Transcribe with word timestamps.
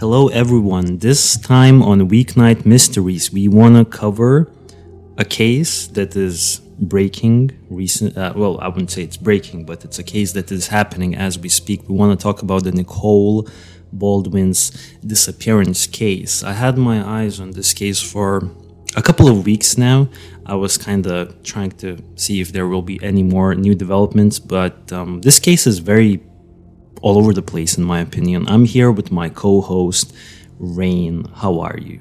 Hello, 0.00 0.28
everyone. 0.28 0.96
This 0.96 1.36
time 1.36 1.82
on 1.82 2.08
Weeknight 2.08 2.64
Mysteries, 2.64 3.30
we 3.30 3.48
want 3.48 3.76
to 3.76 3.84
cover 3.84 4.50
a 5.18 5.26
case 5.26 5.88
that 5.88 6.16
is 6.16 6.62
breaking 6.78 7.50
recent. 7.68 8.16
Uh, 8.16 8.32
well, 8.34 8.58
I 8.60 8.68
wouldn't 8.68 8.90
say 8.90 9.02
it's 9.02 9.18
breaking, 9.18 9.66
but 9.66 9.84
it's 9.84 9.98
a 9.98 10.02
case 10.02 10.32
that 10.32 10.50
is 10.50 10.68
happening 10.68 11.14
as 11.14 11.38
we 11.38 11.50
speak. 11.50 11.86
We 11.86 11.94
want 11.94 12.18
to 12.18 12.22
talk 12.22 12.40
about 12.40 12.64
the 12.64 12.72
Nicole 12.72 13.46
Baldwin's 13.92 14.70
disappearance 15.06 15.86
case. 15.86 16.42
I 16.42 16.52
had 16.52 16.78
my 16.78 17.06
eyes 17.06 17.38
on 17.38 17.50
this 17.50 17.74
case 17.74 18.00
for 18.00 18.50
a 18.96 19.02
couple 19.02 19.28
of 19.28 19.44
weeks 19.44 19.76
now. 19.76 20.08
I 20.46 20.54
was 20.54 20.78
kind 20.78 21.06
of 21.06 21.42
trying 21.42 21.72
to 21.72 21.98
see 22.14 22.40
if 22.40 22.52
there 22.52 22.66
will 22.66 22.80
be 22.80 22.98
any 23.02 23.22
more 23.22 23.54
new 23.54 23.74
developments, 23.74 24.38
but 24.38 24.90
um, 24.94 25.20
this 25.20 25.38
case 25.38 25.66
is 25.66 25.78
very 25.78 26.22
all 27.02 27.16
over 27.18 27.32
the 27.32 27.42
place, 27.42 27.76
in 27.78 27.84
my 27.84 28.00
opinion. 28.00 28.46
I'm 28.48 28.64
here 28.64 28.90
with 28.90 29.10
my 29.10 29.28
co 29.28 29.60
host, 29.60 30.14
Rain. 30.58 31.24
How 31.34 31.60
are 31.60 31.78
you? 31.78 32.00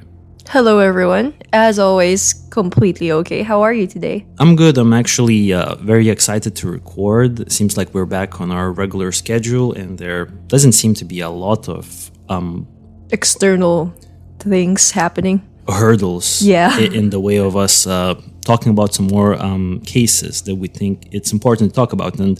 Hello, 0.49 0.79
everyone. 0.79 1.33
As 1.53 1.77
always, 1.77 2.33
completely 2.49 3.11
okay. 3.11 3.43
How 3.43 3.61
are 3.61 3.71
you 3.73 3.85
today? 3.85 4.25
I'm 4.39 4.55
good. 4.55 4.77
I'm 4.79 4.93
actually 4.93 5.53
uh, 5.53 5.75
very 5.75 6.09
excited 6.09 6.55
to 6.55 6.69
record. 6.71 7.39
It 7.39 7.51
seems 7.51 7.77
like 7.77 7.93
we're 7.93 8.07
back 8.07 8.41
on 8.41 8.51
our 8.51 8.71
regular 8.71 9.11
schedule, 9.11 9.73
and 9.73 9.97
there 9.99 10.25
doesn't 10.47 10.71
seem 10.73 10.93
to 10.95 11.05
be 11.05 11.19
a 11.19 11.29
lot 11.29 11.69
of 11.69 12.09
um, 12.29 12.67
External 13.11 13.93
things 14.39 14.91
happening. 14.91 15.41
hurdles 15.67 16.41
Yeah. 16.41 16.79
in 16.79 17.09
the 17.11 17.19
way 17.19 17.37
of 17.37 17.55
us 17.55 17.85
uh, 17.85 18.15
talking 18.43 18.71
about 18.71 18.93
some 18.95 19.05
more 19.07 19.35
um, 19.39 19.81
cases 19.85 20.41
that 20.43 20.55
we 20.55 20.67
think 20.67 21.07
it's 21.11 21.31
important 21.31 21.69
to 21.71 21.75
talk 21.75 21.93
about. 21.93 22.19
And 22.19 22.39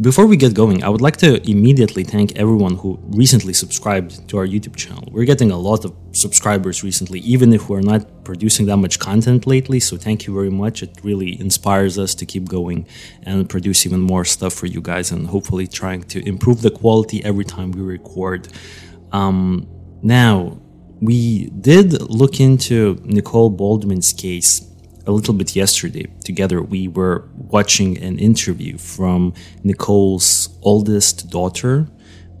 before 0.00 0.26
we 0.26 0.36
get 0.36 0.54
going, 0.54 0.82
I 0.82 0.88
would 0.88 1.00
like 1.00 1.18
to 1.18 1.40
immediately 1.48 2.02
thank 2.02 2.34
everyone 2.34 2.76
who 2.76 2.98
recently 3.10 3.52
subscribed 3.52 4.28
to 4.28 4.38
our 4.38 4.46
YouTube 4.46 4.74
channel. 4.74 5.04
We're 5.12 5.24
getting 5.24 5.52
a 5.52 5.56
lot 5.56 5.84
of 5.84 5.94
subscribers 6.10 6.82
recently, 6.82 7.20
even 7.20 7.52
if 7.52 7.68
we're 7.68 7.80
not 7.80 8.24
producing 8.24 8.66
that 8.66 8.78
much 8.78 8.98
content 8.98 9.46
lately. 9.46 9.78
So 9.78 9.96
thank 9.96 10.26
you 10.26 10.34
very 10.34 10.50
much. 10.50 10.82
It 10.82 10.98
really 11.04 11.40
inspires 11.40 11.96
us 11.96 12.12
to 12.16 12.26
keep 12.26 12.48
going 12.48 12.88
and 13.22 13.48
produce 13.48 13.86
even 13.86 14.00
more 14.00 14.24
stuff 14.24 14.52
for 14.52 14.66
you 14.66 14.80
guys 14.80 15.12
and 15.12 15.28
hopefully 15.28 15.68
trying 15.68 16.02
to 16.04 16.26
improve 16.26 16.62
the 16.62 16.72
quality 16.72 17.24
every 17.24 17.44
time 17.44 17.70
we 17.70 17.80
record. 17.80 18.48
Um, 19.12 19.68
now, 20.02 20.60
we 21.00 21.50
did 21.50 22.00
look 22.10 22.40
into 22.40 23.00
Nicole 23.04 23.50
Baldwin's 23.50 24.12
case 24.12 24.73
a 25.06 25.12
little 25.12 25.34
bit 25.34 25.54
yesterday. 25.54 26.06
Together, 26.24 26.62
we 26.62 26.88
were 26.88 27.28
watching 27.36 27.98
an 27.98 28.18
interview 28.18 28.78
from 28.78 29.34
Nicole's 29.62 30.48
oldest 30.62 31.30
daughter, 31.30 31.86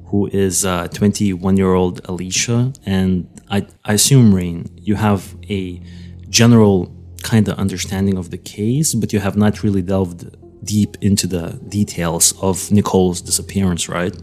who 0.06 0.26
is 0.28 0.64
uh, 0.64 0.88
21 0.88 1.56
year 1.56 1.74
old 1.74 2.00
Alicia. 2.08 2.72
And 2.86 3.28
I, 3.50 3.66
I 3.84 3.94
assume, 3.94 4.34
Rain, 4.34 4.70
you 4.80 4.94
have 4.94 5.34
a 5.50 5.80
general 6.28 6.94
kind 7.22 7.48
of 7.48 7.58
understanding 7.58 8.16
of 8.16 8.30
the 8.30 8.38
case, 8.38 8.94
but 8.94 9.12
you 9.12 9.20
have 9.20 9.36
not 9.36 9.62
really 9.62 9.82
delved 9.82 10.36
deep 10.64 10.96
into 11.00 11.26
the 11.26 11.58
details 11.68 12.34
of 12.40 12.70
Nicole's 12.70 13.20
disappearance, 13.20 13.88
right? 13.88 14.14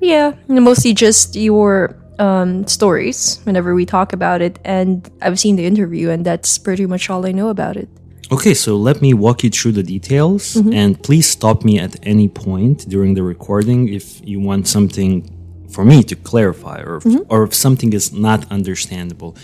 Yeah, 0.00 0.34
mostly 0.48 0.92
just 0.92 1.36
your 1.36 1.96
um, 2.18 2.66
stories 2.66 3.40
whenever 3.44 3.74
we 3.74 3.86
talk 3.86 4.12
about 4.12 4.40
it. 4.42 4.58
And 4.64 5.08
I've 5.22 5.38
seen 5.38 5.56
the 5.56 5.66
interview, 5.66 6.10
and 6.10 6.24
that's 6.24 6.58
pretty 6.58 6.86
much 6.86 7.10
all 7.10 7.26
I 7.26 7.32
know 7.32 7.48
about 7.48 7.76
it. 7.76 7.88
Okay, 8.32 8.54
so 8.54 8.76
let 8.76 9.00
me 9.00 9.14
walk 9.14 9.44
you 9.44 9.50
through 9.50 9.72
the 9.72 9.84
details 9.84 10.56
and 10.56 11.00
please 11.00 11.28
stop 11.28 11.64
me 11.64 11.78
at 11.78 11.94
any 12.02 12.26
point 12.26 12.88
during 12.88 13.14
the 13.14 13.22
recording 13.22 13.88
if 13.88 14.20
you 14.26 14.40
want 14.40 14.66
something 14.66 15.30
for 15.70 15.84
me 15.84 16.02
to 16.02 16.16
clarify 16.16 16.82
or 16.82 16.96
if, 16.96 17.06
or 17.28 17.44
if 17.44 17.54
something 17.54 17.92
is 17.92 18.12
not 18.12 18.50
understandable. 18.50 19.36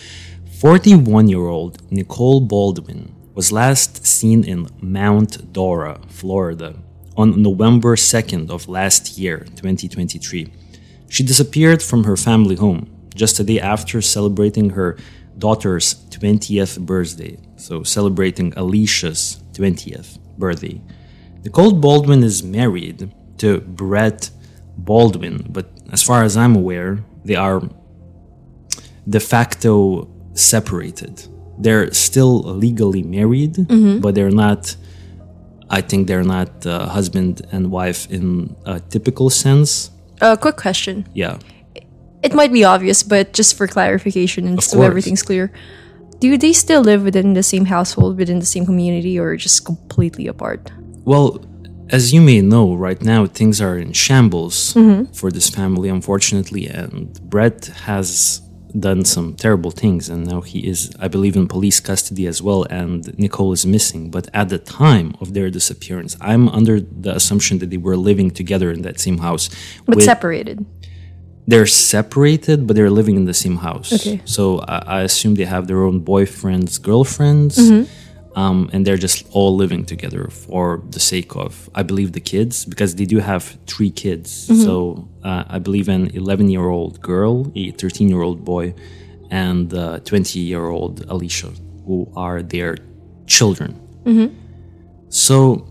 41 0.58 1.28
year 1.28 1.46
old 1.46 1.80
Nicole 1.92 2.40
Baldwin 2.40 3.14
was 3.34 3.52
last 3.52 4.04
seen 4.04 4.42
in 4.42 4.68
Mount 4.80 5.52
Dora, 5.52 6.00
Florida 6.08 6.74
on 7.16 7.40
November 7.40 7.94
2nd 7.94 8.50
of 8.50 8.68
last 8.68 9.16
year, 9.18 9.38
2023. 9.56 10.52
She 11.12 11.22
disappeared 11.22 11.82
from 11.82 12.04
her 12.04 12.16
family 12.16 12.56
home 12.56 12.82
just 13.14 13.38
a 13.38 13.44
day 13.44 13.60
after 13.60 14.00
celebrating 14.00 14.70
her 14.70 14.96
daughter's 15.36 15.86
20th 16.08 16.80
birthday, 16.86 17.36
so 17.56 17.82
celebrating 17.82 18.54
Alicia's 18.56 19.42
20th 19.52 20.18
birthday. 20.38 20.80
Nicole 21.44 21.74
Baldwin 21.74 22.22
is 22.22 22.42
married 22.42 23.12
to 23.36 23.60
Brett 23.60 24.30
Baldwin, 24.78 25.44
but 25.50 25.66
as 25.90 26.02
far 26.02 26.24
as 26.24 26.34
I'm 26.34 26.56
aware, 26.56 27.04
they 27.26 27.34
are 27.34 27.60
de 29.06 29.20
facto 29.20 30.08
separated. 30.32 31.28
They're 31.58 31.92
still 31.92 32.42
legally 32.42 33.02
married, 33.02 33.54
but 34.00 34.14
they're 34.14 34.30
not. 34.46 34.74
I 35.68 35.82
think 35.82 36.06
they're 36.08 36.24
not 36.24 36.64
uh, 36.66 36.86
husband 36.88 37.42
and 37.52 37.70
wife 37.70 38.10
in 38.10 38.56
a 38.64 38.80
typical 38.80 39.28
sense. 39.28 39.90
Uh, 40.22 40.36
quick 40.36 40.56
question. 40.56 41.06
Yeah. 41.12 41.38
It 42.22 42.32
might 42.34 42.52
be 42.52 42.64
obvious, 42.64 43.02
but 43.02 43.32
just 43.32 43.56
for 43.56 43.66
clarification 43.66 44.46
and 44.46 44.62
so 44.62 44.80
everything's 44.82 45.22
clear. 45.24 45.52
Do 46.20 46.38
they 46.38 46.52
still 46.52 46.82
live 46.82 47.02
within 47.02 47.34
the 47.34 47.42
same 47.42 47.64
household, 47.64 48.16
within 48.16 48.38
the 48.38 48.46
same 48.46 48.64
community, 48.64 49.18
or 49.18 49.36
just 49.36 49.64
completely 49.64 50.28
apart? 50.28 50.70
Well, 51.04 51.44
as 51.90 52.12
you 52.14 52.20
may 52.20 52.40
know, 52.40 52.74
right 52.74 53.02
now 53.02 53.26
things 53.26 53.60
are 53.60 53.76
in 53.76 53.92
shambles 53.92 54.72
for 55.12 55.32
this 55.32 55.50
family, 55.50 55.88
unfortunately, 55.88 56.68
and 56.68 57.20
Brett 57.28 57.66
has 57.84 58.41
done 58.78 59.04
some 59.04 59.34
terrible 59.34 59.70
things, 59.70 60.08
and 60.08 60.26
now 60.26 60.40
he 60.40 60.66
is, 60.66 60.90
I 60.98 61.08
believe, 61.08 61.36
in 61.36 61.46
police 61.48 61.80
custody 61.80 62.26
as 62.26 62.40
well, 62.42 62.64
and 62.70 63.16
Nicole 63.18 63.52
is 63.52 63.64
missing. 63.66 64.10
But 64.10 64.28
at 64.32 64.48
the 64.48 64.58
time 64.58 65.14
of 65.20 65.34
their 65.34 65.50
disappearance, 65.50 66.16
I'm 66.20 66.48
under 66.48 66.80
the 66.80 67.14
assumption 67.14 67.58
that 67.58 67.70
they 67.70 67.76
were 67.76 67.96
living 67.96 68.30
together 68.30 68.70
in 68.70 68.82
that 68.82 68.98
same 69.00 69.18
house. 69.18 69.48
But 69.86 69.96
with- 69.96 70.04
separated. 70.04 70.64
they're 71.46 71.66
separated, 71.66 72.66
but 72.66 72.76
they're 72.76 72.90
living 73.00 73.16
in 73.16 73.24
the 73.24 73.34
same 73.34 73.56
house. 73.56 73.92
Okay. 73.92 74.20
So 74.24 74.60
I, 74.60 74.78
I 74.98 75.00
assume 75.02 75.34
they 75.34 75.44
have 75.44 75.66
their 75.66 75.82
own 75.82 76.00
boyfriends, 76.04 76.80
girlfriends, 76.80 77.58
mm-hmm. 77.58 77.84
Um, 78.34 78.70
and 78.72 78.86
they're 78.86 78.96
just 78.96 79.26
all 79.32 79.54
living 79.56 79.84
together 79.84 80.28
for 80.28 80.82
the 80.90 81.00
sake 81.00 81.36
of, 81.36 81.68
I 81.74 81.82
believe, 81.82 82.12
the 82.12 82.20
kids, 82.20 82.64
because 82.64 82.94
they 82.96 83.04
do 83.04 83.18
have 83.18 83.58
three 83.66 83.90
kids. 83.90 84.48
So 84.64 85.08
uh, 85.22 85.44
I 85.48 85.58
believe 85.58 85.88
an 85.88 86.08
11 86.14 86.48
year 86.50 86.68
old 86.68 87.00
girl, 87.00 87.52
a 87.54 87.70
13 87.72 88.08
year 88.08 88.22
old 88.22 88.44
boy, 88.44 88.74
and 89.30 89.70
20 90.04 90.38
year 90.40 90.66
old 90.66 91.04
Alicia, 91.08 91.52
who 91.86 92.10
are 92.16 92.42
their 92.42 92.76
children. 93.26 93.78
So 95.08 95.68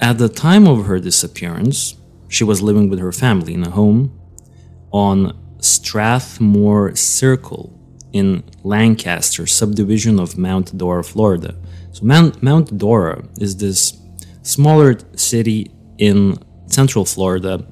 at 0.00 0.18
the 0.18 0.28
time 0.28 0.66
of 0.68 0.86
her 0.86 0.98
disappearance, 0.98 1.96
she 2.28 2.44
was 2.44 2.60
living 2.60 2.90
with 2.90 2.98
her 2.98 3.12
family 3.12 3.54
in 3.54 3.62
a 3.64 3.70
home 3.70 4.12
on 4.92 5.32
Strathmore 5.60 6.94
Circle 6.96 7.72
in 8.16 8.42
Lancaster, 8.62 9.46
subdivision 9.46 10.18
of 10.18 10.38
Mount 10.38 10.76
Dora, 10.78 11.04
Florida. 11.04 11.54
So 11.92 12.04
Mount, 12.04 12.42
Mount 12.42 12.78
Dora 12.78 13.24
is 13.38 13.56
this 13.56 13.98
smaller 14.42 14.98
city 15.14 15.70
in 15.98 16.38
central 16.66 17.04
Florida. 17.04 17.66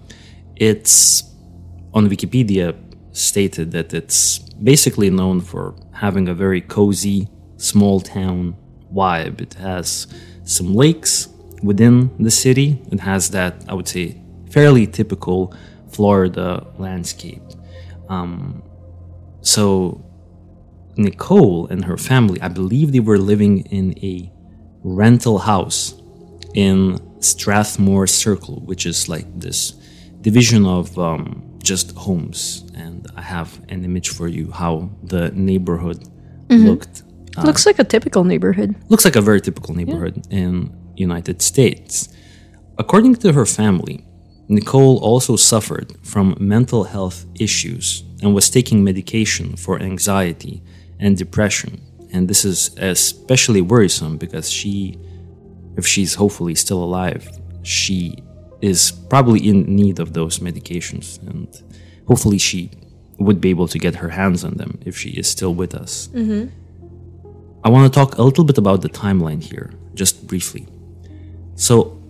It's 0.57 1.25
on 1.93 2.09
Wikipedia 2.09 2.77
stated 3.13 3.71
that 3.73 3.95
it's 3.95 4.39
basically 4.71 5.11
known 5.11 5.41
for 5.41 5.75
having 5.93 6.29
a 6.29 6.35
very 6.35 6.61
cozy 6.61 7.29
small 7.57 8.01
town 8.01 8.57
vibe. 8.93 9.41
It 9.41 9.55
has 9.55 10.07
some 10.45 10.75
lakes 10.75 11.29
within 11.63 12.11
the 12.19 12.31
city. 12.31 12.83
It 12.93 13.01
has 13.01 13.31
that, 13.31 13.65
I 13.69 13.75
would 13.75 13.89
say, 13.89 14.21
fairly 14.51 14.87
typical 14.87 15.55
Florida 15.89 16.67
landscape. 16.79 17.43
Um, 18.09 18.63
so 19.41 20.04
Nicole 20.97 21.67
and 21.69 21.85
her 21.85 21.97
family, 21.97 22.41
I 22.41 22.49
believe 22.49 22.93
they 22.93 23.01
were 23.01 23.19
living 23.19 23.61
in 23.67 23.99
a 24.03 24.31
rental 24.83 25.39
house 25.39 25.95
in 26.55 27.01
Strathmore 27.21 28.07
Circle, 28.07 28.61
which 28.65 28.87
is 28.87 29.09
like 29.09 29.27
this 29.39 29.73
division 30.21 30.67
of 30.67 30.99
um, 30.99 31.59
just 31.63 31.97
homes. 31.97 32.65
And 32.75 33.07
I 33.17 33.23
have 33.23 33.61
an 33.69 33.85
image 33.85 34.11
for 34.11 34.29
you 34.29 34.51
how 34.51 34.91
the 35.03 35.31
neighborhood 35.31 36.09
looked. 36.51 37.03
Looks 37.43 37.67
like 37.67 37.79
a 37.79 37.85
typical 37.85 38.23
neighborhood. 38.25 38.77
Looks 38.89 39.05
like 39.05 39.17
a 39.17 39.21
very 39.21 39.41
typical 39.41 39.75
neighborhood 39.75 40.25
in 40.31 40.73
United 40.97 41.43
States. 41.43 42.09
According 42.79 43.17
to 43.17 43.33
her 43.33 43.47
family, 43.47 44.07
Nicole 44.49 44.99
also 44.99 45.37
suffered 45.37 45.97
from 46.03 46.37
mental 46.39 46.85
health 46.85 47.25
issues 47.41 48.05
and 48.23 48.35
was 48.35 48.51
taking 48.51 48.85
medication 48.85 49.57
for 49.57 49.81
anxiety 49.81 50.63
and 50.99 51.17
depression. 51.17 51.81
And 52.13 52.29
this 52.29 52.45
is 52.45 52.77
especially 52.79 53.61
worrisome 53.61 54.17
because 54.17 54.51
she, 54.51 54.99
if 55.77 55.87
she's 55.87 56.15
hopefully 56.15 56.55
still 56.55 56.83
alive, 56.83 57.29
she 57.63 58.23
is 58.61 58.93
probably 59.11 59.49
in 59.49 59.75
need 59.75 59.99
of 59.99 60.13
those 60.13 60.39
medications. 60.39 61.21
And 61.29 61.49
hopefully 62.07 62.39
she 62.39 62.71
would 63.19 63.41
be 63.41 63.51
able 63.51 63.69
to 63.69 63.79
get 63.79 63.97
her 63.97 64.11
hands 64.11 64.45
on 64.45 64.55
them 64.55 64.79
if 64.85 64.97
she 64.97 65.11
is 65.11 65.29
still 65.29 65.55
with 65.55 65.75
us. 65.75 66.09
Mm-hmm. 66.09 66.49
I 67.65 67.69
want 67.71 67.91
to 67.93 67.99
talk 67.99 68.19
a 68.19 68.23
little 68.23 68.45
bit 68.45 68.59
about 68.59 68.83
the 68.83 68.91
timeline 68.91 69.43
here, 69.43 69.73
just 69.95 70.27
briefly. 70.27 70.67
So, 71.55 72.01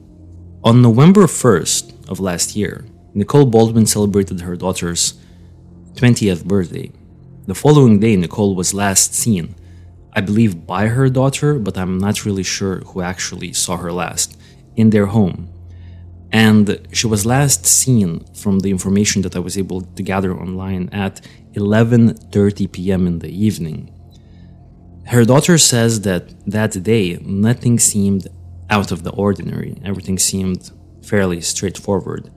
on 0.65 0.83
November 0.83 1.25
1st 1.27 2.09
of 2.09 2.19
last 2.19 2.57
year, 2.57 2.85
Nicole 3.15 3.47
Baldwin 3.47 3.87
celebrated 3.87 4.41
her 4.41 4.57
daughter's 4.57 5.15
20th 5.95 6.45
birthday. 6.45 6.91
The 7.47 7.55
following 7.55 7.99
day, 7.99 8.17
Nicole 8.17 8.55
was 8.55 8.73
last 8.73 9.15
seen, 9.15 9.55
I 10.15 10.23
believe 10.23 10.67
by 10.67 10.87
her 10.87 11.11
daughter, 11.11 11.59
but 11.59 11.77
I'm 11.77 11.99
not 11.99 12.25
really 12.25 12.43
sure 12.43 12.77
who 12.87 13.03
actually 13.03 13.53
saw 13.53 13.77
her 13.77 13.93
last, 13.93 14.39
in 14.77 14.89
their 14.89 15.05
home. 15.05 15.51
And 16.33 16.81
she 16.91 17.07
was 17.07 17.27
last 17.27 17.67
seen 17.67 18.25
from 18.33 18.61
the 18.61 18.71
information 18.71 19.21
that 19.23 19.37
I 19.37 19.41
was 19.41 19.59
able 19.59 19.83
to 19.83 20.03
gather 20.03 20.33
online 20.35 20.89
at 20.91 21.21
11:30 21.53 22.73
p.m. 22.73 23.07
in 23.07 23.19
the 23.19 23.33
evening. 23.47 23.81
Her 25.15 25.27
daughter 25.27 25.59
says 25.59 26.01
that 26.09 26.25
that 26.47 26.83
day 26.83 27.19
nothing 27.21 27.79
seemed 27.79 28.25
out 28.71 28.91
of 28.91 29.03
the 29.03 29.15
ordinary. 29.27 29.73
Everything 29.85 30.19
seemed 30.19 30.63
fairly 31.03 31.43
straightforward. 31.43 32.31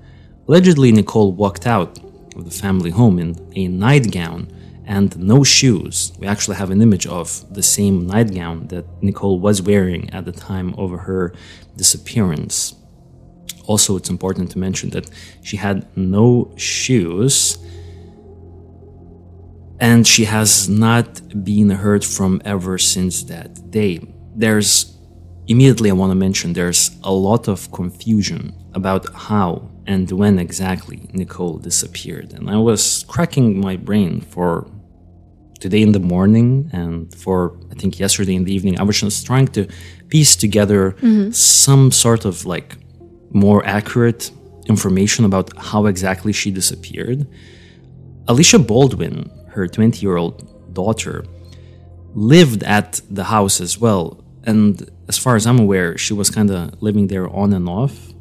Allegedly, 0.49 0.91
Nicole 0.91 1.31
walked 1.31 1.65
out 1.65 1.93
of 2.35 2.43
the 2.43 2.57
family 2.63 2.91
home 2.91 3.17
in 3.19 3.29
a 3.55 3.69
nightgown 3.69 4.41
and 4.87 5.15
no 5.19 5.43
shoes. 5.43 6.13
We 6.17 6.27
actually 6.27 6.55
have 6.55 6.71
an 6.71 6.81
image 6.81 7.05
of 7.05 7.53
the 7.53 7.61
same 7.61 8.07
nightgown 8.07 8.67
that 8.67 8.85
Nicole 9.03 9.39
was 9.39 9.61
wearing 9.61 10.09
at 10.11 10.25
the 10.25 10.31
time 10.31 10.73
of 10.75 10.91
her 10.91 11.33
disappearance. 11.75 12.73
Also, 13.65 13.97
it's 13.97 14.09
important 14.09 14.49
to 14.51 14.59
mention 14.59 14.89
that 14.91 15.09
she 15.43 15.57
had 15.57 15.85
no 15.97 16.53
shoes 16.55 17.59
and 19.79 20.07
she 20.07 20.23
has 20.23 20.67
not 20.69 21.21
been 21.43 21.69
heard 21.69 22.03
from 22.03 22.41
ever 22.45 22.77
since 22.77 23.23
that 23.23 23.69
day. 23.69 23.99
There's 24.35 24.97
immediately 25.47 25.89
I 25.89 25.93
want 25.93 26.11
to 26.11 26.15
mention 26.15 26.53
there's 26.53 26.97
a 27.03 27.11
lot 27.11 27.47
of 27.47 27.71
confusion 27.73 28.55
about 28.73 29.13
how 29.13 29.69
and 29.85 30.09
when 30.11 30.39
exactly 30.39 31.09
Nicole 31.13 31.57
disappeared. 31.57 32.33
And 32.33 32.49
I 32.49 32.57
was 32.57 33.05
cracking 33.07 33.59
my 33.59 33.75
brain 33.75 34.21
for 34.21 34.69
today 35.59 35.81
in 35.81 35.91
the 35.91 35.99
morning 35.99 36.69
and 36.73 37.13
for 37.15 37.57
I 37.71 37.75
think 37.75 37.99
yesterday 37.99 38.35
in 38.35 38.43
the 38.43 38.53
evening. 38.53 38.79
I 38.79 38.83
was 38.83 38.99
just 38.99 39.25
trying 39.25 39.47
to 39.49 39.67
piece 40.09 40.35
together 40.35 40.95
some 41.31 41.91
sort 41.91 42.25
of 42.25 42.45
like 42.45 42.75
more 43.31 43.65
accurate 43.65 44.31
information 44.67 45.25
about 45.25 45.55
how 45.57 45.85
exactly 45.85 46.33
she 46.33 46.51
disappeared. 46.51 47.27
Alicia 48.27 48.59
Baldwin, 48.59 49.29
her 49.49 49.67
20 49.67 50.01
year 50.05 50.17
old 50.17 50.73
daughter, 50.73 51.25
lived 52.13 52.63
at 52.63 53.01
the 53.09 53.25
house 53.25 53.61
as 53.61 53.77
well. 53.79 54.23
And 54.43 54.89
as 55.07 55.17
far 55.17 55.35
as 55.35 55.45
I'm 55.45 55.59
aware, 55.59 55.97
she 55.97 56.13
was 56.13 56.29
kind 56.29 56.49
of 56.51 56.81
living 56.81 57.07
there 57.07 57.29
on 57.29 57.53
and 57.53 57.67
off 57.67 58.13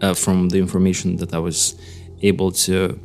uh, 0.00 0.14
from 0.14 0.48
the 0.48 0.58
information 0.58 1.16
that 1.16 1.34
I 1.34 1.38
was 1.38 1.74
able 2.22 2.52
to 2.52 2.98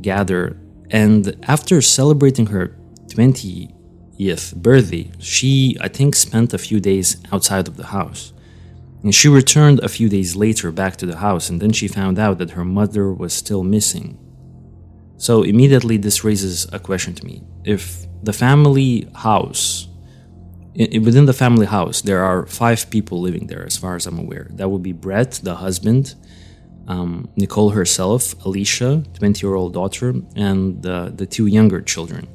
gather. 0.00 0.56
And 0.90 1.36
after 1.44 1.80
celebrating 1.80 2.46
her 2.46 2.76
20th 3.14 4.54
birthday, 4.56 5.10
she, 5.18 5.76
I 5.80 5.88
think, 5.88 6.14
spent 6.14 6.54
a 6.54 6.58
few 6.58 6.80
days 6.80 7.16
outside 7.32 7.68
of 7.68 7.76
the 7.76 7.86
house. 7.86 8.32
And 9.02 9.14
she 9.14 9.28
returned 9.28 9.80
a 9.80 9.88
few 9.88 10.08
days 10.08 10.36
later 10.36 10.70
back 10.70 10.96
to 10.96 11.06
the 11.06 11.16
house, 11.16 11.50
and 11.50 11.60
then 11.60 11.72
she 11.72 11.88
found 11.88 12.18
out 12.18 12.38
that 12.38 12.52
her 12.52 12.64
mother 12.64 13.12
was 13.12 13.32
still 13.32 13.64
missing. 13.64 14.18
So 15.16 15.42
immediately, 15.42 15.96
this 15.96 16.24
raises 16.24 16.66
a 16.72 16.78
question 16.78 17.14
to 17.14 17.24
me. 17.24 17.42
If 17.64 18.06
the 18.22 18.32
family 18.32 19.08
house, 19.14 19.88
within 20.74 21.26
the 21.26 21.32
family 21.32 21.66
house, 21.66 22.00
there 22.00 22.22
are 22.22 22.46
five 22.46 22.90
people 22.90 23.20
living 23.20 23.46
there, 23.48 23.64
as 23.66 23.76
far 23.76 23.96
as 23.96 24.06
I'm 24.06 24.18
aware. 24.18 24.48
That 24.50 24.68
would 24.70 24.82
be 24.82 24.92
Brett, 24.92 25.32
the 25.42 25.56
husband, 25.56 26.14
um, 26.88 27.28
Nicole 27.36 27.70
herself, 27.70 28.34
Alicia, 28.44 29.04
20 29.14 29.46
year 29.46 29.54
old 29.54 29.74
daughter, 29.74 30.14
and 30.36 30.84
uh, 30.86 31.10
the 31.14 31.26
two 31.26 31.46
younger 31.46 31.80
children. 31.80 32.26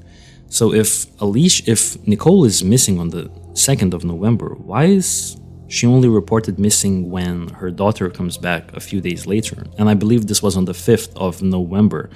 So 0.50 0.74
if 0.74 1.06
Alicia, 1.22 1.70
if 1.70 2.08
Nicole 2.08 2.46
is 2.46 2.64
missing 2.64 3.00
on 3.00 3.10
the 3.10 3.30
2nd 3.54 3.94
of 3.94 4.04
November, 4.04 4.56
why 4.56 4.86
is 4.86 5.38
she 5.68 5.86
only 5.86 6.08
reported 6.08 6.58
missing 6.58 7.10
when 7.10 7.50
her 7.50 7.70
daughter 7.70 8.10
comes 8.10 8.38
back 8.38 8.72
a 8.74 8.80
few 8.80 9.02
days 9.02 9.28
later? 9.28 9.66
And 9.78 9.90
I 9.90 9.94
believe 9.94 10.28
this 10.28 10.42
was 10.42 10.56
on 10.56 10.66
the 10.66 10.74
5th 10.74 11.16
of 11.16 11.42
November. 11.42 12.10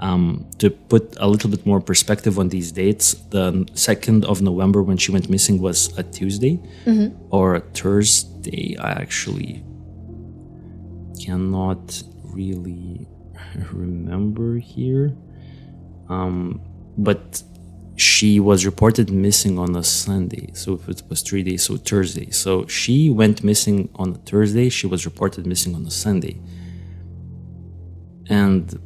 Um, 0.00 0.46
to 0.58 0.70
put 0.70 1.16
a 1.18 1.26
little 1.26 1.50
bit 1.50 1.66
more 1.66 1.80
perspective 1.80 2.38
on 2.38 2.50
these 2.50 2.70
dates, 2.70 3.14
the 3.30 3.52
2nd 3.74 4.24
of 4.26 4.40
November 4.40 4.82
when 4.82 4.96
she 4.96 5.10
went 5.10 5.28
missing 5.28 5.60
was 5.60 5.96
a 5.98 6.04
Tuesday 6.04 6.60
or 7.30 7.56
a 7.56 7.60
Thursday. 7.60 8.76
I 8.78 8.90
actually 8.92 9.64
cannot 11.20 12.02
really 12.22 13.08
remember 13.72 14.58
here. 14.58 15.16
Um, 16.08 16.60
but 16.96 17.42
she 17.98 18.38
was 18.38 18.64
reported 18.64 19.10
missing 19.10 19.58
on 19.58 19.74
a 19.74 19.82
Sunday. 19.82 20.50
So 20.54 20.74
if 20.74 20.88
it 20.88 21.02
was 21.08 21.20
three 21.22 21.42
days, 21.42 21.64
so 21.64 21.76
Thursday. 21.76 22.30
So 22.30 22.66
she 22.68 23.10
went 23.10 23.42
missing 23.42 23.88
on 23.96 24.10
a 24.10 24.18
Thursday. 24.18 24.68
She 24.68 24.86
was 24.86 25.04
reported 25.04 25.46
missing 25.46 25.74
on 25.74 25.84
a 25.84 25.90
Sunday. 25.90 26.40
And 28.28 28.80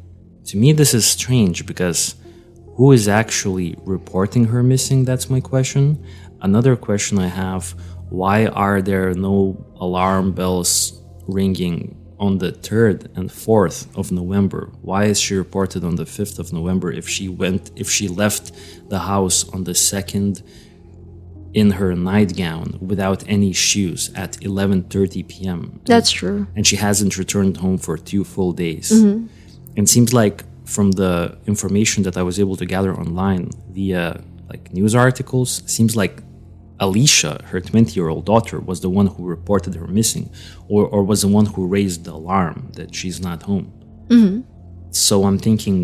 to 0.45 0.57
me, 0.57 0.71
this 0.71 0.95
is 0.95 1.05
strange 1.05 1.67
because 1.67 2.15
who 2.75 2.91
is 2.91 3.07
actually 3.07 3.75
reporting 3.83 4.45
her 4.45 4.63
missing? 4.63 5.05
That's 5.05 5.29
my 5.29 5.39
question. 5.39 6.03
Another 6.41 6.75
question 6.75 7.19
I 7.19 7.27
have 7.27 7.75
why 8.09 8.47
are 8.47 8.81
there 8.81 9.13
no 9.13 9.65
alarm 9.77 10.33
bells 10.33 11.01
ringing 11.27 12.02
on 12.25 12.31
the 12.43 12.51
3rd 12.67 12.99
and 13.17 13.25
4th 13.45 13.79
of 13.99 14.05
November? 14.21 14.61
Why 14.89 15.01
is 15.13 15.17
she 15.25 15.33
reported 15.45 15.81
on 15.89 15.95
the 16.01 16.07
5th 16.17 16.37
of 16.43 16.47
November 16.59 16.87
if 17.01 17.05
she 17.15 17.25
went 17.41 17.63
if 17.83 17.87
she 17.95 18.05
left 18.23 18.45
the 18.93 19.01
house 19.13 19.39
on 19.53 19.59
the 19.69 19.75
2nd 19.91 20.33
in 21.61 21.67
her 21.79 21.91
nightgown 22.11 22.67
without 22.91 23.19
any 23.35 23.51
shoes 23.69 24.01
at 24.23 24.31
11:30 24.41 25.27
p.m. 25.31 25.59
That's 25.93 26.11
true. 26.19 26.39
and 26.55 26.63
she 26.69 26.77
hasn't 26.87 27.13
returned 27.21 27.55
home 27.63 27.77
for 27.85 27.95
two 28.11 28.23
full 28.33 28.53
days. 28.65 28.87
Mm-hmm. 28.91 29.27
And 29.77 29.83
seems 29.95 30.11
like 30.21 30.37
from 30.75 30.87
the 31.01 31.13
information 31.53 31.99
that 32.07 32.15
I 32.21 32.23
was 32.29 32.35
able 32.43 32.57
to 32.61 32.65
gather 32.75 32.91
online 33.03 33.43
via 33.77 34.03
uh, 34.03 34.21
like 34.51 34.63
news 34.79 34.93
articles, 35.05 35.49
seems 35.75 35.93
like 36.01 36.15
Alicia, 36.85 37.33
her 37.51 37.59
20 37.61 37.93
year 37.97 38.07
old 38.13 38.25
daughter, 38.33 38.57
was 38.69 38.77
the 38.85 38.89
one 38.99 39.07
who 39.13 39.21
reported 39.37 39.73
her 39.81 39.87
missing 39.99 40.25
or, 40.73 40.81
or 40.93 41.01
was 41.11 41.19
the 41.25 41.31
one 41.39 41.45
who 41.53 41.61
raised 41.77 41.99
the 42.07 42.13
alarm 42.21 42.57
that 42.77 42.89
she's 42.97 43.19
not 43.27 43.39
home. 43.51 43.67
So 44.91 45.23
I'm 45.27 45.39
thinking, 45.39 45.77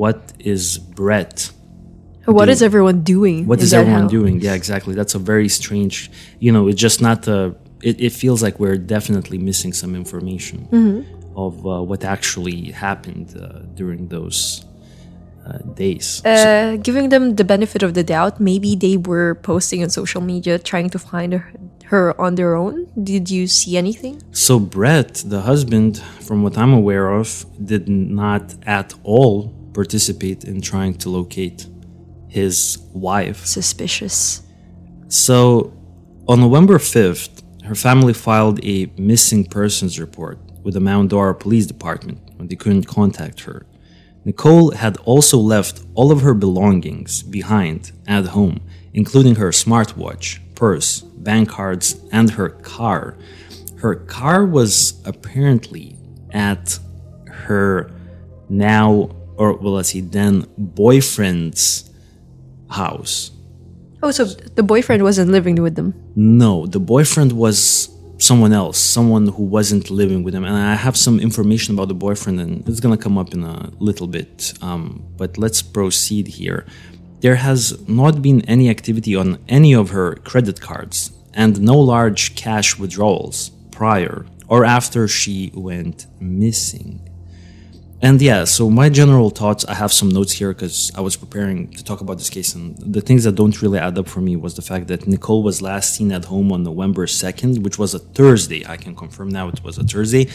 what 0.00 0.32
is 0.38 0.78
Brett? 0.78 1.50
What 2.26 2.44
do- 2.46 2.52
is 2.52 2.62
everyone 2.62 2.98
doing? 3.02 3.46
What 3.46 3.60
is 3.60 3.74
everyone 3.74 4.02
house? 4.02 4.10
doing? 4.18 4.40
Yeah, 4.40 4.54
exactly. 4.54 4.94
That's 4.94 5.14
a 5.16 5.18
very 5.32 5.48
strange, 5.48 6.10
you 6.38 6.52
know, 6.54 6.68
it's 6.68 6.80
just 6.80 7.00
not 7.08 7.26
a, 7.26 7.38
it, 7.82 8.00
it 8.00 8.12
feels 8.22 8.40
like 8.44 8.60
we're 8.60 8.78
definitely 8.96 9.38
missing 9.38 9.72
some 9.72 9.92
information 10.02 10.58
Mm-hmm. 10.70 11.00
of 11.36 11.52
uh, 11.66 11.82
what 11.90 12.04
actually 12.04 12.70
happened 12.86 13.28
uh, 13.36 13.60
during 13.80 14.06
those 14.16 14.64
uh, 15.46 15.58
days. 15.74 16.24
Uh, 16.24 16.76
giving 16.82 17.08
them 17.08 17.36
the 17.36 17.44
benefit 17.44 17.82
of 17.82 17.94
the 17.94 18.04
doubt, 18.04 18.40
maybe 18.40 18.76
they 18.76 18.96
were 18.96 19.34
posting 19.36 19.82
on 19.82 19.90
social 19.90 20.20
media 20.20 20.58
trying 20.58 20.90
to 20.90 20.98
find 20.98 21.32
her, 21.32 21.52
her 21.86 22.20
on 22.20 22.34
their 22.36 22.54
own. 22.54 22.86
Did 23.02 23.30
you 23.30 23.46
see 23.46 23.76
anything? 23.76 24.22
So 24.32 24.58
Brett, 24.58 25.22
the 25.26 25.42
husband, 25.42 25.98
from 26.20 26.42
what 26.42 26.56
I'm 26.56 26.72
aware 26.72 27.10
of, 27.10 27.44
did 27.64 27.88
not 27.88 28.54
at 28.66 28.94
all 29.02 29.52
participate 29.74 30.44
in 30.44 30.60
trying 30.60 30.94
to 30.94 31.08
locate 31.08 31.66
his 32.28 32.78
wife. 32.92 33.44
Suspicious. 33.44 34.42
So, 35.08 35.72
on 36.26 36.40
November 36.40 36.78
5th, 36.78 37.42
her 37.64 37.74
family 37.74 38.14
filed 38.14 38.64
a 38.64 38.90
missing 38.96 39.44
persons 39.44 40.00
report 40.00 40.38
with 40.62 40.74
the 40.74 40.80
Mount 40.80 41.10
Dora 41.10 41.34
Police 41.34 41.66
Department 41.66 42.18
when 42.36 42.48
they 42.48 42.56
couldn't 42.56 42.84
contact 42.84 43.40
her. 43.40 43.66
Nicole 44.24 44.70
had 44.72 44.96
also 44.98 45.38
left 45.38 45.82
all 45.94 46.12
of 46.12 46.22
her 46.22 46.34
belongings 46.34 47.22
behind 47.22 47.92
at 48.06 48.26
home, 48.26 48.60
including 48.94 49.36
her 49.36 49.50
smartwatch, 49.50 50.38
purse, 50.54 51.00
bank 51.00 51.48
cards, 51.48 52.00
and 52.12 52.30
her 52.30 52.50
car. 52.50 53.16
Her 53.78 53.96
car 53.96 54.46
was 54.46 55.02
apparently 55.04 55.96
at 56.30 56.78
her 57.26 57.90
now, 58.48 59.10
or 59.36 59.54
well, 59.54 59.74
let's 59.74 59.88
see, 59.88 60.00
then 60.00 60.46
boyfriend's 60.56 61.90
house. 62.70 63.32
Oh, 64.04 64.10
so 64.10 64.24
the 64.24 64.62
boyfriend 64.62 65.02
wasn't 65.02 65.30
living 65.30 65.60
with 65.62 65.74
them. 65.74 65.94
No, 66.14 66.66
the 66.66 66.80
boyfriend 66.80 67.32
was 67.32 67.88
someone 68.22 68.52
else, 68.52 68.78
someone 68.78 69.26
who 69.28 69.42
wasn't 69.42 69.90
living 69.90 70.22
with 70.22 70.34
him. 70.34 70.44
And 70.44 70.56
I 70.56 70.74
have 70.74 70.96
some 70.96 71.18
information 71.18 71.74
about 71.74 71.88
the 71.88 71.94
boyfriend, 71.94 72.40
and 72.40 72.68
it's 72.68 72.80
gonna 72.80 72.96
come 72.96 73.18
up 73.18 73.34
in 73.34 73.42
a 73.42 73.70
little 73.78 74.06
bit. 74.06 74.54
Um, 74.62 75.02
but 75.16 75.38
let's 75.38 75.60
proceed 75.62 76.26
here. 76.28 76.64
There 77.20 77.36
has 77.36 77.62
not 77.88 78.22
been 78.22 78.40
any 78.42 78.68
activity 78.68 79.14
on 79.16 79.38
any 79.48 79.74
of 79.74 79.90
her 79.90 80.14
credit 80.16 80.60
cards, 80.60 81.12
and 81.34 81.60
no 81.60 81.78
large 81.78 82.34
cash 82.34 82.78
withdrawals 82.78 83.50
prior 83.70 84.26
or 84.48 84.64
after 84.64 85.08
she 85.08 85.50
went 85.54 86.06
missing. 86.20 87.00
And 88.04 88.20
yeah, 88.20 88.42
so 88.42 88.68
my 88.68 88.88
general 88.88 89.30
thoughts, 89.30 89.64
I 89.66 89.74
have 89.74 89.92
some 89.92 90.08
notes 90.08 90.32
here 90.32 90.52
because 90.52 90.90
I 90.96 91.00
was 91.00 91.14
preparing 91.14 91.68
to 91.68 91.84
talk 91.84 92.00
about 92.00 92.18
this 92.18 92.30
case. 92.30 92.52
And 92.52 92.76
the 92.76 93.00
things 93.00 93.22
that 93.22 93.36
don't 93.36 93.62
really 93.62 93.78
add 93.78 93.96
up 93.96 94.08
for 94.08 94.20
me 94.20 94.34
was 94.34 94.56
the 94.56 94.62
fact 94.62 94.88
that 94.88 95.06
Nicole 95.06 95.44
was 95.44 95.62
last 95.62 95.94
seen 95.94 96.10
at 96.10 96.24
home 96.24 96.50
on 96.50 96.64
November 96.64 97.06
2nd, 97.06 97.62
which 97.62 97.78
was 97.78 97.94
a 97.94 98.00
Thursday. 98.00 98.66
I 98.66 98.76
can 98.76 98.96
confirm 98.96 99.28
now 99.28 99.46
it 99.46 99.62
was 99.62 99.78
a 99.78 99.84
Thursday 99.84 100.28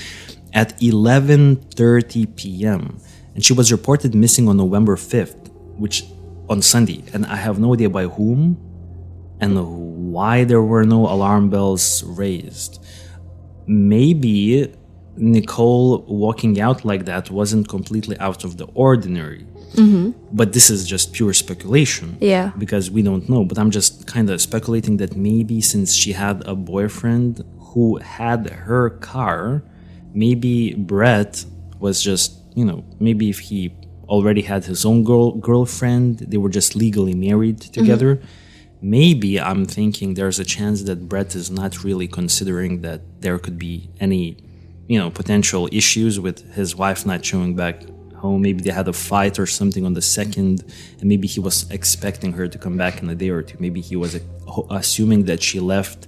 at 0.54 0.80
11:30 0.80 2.38
p.m. 2.38 3.02
And 3.36 3.44
she 3.44 3.52
was 3.52 3.70
reported 3.70 4.16
missing 4.16 4.48
on 4.48 4.56
November 4.56 4.96
5th, 4.96 5.50
which 5.78 6.06
on 6.50 6.62
Sunday. 6.62 7.04
And 7.14 7.26
I 7.26 7.36
have 7.36 7.60
no 7.60 7.74
idea 7.74 7.90
by 7.90 8.06
whom 8.06 8.58
and 9.42 10.14
why 10.14 10.46
there 10.46 10.64
were 10.64 10.86
no 10.86 11.06
alarm 11.06 11.50
bells 11.50 12.02
raised. 12.04 12.82
Maybe 13.68 14.74
Nicole 15.18 16.04
walking 16.04 16.60
out 16.60 16.86
like 16.86 17.06
that 17.06 17.30
wasn't 17.30 17.68
completely 17.68 18.18
out 18.20 18.44
of 18.44 18.58
the 18.58 18.66
ordinary. 18.74 19.46
Mm-hmm. 19.74 20.12
But 20.32 20.54
this 20.54 20.70
is 20.70 20.88
just 20.88 21.14
pure 21.14 21.34
speculation. 21.34 22.18
Yeah. 22.22 22.52
Because 22.58 22.90
we 22.90 23.02
don't 23.02 23.28
know. 23.30 23.44
But 23.44 23.60
I'm 23.60 23.72
just 23.72 24.08
kind 24.08 24.30
of 24.30 24.42
speculating 24.42 24.98
that 24.98 25.16
maybe 25.16 25.62
since 25.62 25.94
she 25.94 26.14
had 26.14 26.48
a 26.48 26.56
boyfriend 26.56 27.44
who 27.60 27.98
had 27.98 28.50
her 28.50 28.92
car, 28.92 29.64
maybe 30.14 30.74
Brett 30.74 31.46
was 31.80 32.02
just, 32.02 32.40
you 32.56 32.66
know, 32.66 32.84
maybe 33.00 33.30
if 33.30 33.40
he 33.40 33.74
already 34.08 34.42
had 34.42 34.66
his 34.66 34.86
own 34.86 35.04
girl 35.04 35.32
girlfriend, 35.34 36.20
they 36.20 36.38
were 36.38 36.50
just 36.50 36.76
legally 36.76 37.14
married 37.14 37.60
mm-hmm. 37.60 37.74
together. 37.74 38.22
Maybe 38.82 39.40
I'm 39.40 39.66
thinking 39.66 40.14
there's 40.14 40.40
a 40.40 40.46
chance 40.46 40.84
that 40.84 41.10
Brett 41.10 41.36
is 41.36 41.50
not 41.50 41.84
really 41.84 42.08
considering 42.08 42.82
that 42.82 43.02
there 43.22 43.40
could 43.40 43.58
be 43.58 43.90
any 44.00 44.38
you 44.88 44.98
know 45.00 45.10
potential 45.10 45.68
issues 45.72 46.20
with 46.20 46.54
his 46.54 46.76
wife 46.76 47.06
not 47.06 47.24
showing 47.24 47.56
back 47.56 47.84
home. 48.18 48.42
Maybe 48.42 48.62
they 48.62 48.72
had 48.72 48.88
a 48.88 48.94
fight 48.94 49.40
or 49.40 49.46
something 49.46 49.86
on 49.86 49.94
the 49.94 50.02
second 50.02 50.64
and 51.00 51.04
maybe 51.04 51.28
he 51.28 51.40
was 51.40 51.70
expecting 51.70 52.34
her 52.34 52.48
to 52.48 52.58
come 52.58 52.76
back 52.78 53.02
in 53.02 53.10
a 53.10 53.16
day 53.16 53.30
or 53.30 53.42
two. 53.42 53.58
Maybe 53.60 53.82
he 53.82 53.96
was 53.96 54.16
uh, 54.16 54.22
assuming 54.72 55.26
that 55.26 55.42
she 55.42 55.60
left 55.60 56.08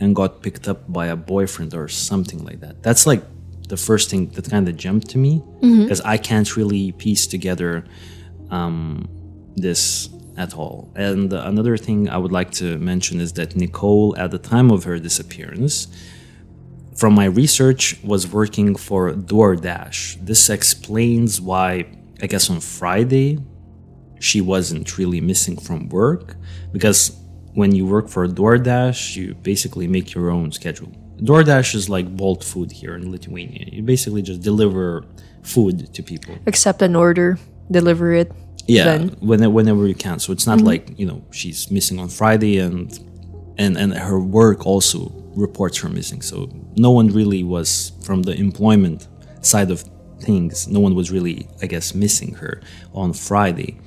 and 0.00 0.16
got 0.16 0.42
picked 0.42 0.66
up 0.66 0.90
by 0.92 1.06
a 1.06 1.16
boyfriend 1.16 1.74
or 1.74 1.88
something 1.88 2.44
like 2.44 2.60
that. 2.60 2.82
That's 2.82 3.06
like 3.06 3.22
the 3.68 3.76
first 3.76 4.10
thing 4.10 4.30
that 4.30 4.50
kind 4.50 4.68
of 4.68 4.76
jumped 4.76 5.08
to 5.10 5.18
me. 5.18 5.42
Because 5.82 6.00
i 6.00 6.16
can't 6.16 6.56
really 6.56 6.92
piece 6.92 7.26
together 7.26 7.84
um, 8.50 9.08
this 9.56 10.08
at 10.36 10.54
all. 10.54 10.90
And 10.96 11.32
another 11.32 11.76
thing 11.76 12.08
i 12.08 12.16
would 12.16 12.32
like 12.32 12.50
to 12.62 12.78
mention 12.78 13.20
is 13.20 13.32
that 13.34 13.54
nicole 13.56 14.16
at 14.16 14.30
the 14.30 14.38
time 14.38 14.70
of 14.70 14.84
her 14.84 14.98
disappearance 14.98 15.86
from 17.00 17.14
my 17.14 17.24
research 17.24 17.98
was 18.04 18.30
working 18.30 18.76
for 18.76 19.12
DoorDash. 19.12 20.26
This 20.26 20.50
explains 20.50 21.40
why 21.40 21.86
I 22.22 22.26
guess 22.26 22.50
on 22.50 22.60
Friday 22.60 23.38
she 24.20 24.42
wasn't 24.42 24.98
really 24.98 25.22
missing 25.22 25.56
from 25.56 25.88
work 25.88 26.36
because 26.72 27.16
when 27.54 27.74
you 27.74 27.86
work 27.86 28.10
for 28.10 28.28
DoorDash, 28.28 29.16
you 29.16 29.34
basically 29.34 29.88
make 29.88 30.12
your 30.14 30.30
own 30.30 30.52
schedule. 30.52 30.92
DoorDash 31.28 31.74
is 31.74 31.88
like 31.88 32.06
Bolt 32.16 32.44
Food 32.44 32.70
here 32.70 32.94
in 32.94 33.10
Lithuania. 33.10 33.64
You 33.72 33.82
basically 33.82 34.20
just 34.20 34.42
deliver 34.42 35.04
food 35.42 35.94
to 35.94 36.02
people. 36.02 36.36
Accept 36.46 36.82
an 36.82 36.94
order, 36.94 37.38
deliver 37.70 38.12
it. 38.12 38.30
Yeah, 38.66 38.84
Then. 38.84 39.08
when, 39.20 39.40
whenever 39.54 39.86
you 39.86 39.94
can. 39.94 40.18
So 40.18 40.32
it's 40.34 40.46
not 40.46 40.58
mm-hmm. 40.58 40.66
like 40.66 40.98
you 40.98 41.06
know 41.06 41.24
she's 41.30 41.70
missing 41.70 41.98
on 41.98 42.10
Friday 42.10 42.58
and 42.58 42.86
and 43.56 43.78
and 43.78 43.94
her 43.94 44.20
work 44.20 44.66
also 44.66 45.19
reports 45.34 45.82
were 45.82 45.90
missing. 45.90 46.22
So 46.22 46.48
no 46.76 46.90
one 46.90 47.08
really 47.08 47.42
was 47.42 47.92
from 48.02 48.22
the 48.22 48.34
employment 48.34 49.08
side 49.42 49.70
of 49.70 49.84
things. 50.20 50.68
No 50.68 50.80
one 50.80 50.94
was 50.94 51.10
really, 51.10 51.48
I 51.62 51.66
guess, 51.66 51.94
missing 51.94 52.34
her 52.34 52.60
on 52.94 53.12
Friday. 53.12 53.78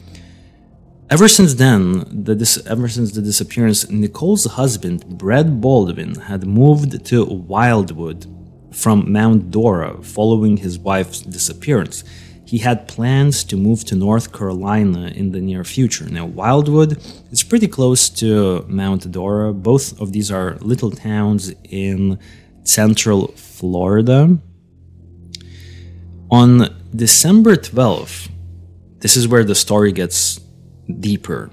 Ever 1.09 1.27
since 1.27 1.55
then, 1.55 2.23
the 2.23 2.33
dis- 2.33 2.65
ever 2.65 2.87
since 2.87 3.11
the 3.11 3.21
disappearance, 3.21 3.89
Nicole's 3.89 4.45
husband, 4.45 5.05
Brad 5.17 5.61
Baldwin, 5.61 6.15
had 6.15 6.45
moved 6.47 7.05
to 7.05 7.25
Wildwood 7.25 8.25
from 8.71 9.11
Mount 9.11 9.51
Dora 9.51 10.01
following 10.01 10.57
his 10.57 10.79
wife's 10.79 11.21
disappearance. 11.21 12.03
He 12.53 12.59
had 12.59 12.87
plans 12.87 13.43
to 13.45 13.57
move 13.57 13.83
to 13.85 13.95
North 13.95 14.31
Carolina 14.31 15.07
in 15.07 15.31
the 15.31 15.41
near 15.41 15.63
future. 15.63 16.07
Now, 16.07 16.27
Wildwood 16.27 16.99
is 17.31 17.41
pretty 17.41 17.67
close 17.67 18.11
to 18.21 18.63
Mount 18.67 19.11
Dora. 19.11 19.51
Both 19.51 19.99
of 19.99 20.11
these 20.11 20.29
are 20.29 20.57
little 20.61 20.91
towns 20.91 21.51
in 21.63 22.19
central 22.63 23.29
Florida. 23.29 24.37
On 26.29 26.51
December 26.95 27.55
12th, 27.55 28.29
this 28.99 29.17
is 29.17 29.27
where 29.27 29.43
the 29.43 29.55
story 29.55 29.91
gets 29.91 30.39
deeper. 30.99 31.49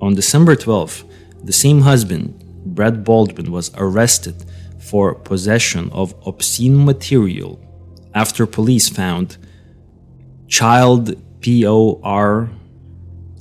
On 0.00 0.14
December 0.14 0.54
12th, 0.54 1.02
the 1.42 1.52
same 1.52 1.80
husband, 1.80 2.24
Brett 2.64 3.02
Baldwin, 3.02 3.50
was 3.50 3.72
arrested 3.74 4.36
for 4.78 5.12
possession 5.12 5.90
of 5.90 6.14
obscene 6.24 6.84
material 6.84 7.58
after 8.14 8.46
police 8.46 8.88
found 8.88 9.38
child 10.48 11.14
P 11.40 11.66
O 11.66 12.00
R 12.02 12.50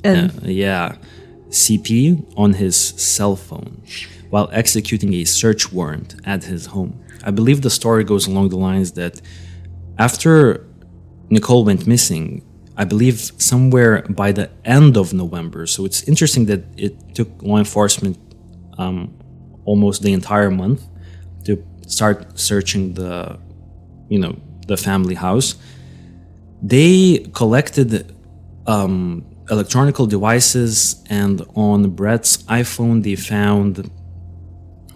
uh, 0.06 0.30
yeah, 0.44 0.98
CP 1.50 2.34
on 2.38 2.54
his 2.54 2.76
cell 2.76 3.36
phone 3.36 3.82
while 4.30 4.50
executing 4.52 5.14
a 5.16 5.24
search 5.24 5.72
warrant 5.72 6.16
at 6.26 6.44
his 6.44 6.68
home. 6.68 7.02
I 7.24 7.32
believe 7.32 7.62
the 7.62 7.70
story 7.70 8.04
goes 8.04 8.28
along 8.28 8.50
the 8.50 8.58
lines 8.58 8.92
that 8.94 9.22
after 9.98 10.68
Nicole 11.30 11.66
went 11.66 11.88
missing, 11.88 12.44
I 12.78 12.84
believe 12.84 13.32
somewhere 13.38 14.04
by 14.10 14.32
the 14.32 14.52
end 14.64 14.98
of 14.98 15.14
November. 15.14 15.66
So 15.66 15.86
it's 15.86 16.04
interesting 16.04 16.46
that 16.48 16.64
it 16.78 17.16
took 17.16 17.30
law 17.42 17.58
enforcement 17.58 18.18
um, 18.78 19.18
almost 19.64 20.04
the 20.04 20.14
entire 20.14 20.52
month 20.52 20.84
to 21.46 21.64
start 21.88 22.38
searching 22.38 22.94
the, 22.94 23.40
you 24.10 24.20
know, 24.20 24.36
the 24.68 24.78
family 24.78 25.16
house 25.16 25.56
they 26.62 27.30
collected 27.34 28.16
um, 28.68 29.26
electronical 29.50 30.08
devices 30.08 31.04
and 31.10 31.42
on 31.56 31.90
brett's 31.92 32.38
iphone 32.44 33.04
they 33.04 33.16
found 33.16 33.90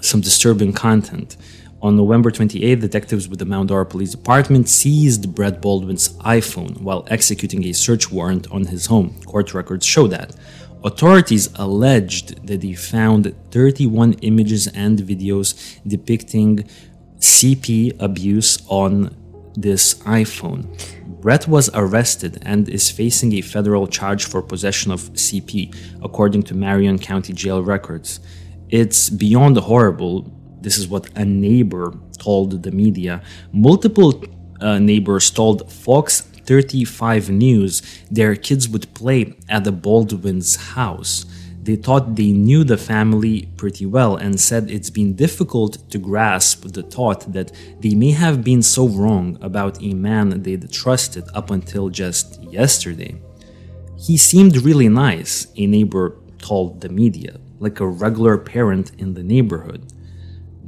some 0.01 0.21
disturbing 0.21 0.73
content. 0.73 1.37
On 1.81 1.95
november 1.95 2.31
28, 2.31 2.79
detectives 2.79 3.29
with 3.29 3.39
the 3.39 3.45
mount 3.45 3.69
dora 3.69 3.85
police 3.85 4.11
department 4.11 4.67
seized 4.67 5.33
brett 5.35 5.61
baldwin's 5.61 6.09
iphone 6.19 6.81
while 6.81 7.05
executing 7.09 7.65
a 7.65 7.73
search 7.73 8.11
warrant 8.11 8.49
on 8.51 8.65
his 8.65 8.87
home. 8.87 9.21
Court 9.25 9.53
records 9.53 9.85
show 9.85 10.07
that. 10.07 10.35
Authorities 10.83 11.49
alleged 11.55 12.47
that 12.47 12.61
they 12.61 12.73
found 12.73 13.35
31 13.51 14.13
images 14.21 14.67
and 14.67 14.99
videos 14.99 15.79
depicting 15.85 16.67
cp 17.19 17.95
abuse 18.01 18.59
on 18.69 19.15
this 19.55 19.95
iphone 20.05 20.65
Brett 21.21 21.49
was 21.49 21.69
arrested 21.73 22.39
and 22.43 22.69
is 22.69 22.89
facing 22.89 23.33
a 23.33 23.41
federal 23.41 23.87
charge 23.87 24.25
for 24.25 24.41
possession 24.41 24.91
of 24.91 25.01
CP, 25.13 25.75
according 26.01 26.43
to 26.43 26.53
Marion 26.53 26.97
County 26.97 27.33
Jail 27.33 27.61
records. 27.61 28.21
It's 28.69 29.09
beyond 29.09 29.57
horrible. 29.57 30.31
This 30.61 30.77
is 30.77 30.87
what 30.87 31.09
a 31.17 31.25
neighbor 31.25 31.93
told 32.17 32.63
the 32.63 32.71
media. 32.71 33.21
Multiple 33.51 34.23
uh, 34.61 34.79
neighbors 34.79 35.29
told 35.29 35.69
Fox 35.69 36.21
35 36.21 37.29
News 37.29 37.81
their 38.09 38.35
kids 38.35 38.69
would 38.69 38.93
play 38.93 39.33
at 39.49 39.65
the 39.65 39.73
Baldwin's 39.73 40.55
house. 40.55 41.25
They 41.69 41.75
thought 41.75 42.15
they 42.15 42.31
knew 42.31 42.63
the 42.63 42.79
family 42.79 43.47
pretty 43.55 43.85
well 43.85 44.15
and 44.15 44.39
said 44.39 44.71
it's 44.71 44.89
been 44.89 45.13
difficult 45.13 45.87
to 45.91 45.99
grasp 45.99 46.63
the 46.73 46.81
thought 46.81 47.31
that 47.31 47.51
they 47.79 47.93
may 47.93 48.09
have 48.09 48.43
been 48.43 48.63
so 48.63 48.87
wrong 48.87 49.37
about 49.39 49.79
a 49.79 49.93
man 49.93 50.41
they'd 50.41 50.71
trusted 50.71 51.25
up 51.35 51.51
until 51.51 51.89
just 51.89 52.41
yesterday. 52.41 53.21
He 53.99 54.17
seemed 54.17 54.57
really 54.57 54.89
nice, 54.89 55.45
a 55.57 55.67
neighbor 55.67 56.17
told 56.39 56.81
the 56.81 56.89
media, 56.89 57.39
like 57.59 57.79
a 57.79 57.87
regular 57.87 58.39
parent 58.39 58.91
in 58.97 59.13
the 59.13 59.21
neighborhood. 59.21 59.93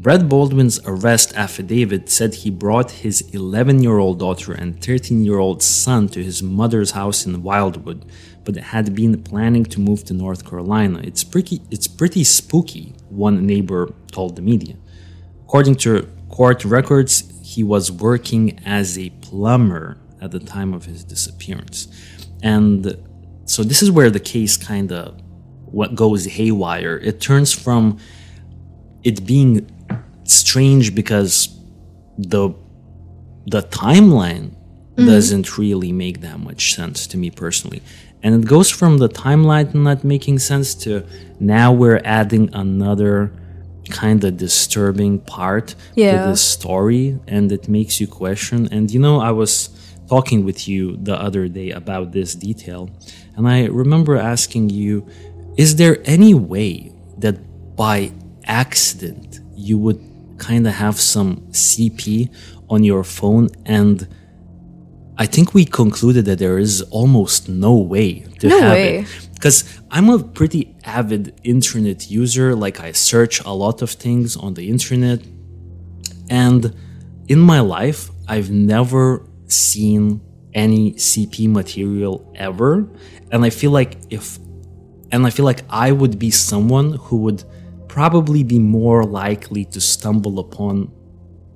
Brett 0.01 0.27
Baldwin's 0.27 0.79
arrest 0.83 1.31
affidavit 1.35 2.09
said 2.09 2.33
he 2.33 2.49
brought 2.49 2.89
his 2.89 3.21
11 3.35 3.83
year 3.83 3.99
old 3.99 4.17
daughter 4.17 4.51
and 4.51 4.83
13 4.83 5.23
year 5.23 5.37
old 5.37 5.61
son 5.61 6.07
to 6.07 6.23
his 6.23 6.41
mother's 6.41 6.91
house 6.91 7.27
in 7.27 7.43
Wildwood, 7.43 8.11
but 8.43 8.55
had 8.55 8.95
been 8.95 9.21
planning 9.21 9.63
to 9.65 9.79
move 9.79 10.03
to 10.05 10.15
North 10.15 10.43
Carolina. 10.49 11.01
It's 11.03 11.23
pretty, 11.23 11.61
it's 11.69 11.87
pretty 11.87 12.23
spooky, 12.23 12.95
one 13.09 13.45
neighbor 13.45 13.93
told 14.11 14.35
the 14.35 14.41
media. 14.41 14.75
according 15.43 15.75
to 15.75 16.09
court 16.29 16.65
records, 16.65 17.15
he 17.43 17.63
was 17.63 17.91
working 17.91 18.57
as 18.65 18.97
a 18.97 19.11
plumber 19.21 19.99
at 20.19 20.31
the 20.31 20.39
time 20.39 20.73
of 20.73 20.85
his 20.85 21.03
disappearance. 21.03 21.87
And 22.41 22.97
so 23.45 23.61
this 23.61 23.83
is 23.83 23.91
where 23.91 24.09
the 24.09 24.19
case 24.19 24.57
kind 24.57 24.91
of 24.91 25.21
what 25.65 25.93
goes 25.93 26.25
haywire. 26.25 26.97
It 26.97 27.21
turns 27.21 27.53
from 27.53 27.99
it 29.03 29.25
being 29.25 29.69
strange 30.23 30.95
because 30.95 31.57
the 32.17 32.53
the 33.47 33.63
timeline 33.63 34.51
mm-hmm. 34.51 35.05
doesn't 35.05 35.57
really 35.57 35.91
make 35.91 36.21
that 36.21 36.39
much 36.39 36.75
sense 36.75 37.07
to 37.07 37.17
me 37.17 37.31
personally. 37.31 37.81
And 38.23 38.43
it 38.43 38.47
goes 38.47 38.69
from 38.69 38.99
the 38.99 39.09
timeline 39.09 39.73
not 39.73 40.03
making 40.03 40.39
sense 40.39 40.75
to 40.83 41.03
now 41.39 41.73
we're 41.73 42.01
adding 42.05 42.53
another 42.53 43.33
kind 43.89 44.23
of 44.23 44.37
disturbing 44.37 45.19
part 45.19 45.75
Yeah. 45.95 46.23
to 46.25 46.29
this 46.29 46.41
story 46.41 47.19
and 47.27 47.51
it 47.51 47.67
makes 47.67 47.99
you 47.99 48.07
question. 48.07 48.69
And 48.71 48.91
you 48.91 48.99
know, 48.99 49.19
I 49.19 49.31
was 49.31 49.69
talking 50.07 50.45
with 50.45 50.67
you 50.67 50.97
the 50.97 51.15
other 51.19 51.47
day 51.47 51.71
about 51.71 52.11
this 52.11 52.35
detail, 52.35 52.89
and 53.35 53.47
I 53.47 53.65
remember 53.65 54.17
asking 54.17 54.69
you, 54.69 55.07
is 55.57 55.77
there 55.77 55.97
any 56.05 56.33
way 56.33 56.91
that 57.17 57.37
by 57.75 58.11
accident 58.45 59.39
you 59.55 59.77
would 59.77 59.99
kind 60.49 60.63
of 60.69 60.73
have 60.85 60.97
some 60.99 61.29
CP 61.65 62.29
on 62.73 62.79
your 62.91 63.03
phone 63.17 63.45
and 63.77 63.97
I 65.23 65.27
think 65.27 65.53
we 65.53 65.65
concluded 65.65 66.23
that 66.25 66.39
there 66.39 66.57
is 66.57 66.81
almost 66.89 67.47
no 67.47 67.73
way 67.93 68.07
to 68.39 68.47
No 68.47 68.59
have 68.59 68.71
way. 68.71 68.97
it. 68.99 69.29
Because 69.35 69.57
I'm 69.95 70.09
a 70.09 70.17
pretty 70.39 70.75
avid 70.97 71.23
internet 71.43 71.99
user. 72.09 72.47
Like 72.65 72.79
I 72.87 72.91
search 72.93 73.35
a 73.43 73.53
lot 73.65 73.77
of 73.85 73.89
things 73.91 74.35
on 74.35 74.53
the 74.55 74.65
internet. 74.75 75.19
And 76.29 76.73
in 77.27 77.39
my 77.39 77.59
life, 77.59 78.09
I've 78.27 78.49
never 78.49 79.03
seen 79.47 80.21
any 80.53 80.93
CP 80.93 81.47
material 81.59 82.13
ever. 82.47 82.71
And 83.31 83.39
I 83.45 83.51
feel 83.51 83.71
like 83.79 83.91
if, 84.09 84.39
and 85.11 85.25
I 85.27 85.29
feel 85.29 85.45
like 85.51 85.61
I 85.69 85.91
would 85.91 86.17
be 86.17 86.31
someone 86.31 86.93
who 87.05 87.17
would 87.25 87.43
probably 87.91 88.41
be 88.41 88.57
more 88.57 89.03
likely 89.03 89.65
to 89.65 89.81
stumble 89.81 90.39
upon 90.39 90.89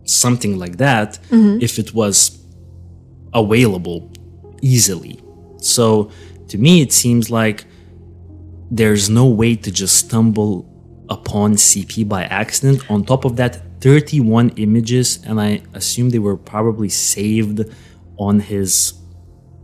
something 0.04 0.60
like 0.60 0.76
that 0.78 1.18
mm-hmm. 1.30 1.58
if 1.62 1.80
it 1.80 1.94
was 1.94 2.46
available 3.34 4.12
easily. 4.62 5.18
So 5.62 6.12
to 6.50 6.58
me, 6.58 6.82
it 6.82 6.92
seems 6.92 7.32
like 7.32 7.64
there's 8.70 9.10
no 9.10 9.26
way 9.28 9.56
to 9.56 9.72
just 9.72 9.96
stumble 9.96 10.52
upon 11.10 11.54
CP 11.54 12.06
by 12.10 12.26
accident. 12.26 12.84
On 12.92 13.06
top 13.06 13.24
of 13.24 13.38
that, 13.38 13.62
31 13.80 14.50
images, 14.58 15.24
and 15.26 15.40
I 15.40 15.62
assume 15.74 16.10
they 16.10 16.20
were 16.20 16.36
probably 16.36 16.90
saved 16.90 17.64
on 18.18 18.42
his 18.42 18.94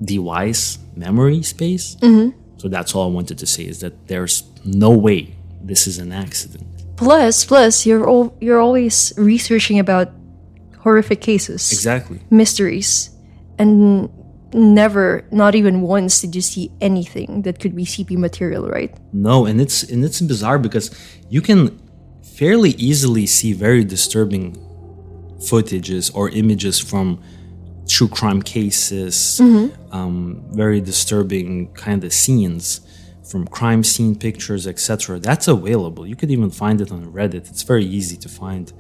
device 0.02 0.78
memory 0.96 1.44
space. 1.44 1.98
Mm-hmm. 1.98 2.30
So 2.60 2.70
that's 2.70 2.96
all 2.96 3.10
I 3.10 3.14
wanted 3.14 3.40
to 3.40 3.46
say 3.46 3.66
is 3.66 3.82
that 3.82 4.08
there's 4.08 4.44
no 4.64 4.92
way 4.92 5.36
this 5.64 5.88
is 5.88 5.98
an 6.00 6.12
accident. 6.12 6.68
Plus, 6.96 7.46
plus, 7.46 7.86
you're 7.86 8.08
al- 8.08 8.34
you're 8.40 8.60
always 8.60 9.14
researching 9.18 9.80
about 9.80 10.10
horrific 10.80 11.22
cases, 11.22 11.72
Exactly. 11.72 12.20
mysteries, 12.30 13.10
and 13.58 14.10
never, 14.54 15.24
not 15.32 15.56
even 15.56 15.82
once, 15.82 16.22
did 16.22 16.36
you 16.36 16.42
see 16.42 16.72
anything 16.82 17.44
that 17.44 17.60
could 17.60 17.76
be 17.76 17.86
CP 17.86 18.18
material, 18.18 18.68
right? 18.68 18.94
No, 19.14 19.46
and 19.46 19.60
it's 19.62 19.84
and 19.84 20.04
it's 20.04 20.22
bizarre 20.22 20.60
because 20.60 20.92
you 21.30 21.42
can 21.42 21.80
fairly 22.24 22.72
easily 22.72 23.26
see 23.26 23.54
very 23.54 23.84
disturbing 23.84 24.56
footages 25.40 26.12
or 26.14 26.30
images 26.30 26.80
from 26.80 27.20
true 27.88 28.08
crime 28.08 28.42
cases, 28.42 29.40
um, 29.92 30.44
very 30.52 30.80
disturbing 30.82 31.72
kind 31.74 32.04
of 32.04 32.14
scenes 32.14 32.82
from 33.24 33.48
crime 33.48 33.84
scene 33.84 34.16
pictures, 34.16 34.68
etc. 34.68 35.20
That's 35.20 35.48
available. 35.48 36.06
You 36.08 36.16
could 36.16 36.32
even 36.32 36.50
find 36.50 36.82
it 36.82 36.92
on 36.92 37.06
Reddit. 37.12 37.50
It's 37.50 37.64
very 37.64 37.86
easy 37.86 38.18
to 38.18 38.30
find, 38.30 38.72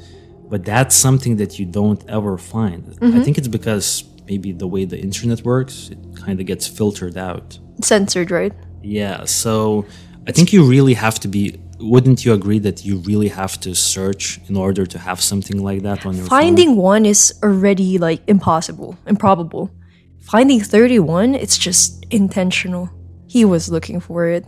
but 0.49 0.65
that's 0.65 0.95
something 0.95 1.38
that 1.38 1.60
you 1.60 1.65
don't 1.65 2.04
ever 2.10 2.38
find. 2.38 2.84
I 2.88 3.06
mm-hmm. 3.06 3.21
think 3.21 3.38
it's 3.38 3.47
because 3.47 4.04
maybe 4.27 4.51
the 4.51 4.67
way 4.67 4.86
the 4.86 4.99
internet 4.99 5.43
works, 5.43 5.89
it 5.89 5.99
kind 6.15 6.39
of 6.39 6.45
gets 6.45 6.67
filtered 6.67 7.17
out. 7.17 7.60
Censored, 7.82 8.32
right? 8.32 8.54
Yeah, 8.82 9.25
so 9.25 9.86
I 10.27 10.32
think 10.32 10.54
you 10.54 10.63
really 10.67 10.93
have 10.93 11.19
to 11.21 11.27
be. 11.27 11.60
Wouldn't 11.80 12.25
you 12.25 12.34
agree 12.34 12.60
that 12.60 12.86
you 12.86 12.97
really 12.97 13.30
have 13.30 13.60
to 13.62 13.73
search 13.73 14.39
in 14.47 14.56
order 14.56 14.86
to 14.86 14.99
have 14.99 15.19
something 15.19 15.63
like 15.63 15.82
that 15.82 16.06
on 16.06 16.13
your 16.15 16.25
phone? 16.25 16.39
Finding 16.39 16.75
one 16.75 17.08
is 17.08 17.34
already 17.41 17.97
like 17.97 18.21
impossible, 18.27 18.95
improbable. 19.08 19.71
Finding 20.19 20.62
31, 20.62 21.34
it's 21.34 21.58
just 21.58 22.06
intentional. 22.12 22.89
He 23.35 23.45
was 23.45 23.63
looking 23.75 23.99
for 24.01 24.27
it. 24.27 24.45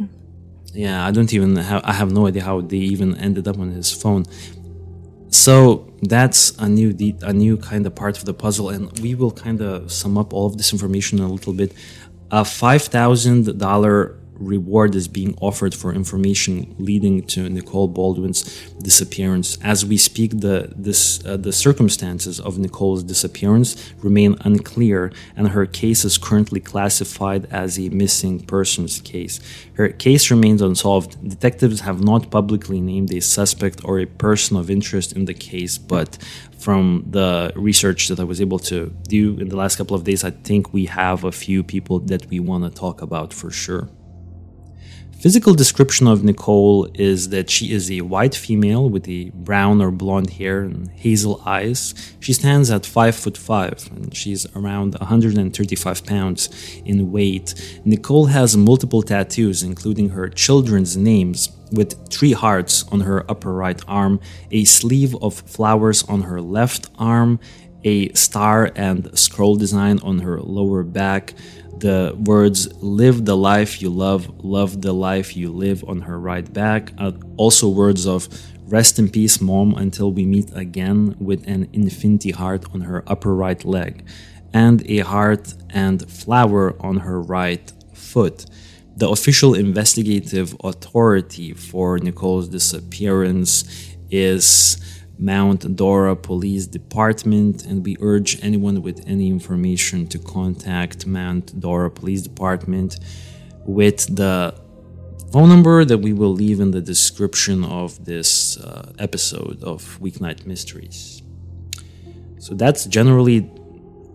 Yeah, 0.73 1.07
I 1.07 1.11
don't 1.15 1.31
even 1.37 1.55
have. 1.55 1.81
I 1.85 1.93
have 1.93 2.11
no 2.11 2.27
idea 2.27 2.43
how 2.43 2.59
they 2.59 2.83
even 2.93 3.15
ended 3.27 3.47
up 3.47 3.57
on 3.63 3.69
his 3.71 3.89
phone. 4.01 4.23
So 5.29 5.87
that's 6.01 6.41
a 6.59 6.67
new 6.67 6.91
de- 6.91 7.15
a 7.21 7.33
new 7.43 7.55
kind 7.69 7.83
of 7.87 7.95
part 7.95 8.17
of 8.17 8.25
the 8.25 8.33
puzzle, 8.33 8.67
and 8.75 8.83
we 8.99 9.15
will 9.15 9.31
kind 9.45 9.61
of 9.61 9.89
sum 9.89 10.17
up 10.17 10.33
all 10.33 10.47
of 10.47 10.57
this 10.57 10.73
information 10.75 11.19
a 11.19 11.29
little 11.35 11.53
bit. 11.53 11.71
A 12.29 12.43
five 12.43 12.83
thousand 12.97 13.57
dollar 13.57 13.95
reward 14.45 14.95
is 14.95 15.07
being 15.07 15.35
offered 15.41 15.73
for 15.73 15.93
information 15.93 16.75
leading 16.77 17.23
to 17.27 17.49
Nicole 17.49 17.87
Baldwin's 17.87 18.43
disappearance. 18.81 19.57
As 19.63 19.85
we 19.85 19.97
speak, 19.97 20.39
the 20.41 20.71
this 20.75 21.25
uh, 21.25 21.37
the 21.37 21.51
circumstances 21.51 22.39
of 22.39 22.57
Nicole's 22.57 23.03
disappearance 23.03 23.93
remain 24.01 24.35
unclear, 24.41 25.11
and 25.35 25.49
her 25.49 25.65
case 25.65 26.05
is 26.05 26.17
currently 26.17 26.59
classified 26.59 27.47
as 27.51 27.79
a 27.79 27.89
missing 27.89 28.39
persons 28.41 29.01
case. 29.01 29.39
Her 29.75 29.89
case 29.89 30.29
remains 30.29 30.61
unsolved. 30.61 31.11
Detectives 31.27 31.81
have 31.81 32.03
not 32.03 32.29
publicly 32.29 32.79
named 32.81 33.11
a 33.13 33.21
suspect 33.21 33.81
or 33.83 33.99
a 33.99 34.05
person 34.05 34.57
of 34.57 34.69
interest 34.69 35.13
in 35.13 35.25
the 35.25 35.33
case, 35.33 35.77
but 35.77 36.17
from 36.63 37.05
the 37.09 37.51
research 37.55 38.07
that 38.07 38.19
I 38.19 38.23
was 38.23 38.39
able 38.39 38.59
to 38.59 38.93
do 39.07 39.37
in 39.39 39.49
the 39.49 39.55
last 39.55 39.75
couple 39.75 39.95
of 39.95 40.03
days, 40.03 40.23
I 40.23 40.31
think 40.31 40.73
we 40.73 40.85
have 40.85 41.23
a 41.23 41.31
few 41.31 41.63
people 41.63 41.99
that 42.11 42.27
we 42.27 42.39
want 42.39 42.63
to 42.63 42.69
talk 42.69 43.01
about 43.01 43.33
for 43.33 43.51
sure. 43.51 43.89
Physical 45.23 45.53
description 45.53 46.05
of 46.05 46.21
Nicole 46.21 46.89
is 46.95 47.29
that 47.29 47.49
she 47.49 47.71
is 47.71 47.89
a 47.89 48.01
white 48.01 48.35
female 48.35 48.89
with 48.89 49.07
a 49.07 49.29
brown 49.29 49.81
or 49.81 49.89
blonde 49.89 50.31
hair 50.31 50.63
and 50.63 50.89
hazel 50.89 51.41
eyes. 51.45 51.95
She 52.19 52.33
stands 52.33 52.69
at 52.69 52.85
5 52.85 53.15
foot 53.15 53.37
5 53.37 53.89
and 53.95 54.13
she's 54.13 54.45
around 54.53 54.95
135 54.95 56.05
pounds 56.05 56.49
in 56.83 57.09
weight. 57.13 57.55
Nicole 57.85 58.25
has 58.25 58.57
multiple 58.57 59.01
tattoos, 59.01 59.63
including 59.63 60.09
her 60.09 60.27
children's 60.27 60.97
names, 60.97 61.49
with 61.71 62.09
three 62.09 62.33
hearts 62.33 62.83
on 62.91 62.99
her 62.99 63.23
upper 63.31 63.53
right 63.53 63.81
arm, 63.87 64.19
a 64.51 64.65
sleeve 64.65 65.15
of 65.21 65.35
flowers 65.35 66.03
on 66.03 66.23
her 66.23 66.41
left 66.41 66.89
arm, 66.99 67.39
a 67.85 68.11
star 68.13 68.71
and 68.75 69.17
scroll 69.17 69.55
design 69.55 69.99
on 69.99 70.19
her 70.19 70.41
lower 70.41 70.83
back, 70.83 71.33
the 71.83 72.15
words 72.17 72.59
live 72.81 73.25
the 73.25 73.35
life 73.35 73.81
you 73.81 73.89
love, 73.89 74.21
love 74.41 74.81
the 74.81 74.93
life 74.93 75.35
you 75.35 75.51
live 75.51 75.83
on 75.85 75.99
her 76.07 76.17
right 76.17 76.47
back. 76.53 76.93
Uh, 76.97 77.11
also, 77.35 77.67
words 77.67 78.07
of 78.07 78.29
rest 78.67 78.99
in 78.99 79.09
peace, 79.09 79.41
mom, 79.41 79.75
until 79.75 80.09
we 80.09 80.25
meet 80.25 80.49
again, 80.55 81.13
with 81.19 81.45
an 81.45 81.67
infinity 81.73 82.31
heart 82.31 82.63
on 82.73 82.81
her 82.81 83.03
upper 83.05 83.35
right 83.35 83.65
leg, 83.65 84.07
and 84.53 84.89
a 84.89 84.99
heart 84.99 85.53
and 85.71 86.09
flower 86.09 86.63
on 86.79 86.95
her 87.07 87.19
right 87.21 87.73
foot. 87.93 88.45
The 88.95 89.09
official 89.09 89.53
investigative 89.53 90.55
authority 90.63 91.53
for 91.53 91.99
Nicole's 91.99 92.47
disappearance 92.47 93.65
is 94.09 94.77
Mount 95.17 95.75
Dora 95.75 96.15
Police 96.15 96.67
Department, 96.67 97.65
and 97.65 97.85
we 97.85 97.97
urge 98.01 98.43
anyone 98.43 98.81
with 98.81 99.03
any 99.07 99.27
information 99.29 100.07
to 100.07 100.19
contact 100.19 101.05
Mount 101.05 101.59
Dora 101.59 101.91
Police 101.91 102.21
Department 102.21 102.99
with 103.65 104.15
the 104.15 104.53
phone 105.31 105.49
number 105.49 105.85
that 105.85 105.97
we 105.97 106.13
will 106.13 106.33
leave 106.33 106.59
in 106.59 106.71
the 106.71 106.81
description 106.81 107.63
of 107.63 108.05
this 108.05 108.57
uh, 108.57 108.91
episode 108.99 109.63
of 109.63 109.99
Weeknight 109.99 110.45
Mysteries. 110.45 111.21
So 112.39 112.53
that's 112.53 112.85
generally 112.85 113.49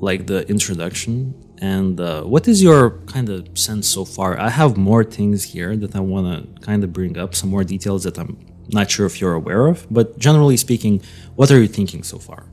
like 0.01 0.27
the 0.27 0.47
introduction. 0.49 1.35
And 1.61 2.01
uh, 2.01 2.23
what 2.23 2.47
is 2.47 2.63
your 2.63 2.91
kind 3.07 3.29
of 3.31 3.59
sense 3.59 3.89
so 3.89 4.05
far? 4.05 4.39
I 4.39 4.51
have 4.51 4.77
more 4.77 5.03
things 5.03 5.43
here 5.43 5.77
that 5.77 5.97
I 5.97 6.01
want 6.01 6.27
to 6.27 6.61
kind 6.61 6.85
of 6.85 6.93
bring 6.93 7.19
up, 7.19 7.35
some 7.35 7.51
more 7.51 7.65
details 7.65 8.05
that 8.05 8.17
I'm 8.19 8.37
not 8.69 8.91
sure 8.91 9.07
if 9.07 9.21
you're 9.21 9.35
aware 9.35 9.67
of. 9.67 9.87
But 9.91 10.19
generally 10.19 10.57
speaking, 10.57 11.03
what 11.37 11.51
are 11.51 11.61
you 11.61 11.69
thinking 11.69 12.03
so 12.03 12.19
far? 12.19 12.47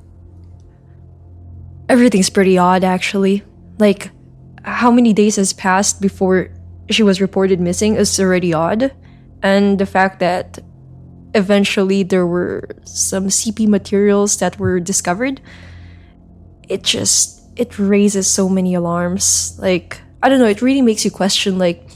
Everything's 1.88 2.30
pretty 2.30 2.58
odd, 2.58 2.84
actually. 2.84 3.44
Like, 3.78 4.12
how 4.64 4.90
many 4.90 5.14
days 5.14 5.36
has 5.36 5.54
passed 5.54 6.02
before 6.02 6.50
she 6.90 7.04
was 7.04 7.22
reported 7.22 7.60
missing 7.60 7.96
is 7.96 8.20
already 8.20 8.54
odd. 8.54 8.94
And 9.42 9.80
the 9.80 9.86
fact 9.86 10.20
that 10.20 10.60
eventually 11.34 12.04
there 12.04 12.26
were 12.26 12.68
some 12.84 13.28
CP 13.28 13.68
materials 13.68 14.38
that 14.38 14.58
were 14.60 14.80
discovered, 14.80 15.42
it 16.68 16.84
just 16.84 17.42
it 17.56 17.78
raises 17.78 18.28
so 18.28 18.50
many 18.50 18.74
alarms. 18.74 19.58
Like 19.60 20.02
I 20.22 20.30
don't 20.30 20.40
know, 20.40 20.48
it 20.48 20.62
really 20.62 20.82
makes 20.82 21.06
you 21.06 21.12
question 21.12 21.58
like 21.58 21.90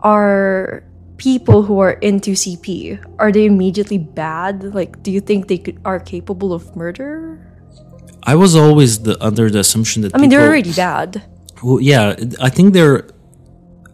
are 0.00 0.84
people 1.18 1.62
who 1.62 1.78
are 1.80 1.92
into 2.00 2.30
CP 2.32 2.98
are 3.18 3.30
they 3.32 3.44
immediately 3.44 3.98
bad? 3.98 4.62
Like 4.74 5.02
do 5.02 5.10
you 5.10 5.20
think 5.20 5.48
they 5.48 5.58
could, 5.58 5.78
are 5.84 6.00
capable 6.00 6.52
of 6.52 6.74
murder? 6.76 7.38
I 8.22 8.34
was 8.34 8.54
always 8.56 8.90
the 9.02 9.14
under 9.24 9.50
the 9.50 9.60
assumption 9.60 10.02
that 10.02 10.14
I 10.14 10.18
mean, 10.18 10.30
they're 10.30 10.40
people- 10.40 10.48
already 10.48 10.72
bad. 10.72 11.22
Well, 11.62 11.80
yeah, 11.80 12.14
I 12.40 12.50
think 12.50 12.72
they're. 12.72 13.08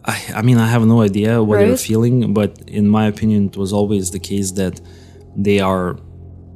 I, 0.07 0.15
I 0.35 0.41
mean, 0.43 0.59
I 0.59 0.67
have 0.67 0.85
no 0.85 1.01
idea 1.01 1.41
what 1.41 1.57
they're 1.57 1.77
feeling, 1.77 2.31
but 2.33 2.51
in 2.67 2.87
my 2.87 3.05
opinion, 3.07 3.47
it 3.47 3.57
was 3.57 3.73
always 3.73 4.11
the 4.11 4.19
case 4.19 4.51
that 4.51 4.79
they 5.35 5.59
are 5.59 5.97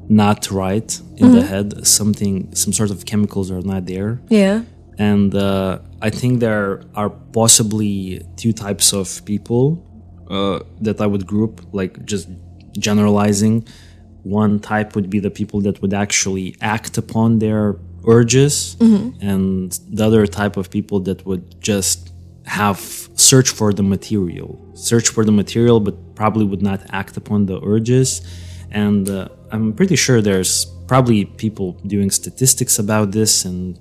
not 0.08 0.52
right 0.52 0.90
in 1.18 1.32
the 1.34 1.42
head. 1.42 1.88
Something, 1.88 2.54
some 2.54 2.74
sort 2.74 2.92
of 2.92 3.06
chemicals 3.08 3.50
are 3.50 3.62
not 3.62 3.88
there, 3.88 4.22
Yeah. 4.30 4.62
and 5.00 5.34
uh, 5.34 5.80
I 6.00 6.12
think 6.12 6.42
there 6.42 6.84
are 6.94 7.10
possibly 7.10 8.22
two 8.36 8.54
types 8.54 8.94
of 8.94 9.26
people 9.26 9.84
uh, 10.30 10.60
that 10.82 11.02
I 11.02 11.08
would 11.08 11.26
group, 11.26 11.62
like 11.74 12.06
just 12.06 12.28
generalizing. 12.74 13.68
One 14.24 14.60
type 14.60 14.96
would 14.96 15.10
be 15.10 15.20
the 15.20 15.32
people 15.32 15.62
that 15.62 15.82
would 15.82 15.94
actually 15.94 16.56
act 16.62 16.98
upon 16.98 17.39
their 17.39 17.76
urges, 18.08 18.76
and 19.22 19.72
the 19.89 20.06
other 20.06 20.28
type 20.28 20.58
of 20.58 20.70
people 20.70 21.00
that 21.02 21.26
would 21.26 21.62
just 21.62 22.12
have 22.46 22.80
search 23.15 23.50
for 23.50 23.74
the 23.74 23.84
material, 23.84 24.60
search 24.74 25.10
for 25.10 25.24
the 25.24 25.32
material, 25.32 25.80
but 25.80 26.15
probably 26.15 26.46
would 26.46 26.62
not 26.62 26.82
act 26.89 27.18
upon 27.18 27.46
the 27.46 27.60
urges. 27.63 28.22
And 28.72 29.10
uh, 29.10 29.30
I'm 29.52 29.74
pretty 29.74 29.96
sure 29.96 30.22
there's 30.22 30.65
probably 30.88 31.26
people 31.26 31.74
doing 31.86 32.12
statistics 32.12 32.80
about 32.80 33.12
this 33.12 33.46
and 33.46 33.78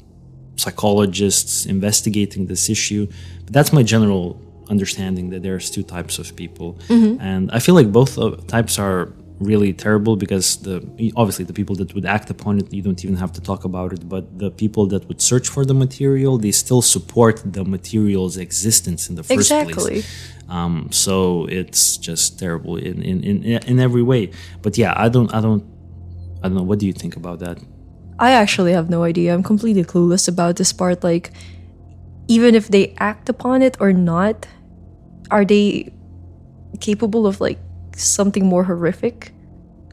psychologists 0.57 1.67
investigating 1.67 2.47
this 2.47 2.69
issue. 2.69 3.07
But 3.45 3.53
that's 3.53 3.73
my 3.73 3.83
general 3.83 4.41
understanding 4.69 5.31
that 5.31 5.43
there's 5.43 5.71
two 5.71 5.83
types 5.83 6.19
of 6.19 6.35
people, 6.37 6.79
and 6.89 7.51
I 7.53 7.59
feel 7.59 7.75
like 7.75 7.91
both 7.93 8.13
types 8.47 8.79
are 8.79 9.13
really 9.41 9.73
terrible 9.73 10.17
because 10.17 10.57
the 10.63 10.77
obviously 11.15 11.45
the 11.45 11.53
people 11.53 11.77
that 11.77 11.95
would 11.95 12.05
act 12.05 12.29
upon 12.29 12.59
it 12.59 12.73
you 12.73 12.83
don't 12.83 13.05
even 13.05 13.17
have 13.17 13.33
to 13.33 13.41
talk 13.41 13.65
about 13.65 13.93
it 13.93 14.09
but 14.09 14.25
the 14.37 14.51
people 14.51 14.85
that 14.87 15.07
would 15.07 15.21
search 15.21 15.49
for 15.49 15.65
the 15.65 15.75
material 15.75 16.39
they 16.39 16.51
still 16.51 16.83
support 16.83 17.41
the 17.45 17.65
material's 17.65 18.37
existence 18.37 19.09
in 19.09 19.15
the 19.15 19.23
first 19.23 19.39
Exactly. 19.53 19.75
place 19.75 20.33
um, 20.49 20.89
so 20.91 21.47
it's 21.47 21.97
just 21.99 22.37
terrible 22.39 22.77
in, 22.77 23.01
in, 23.01 23.23
in, 23.23 23.45
in 23.45 23.79
every 23.79 24.03
way 24.03 24.31
but 24.61 24.77
yeah 24.77 24.93
i 24.97 25.09
don't 25.09 25.33
i 25.33 25.41
don't 25.41 25.65
i 26.43 26.49
don't 26.49 26.57
know 26.57 26.65
what 26.65 26.81
do 26.81 26.87
you 26.87 26.93
think 26.93 27.15
about 27.15 27.39
that 27.39 27.59
I 28.19 28.33
actually 28.33 28.73
have 28.73 28.91
no 28.91 29.05
idea. 29.05 29.33
I'm 29.33 29.45
completely 29.45 29.85
clueless 29.85 30.27
about 30.27 30.57
this 30.57 30.73
part. 30.73 31.05
Like, 31.05 31.31
even 32.27 32.55
if 32.55 32.69
they 32.69 32.95
act 32.99 33.29
upon 33.29 33.63
it 33.63 33.77
or 33.81 33.93
not, 33.93 34.47
are 35.31 35.45
they 35.45 35.93
capable 36.81 37.27
of 37.27 37.41
like 37.41 37.59
something 37.97 38.47
more 38.47 38.65
horrific, 38.65 39.33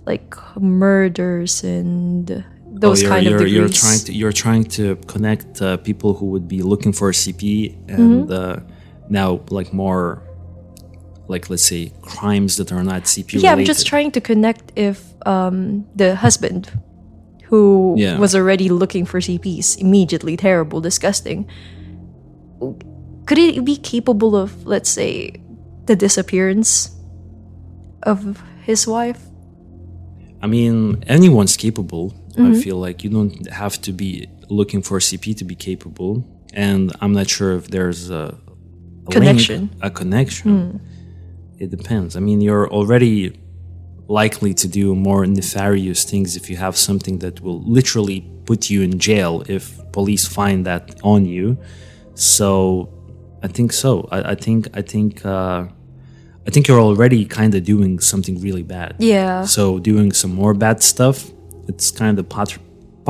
like 0.06 0.36
murders 0.60 1.63
and 1.63 2.43
those 2.71 3.04
Oh, 3.04 3.10
kind 3.10 3.28
of 3.28 3.32
you're, 3.39 3.48
you're 3.48 3.69
trying 3.69 4.00
to 4.00 4.13
you're 4.13 4.32
trying 4.34 4.63
to 4.65 4.95
connect 5.08 5.62
uh, 5.62 5.78
people 5.78 6.13
who 6.13 6.26
would 6.28 6.48
be 6.48 6.62
looking 6.62 6.91
for 6.93 7.10
a 7.10 7.13
CP 7.13 7.74
and 7.89 8.30
uh, 8.32 8.58
now 9.10 9.39
like 9.50 9.74
more 9.74 10.21
like 11.28 11.50
let's 11.50 11.63
say 11.63 11.91
crimes 12.02 12.58
that 12.58 12.71
are 12.71 12.84
not 12.84 13.04
CP 13.04 13.41
yeah, 13.41 13.52
I'm 13.54 13.63
just 13.65 13.88
trying 13.88 14.12
to 14.12 14.21
connect 14.21 14.71
if 14.76 15.02
um, 15.26 15.86
the 15.95 16.15
husband 16.15 16.69
who 17.45 17.95
Yeah. 17.98 18.19
was 18.19 18.36
already 18.36 18.69
looking 18.69 19.06
for 19.06 19.19
CPs 19.19 19.78
immediately 19.80 20.36
terrible, 20.36 20.82
disgusting. 20.82 21.48
Could 23.26 23.38
it 23.38 23.66
be 23.66 23.78
capable 23.78 24.36
of, 24.36 24.66
let's 24.66 24.90
say, 24.90 25.42
the 25.86 25.96
disappearance 25.96 26.96
of 28.04 28.42
his 28.64 28.88
wife? 28.88 29.20
I 30.42 30.48
mean, 30.48 31.04
anyone's 31.08 31.58
capable. 31.58 32.12
Mm-hmm. 32.12 32.52
I 32.52 32.62
feel 32.62 32.78
like 32.78 33.04
you 33.04 33.10
don't 33.10 33.50
have 33.50 33.82
to 33.82 33.92
be 33.92 34.28
looking 34.50 34.82
for 34.82 35.00
CP 35.00 35.36
to 35.38 35.44
be 35.44 35.56
capable. 35.56 36.24
And 36.54 36.94
I'm 37.02 37.14
not 37.14 37.30
sure 37.30 37.54
if 37.56 37.70
there's 37.70 38.10
a, 38.10 38.38
a 39.08 39.12
Connection. 39.12 39.60
link, 39.62 39.72
a 39.82 39.90
connection. 39.90 40.82
It 41.58 41.70
depends. 41.72 42.16
I 42.16 42.20
mean, 42.20 42.42
you're 42.42 42.70
already 42.70 43.40
likely 44.08 44.54
to 44.54 44.68
do 44.68 44.94
more 44.94 45.26
nefarious 45.26 46.04
things 46.04 46.36
if 46.36 46.50
you 46.50 46.58
have 46.58 46.78
something 46.78 47.20
that 47.20 47.42
will 47.42 47.62
literally 47.64 48.22
put 48.46 48.70
you 48.70 48.84
in 48.84 49.00
jail 49.00 49.44
if 49.48 49.80
police 49.92 50.28
find 50.28 50.66
that 50.66 51.00
on 51.04 51.26
you. 51.26 51.58
So, 52.14 52.90
I 53.46 53.50
think 53.58 53.70
so. 53.84 53.92
I, 54.16 54.20
I 54.34 54.36
think 54.46 54.62
I 54.80 54.82
think 54.94 55.12
uh, 55.26 55.62
I 56.48 56.50
think 56.52 56.68
you're 56.68 56.84
already 56.90 57.22
kind 57.40 57.52
of 57.58 57.62
doing 57.74 57.94
something 58.12 58.36
really 58.48 58.64
bad. 58.78 58.92
Yeah. 59.00 59.46
So 59.58 59.64
doing 59.92 60.10
some 60.22 60.34
more 60.42 60.54
bad 60.66 60.78
stuff, 60.94 61.18
it's 61.70 61.88
kind 62.02 62.16
of 62.20 62.26
pat- 62.36 62.60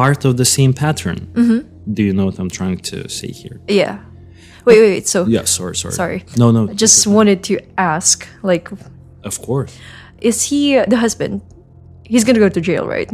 part 0.01 0.25
of 0.25 0.33
the 0.41 0.45
same 0.57 0.71
pattern. 0.73 1.19
Mm-hmm. 1.39 1.59
Do 1.95 2.01
you 2.07 2.13
know 2.17 2.25
what 2.29 2.37
I'm 2.41 2.49
trying 2.59 2.79
to 2.91 2.97
say 3.09 3.29
here? 3.41 3.57
Yeah. 3.81 3.95
Wait, 4.65 4.79
wait, 4.81 4.91
wait. 4.95 5.07
So, 5.07 5.19
Yeah, 5.27 5.45
sorry, 5.45 5.75
sorry. 5.75 5.93
Sorry. 5.93 6.19
No, 6.41 6.47
no. 6.57 6.61
I 6.69 6.73
just 6.73 7.05
wanted 7.07 7.39
to 7.49 7.53
ask, 7.77 8.27
like, 8.41 8.67
of 9.29 9.35
course. 9.47 9.71
is 10.29 10.37
he 10.49 10.59
the 10.93 10.97
husband? 11.05 11.41
He's 12.11 12.23
gonna 12.25 12.39
go 12.45 12.49
to 12.49 12.61
jail, 12.69 12.85
right? 12.95 13.09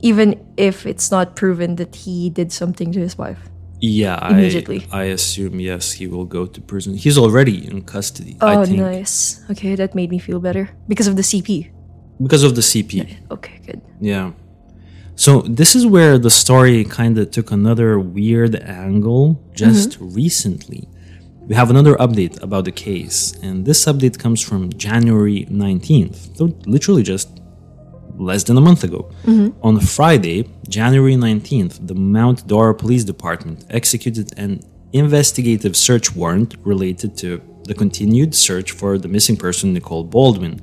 Even 0.00 0.28
if 0.56 0.86
it's 0.86 1.10
not 1.10 1.26
proven 1.40 1.76
that 1.76 1.92
he 2.04 2.30
did 2.30 2.52
something 2.52 2.92
to 2.92 3.00
his 3.00 3.14
wife. 3.18 3.42
Yeah, 3.84 4.30
Immediately. 4.30 4.86
I, 4.92 5.00
I 5.00 5.04
assume 5.06 5.58
yes, 5.58 5.90
he 5.90 6.06
will 6.06 6.24
go 6.24 6.46
to 6.46 6.60
prison. 6.60 6.94
He's 6.94 7.18
already 7.18 7.66
in 7.66 7.82
custody. 7.82 8.36
Oh, 8.40 8.46
I 8.46 8.64
think 8.64 8.78
nice. 8.78 9.42
Okay, 9.50 9.74
that 9.74 9.96
made 9.96 10.08
me 10.08 10.20
feel 10.20 10.38
better 10.38 10.70
because 10.86 11.08
of 11.08 11.16
the 11.16 11.22
CP. 11.22 11.72
because 12.22 12.44
of 12.44 12.54
the 12.54 12.60
CP. 12.60 13.16
Okay, 13.32 13.60
good. 13.66 13.80
Yeah. 14.00 14.32
So 15.16 15.40
this 15.42 15.74
is 15.74 15.84
where 15.84 16.16
the 16.16 16.30
story 16.30 16.84
kind 16.84 17.18
of 17.18 17.32
took 17.32 17.50
another 17.50 17.98
weird 17.98 18.54
angle 18.54 19.42
just 19.52 19.98
mm-hmm. 19.98 20.14
recently. 20.14 20.88
We 21.48 21.56
have 21.56 21.68
another 21.68 21.96
update 21.96 22.40
about 22.40 22.66
the 22.66 22.72
case, 22.72 23.34
and 23.42 23.66
this 23.66 23.84
update 23.86 24.16
comes 24.16 24.40
from 24.40 24.72
January 24.74 25.44
19th, 25.50 26.36
so 26.36 26.56
literally 26.66 27.02
just 27.02 27.41
less 28.16 28.44
than 28.44 28.56
a 28.56 28.60
month 28.60 28.84
ago. 28.84 29.10
Mm-hmm. 29.24 29.58
On 29.62 29.80
Friday, 29.80 30.48
January 30.68 31.14
19th, 31.14 31.86
the 31.86 31.94
Mount 31.94 32.46
Dora 32.46 32.74
Police 32.74 33.04
Department 33.04 33.64
executed 33.70 34.32
an 34.38 34.60
investigative 34.92 35.76
search 35.76 36.14
warrant 36.14 36.56
related 36.64 37.16
to 37.18 37.40
the 37.64 37.74
continued 37.74 38.34
search 38.34 38.72
for 38.72 38.98
the 38.98 39.08
missing 39.08 39.36
person 39.36 39.72
Nicole 39.72 40.04
Baldwin. 40.04 40.60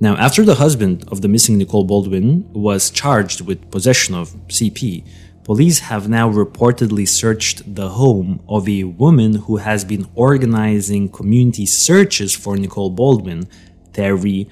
Now, 0.00 0.16
after 0.16 0.44
the 0.44 0.56
husband 0.56 1.04
of 1.08 1.20
the 1.20 1.28
missing 1.28 1.58
Nicole 1.58 1.84
Baldwin 1.84 2.50
was 2.52 2.90
charged 2.90 3.40
with 3.42 3.70
possession 3.70 4.14
of 4.14 4.30
CP, 4.48 5.06
police 5.44 5.80
have 5.80 6.08
now 6.08 6.30
reportedly 6.30 7.06
searched 7.06 7.74
the 7.74 7.90
home 7.90 8.40
of 8.48 8.68
a 8.68 8.84
woman 8.84 9.34
who 9.34 9.56
has 9.58 9.84
been 9.84 10.08
organizing 10.14 11.08
community 11.08 11.66
searches 11.66 12.34
for 12.34 12.56
Nicole 12.56 12.90
Baldwin, 12.90 13.48
Terry 13.92 14.48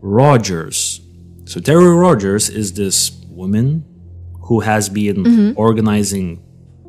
Rogers. 0.00 0.89
So, 1.50 1.58
Terry 1.58 1.92
Rogers 1.96 2.48
is 2.48 2.74
this 2.74 3.10
woman 3.28 3.84
who 4.42 4.60
has 4.60 4.88
been 4.88 5.52
organizing 5.56 6.40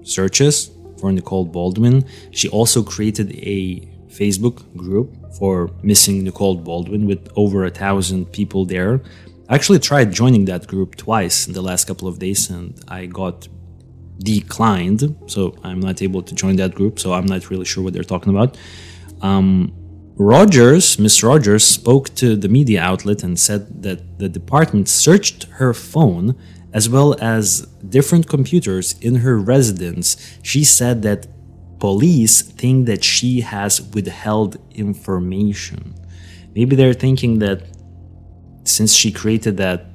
searches 0.04 0.70
for 1.00 1.12
Nicole 1.12 1.46
Baldwin. 1.46 2.06
She 2.30 2.48
also 2.48 2.84
created 2.84 3.32
a 3.38 3.80
Facebook 4.06 4.58
group 4.78 5.10
for 5.40 5.72
missing 5.82 6.24
Nicole 6.24 6.58
Baldwin 6.58 7.08
with 7.08 7.28
over 7.36 7.66
a 7.66 7.72
thousand 7.72 8.28
people 8.34 8.66
there. 8.66 9.02
I 9.50 9.56
actually 9.56 9.80
tried 9.80 10.14
joining 10.14 10.46
that 10.46 10.68
group 10.68 10.96
twice 10.96 11.48
in 11.48 11.54
the 11.54 11.64
last 11.64 11.88
couple 11.88 12.08
of 12.08 12.20
days 12.20 12.52
and 12.52 12.80
I 12.88 13.08
got 13.08 13.48
declined. 14.20 15.02
So 15.26 15.56
I'm 15.64 15.80
not 15.80 16.04
able 16.04 16.22
to 16.22 16.36
join 16.36 16.58
that 16.58 16.76
group. 16.76 17.00
So 17.00 17.14
I'm 17.14 17.26
not 17.26 17.50
really 17.50 17.66
sure 17.66 17.84
what 17.84 17.94
they're 17.94 18.04
talking 18.04 18.30
about. 18.36 18.60
Um, 19.24 19.74
Rogers, 20.16 21.00
Miss 21.00 21.24
Rogers, 21.24 21.64
spoke 21.64 22.14
to 22.16 22.36
the 22.36 22.50
media 22.50 22.82
outlet 22.82 23.24
and 23.24 23.40
said 23.40 23.82
that 23.84 24.20
the 24.20 24.30
department 24.30 24.88
searched 24.88 25.46
her 25.60 25.74
phone 25.74 26.36
as 26.74 26.90
well 26.90 27.16
as 27.20 27.62
different 27.88 28.28
computers 28.28 28.96
in 29.00 29.16
her 29.16 29.38
residence. 29.38 30.18
She 30.44 30.64
said 30.64 31.02
that 31.04 31.28
police 31.80 32.42
think 32.42 32.86
that 32.86 33.04
she 33.04 33.42
has 33.42 33.82
withheld 33.82 34.58
information. 34.76 35.96
Maybe 36.56 36.76
they're 36.76 36.94
thinking 36.94 37.40
that 37.40 37.64
since 38.64 38.94
she 38.94 39.12
created 39.12 39.58
that 39.58 39.88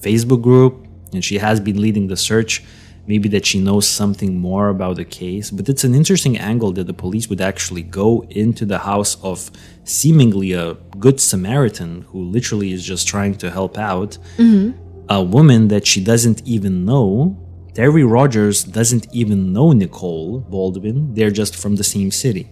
Facebook 0.00 0.42
group 0.42 0.86
and 1.12 1.24
she 1.24 1.38
has 1.38 1.60
been 1.60 1.80
leading 1.80 2.06
the 2.06 2.16
search, 2.16 2.62
maybe 3.06 3.28
that 3.30 3.44
she 3.44 3.60
knows 3.60 3.86
something 3.86 4.38
more 4.38 4.68
about 4.68 4.96
the 4.96 5.04
case. 5.04 5.50
But 5.50 5.68
it's 5.68 5.84
an 5.84 5.94
interesting 5.94 6.38
angle 6.38 6.72
that 6.72 6.86
the 6.86 6.94
police 6.94 7.28
would 7.28 7.40
actually 7.40 7.82
go 7.82 8.24
into 8.30 8.64
the 8.64 8.78
house 8.78 9.22
of 9.22 9.50
seemingly 9.84 10.52
a 10.52 10.74
good 10.98 11.20
Samaritan 11.20 12.02
who 12.02 12.22
literally 12.22 12.72
is 12.72 12.84
just 12.84 13.06
trying 13.06 13.34
to 13.36 13.50
help 13.50 13.76
out 13.78 14.18
mm-hmm. 14.36 14.78
a 15.08 15.22
woman 15.22 15.68
that 15.68 15.86
she 15.86 16.02
doesn't 16.02 16.42
even 16.46 16.84
know. 16.84 17.40
Terry 17.74 18.04
Rogers 18.04 18.62
doesn't 18.64 19.06
even 19.12 19.52
know 19.52 19.72
Nicole 19.72 20.40
Baldwin, 20.40 21.12
they're 21.14 21.30
just 21.30 21.56
from 21.56 21.76
the 21.76 21.84
same 21.84 22.10
city. 22.10 22.48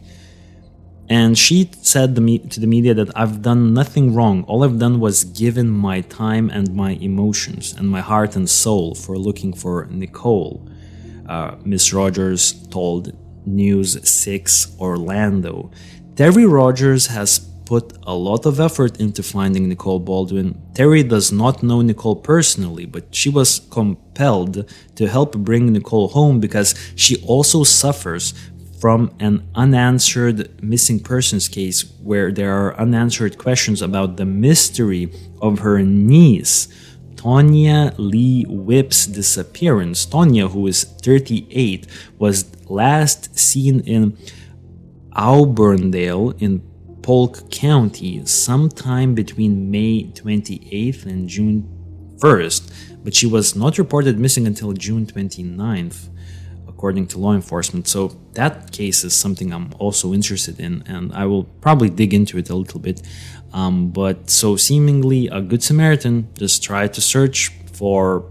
And 1.12 1.37
she 1.37 1.70
said 1.83 2.14
to 2.14 2.61
the 2.61 2.66
media 2.66 2.94
that 2.94 3.11
I've 3.14 3.42
done 3.42 3.75
nothing 3.75 4.14
wrong. 4.14 4.44
All 4.44 4.64
I've 4.64 4.79
done 4.79 4.98
was 4.98 5.25
given 5.25 5.68
my 5.68 6.01
time 6.01 6.48
and 6.48 6.75
my 6.75 6.92
emotions 6.92 7.75
and 7.77 7.87
my 7.87 8.01
heart 8.01 8.35
and 8.35 8.48
soul 8.48 8.94
for 8.94 9.18
looking 9.18 9.53
for 9.53 9.87
Nicole. 9.90 10.66
Uh, 11.29 11.57
Miss 11.66 11.92
Rogers 11.92 12.66
told 12.68 13.12
News 13.44 13.90
6 14.09 14.75
Orlando. 14.81 15.70
Terry 16.16 16.46
Rogers 16.46 17.09
has 17.09 17.40
put 17.66 17.92
a 18.05 18.14
lot 18.14 18.46
of 18.46 18.59
effort 18.59 18.98
into 18.98 19.22
finding 19.22 19.68
Nicole 19.68 19.98
Baldwin. 19.98 20.61
Terry 20.75 21.03
does 21.03 21.31
not 21.31 21.62
know 21.62 21.81
Nicole 21.83 22.16
personally, 22.16 22.87
but 22.87 23.14
she 23.14 23.29
was 23.29 23.61
compelled 23.70 24.70
to 24.96 25.09
help 25.09 25.37
bring 25.38 25.72
Nicole 25.72 26.09
home 26.09 26.40
because 26.40 26.75
she 26.96 27.22
also 27.27 27.64
suffers 27.64 28.35
from 28.83 29.14
an 29.21 29.49
unanswered 29.55 30.61
missing 30.61 30.99
persons 30.99 31.47
case 31.49 31.85
where 32.03 32.33
there 32.33 32.53
are 32.53 32.77
unanswered 32.81 33.38
questions 33.38 33.81
about 33.81 34.16
the 34.16 34.25
mystery 34.25 35.09
of 35.40 35.61
her 35.61 35.81
niece, 35.83 36.66
Tonya 37.14 37.95
Lee 37.97 38.45
Whip's 38.49 39.07
disappearance. 39.07 40.05
Tonya, 40.05 40.51
who 40.51 40.66
is 40.66 40.83
38, 40.83 41.87
was 42.18 42.51
last 42.68 43.38
seen 43.38 43.79
in 43.83 44.18
Auburndale 45.14 46.31
in 46.40 46.61
Polk 47.03 47.53
County 47.53 48.27
sometime 48.27 49.14
between 49.14 49.71
May 49.71 50.11
28th 50.12 51.07
and 51.07 51.29
June 51.29 51.68
1st, 52.16 52.99
but 53.05 53.14
she 53.14 53.29
was 53.29 53.55
not 53.55 53.79
reported 53.79 54.18
missing 54.18 54.45
until 54.45 54.73
June 54.73 55.07
29th 55.07 56.09
according 56.83 57.07
to 57.07 57.16
law 57.16 57.33
enforcement. 57.33 57.87
So 57.87 58.09
that 58.33 58.73
case 58.73 59.05
is 59.05 59.14
something 59.14 59.53
I'm 59.53 59.71
also 59.79 60.12
interested 60.12 60.59
in, 60.59 60.83
and 60.88 61.12
I 61.12 61.27
will 61.27 61.45
probably 61.64 61.88
dig 61.88 62.12
into 62.12 62.38
it 62.38 62.51
a 62.51 62.57
little 62.57 62.81
bit. 62.81 63.01
Um, 63.53 63.92
but 63.92 64.29
so 64.29 64.57
seemingly 64.57 65.29
a 65.29 65.40
good 65.40 65.62
Samaritan 65.62 66.16
just 66.37 66.61
tried 66.64 66.92
to 66.95 67.01
search 67.01 67.53
for, 67.73 68.29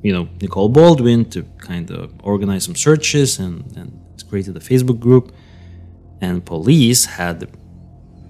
you 0.00 0.12
know, 0.12 0.28
Nicole 0.40 0.68
Baldwin 0.68 1.24
to 1.30 1.42
kind 1.70 1.90
of 1.90 2.12
organize 2.22 2.62
some 2.62 2.76
searches 2.76 3.40
and, 3.40 3.54
and 3.76 3.90
created 4.28 4.56
a 4.56 4.60
Facebook 4.60 5.00
group. 5.00 5.34
And 6.20 6.46
police 6.46 7.04
had 7.04 7.50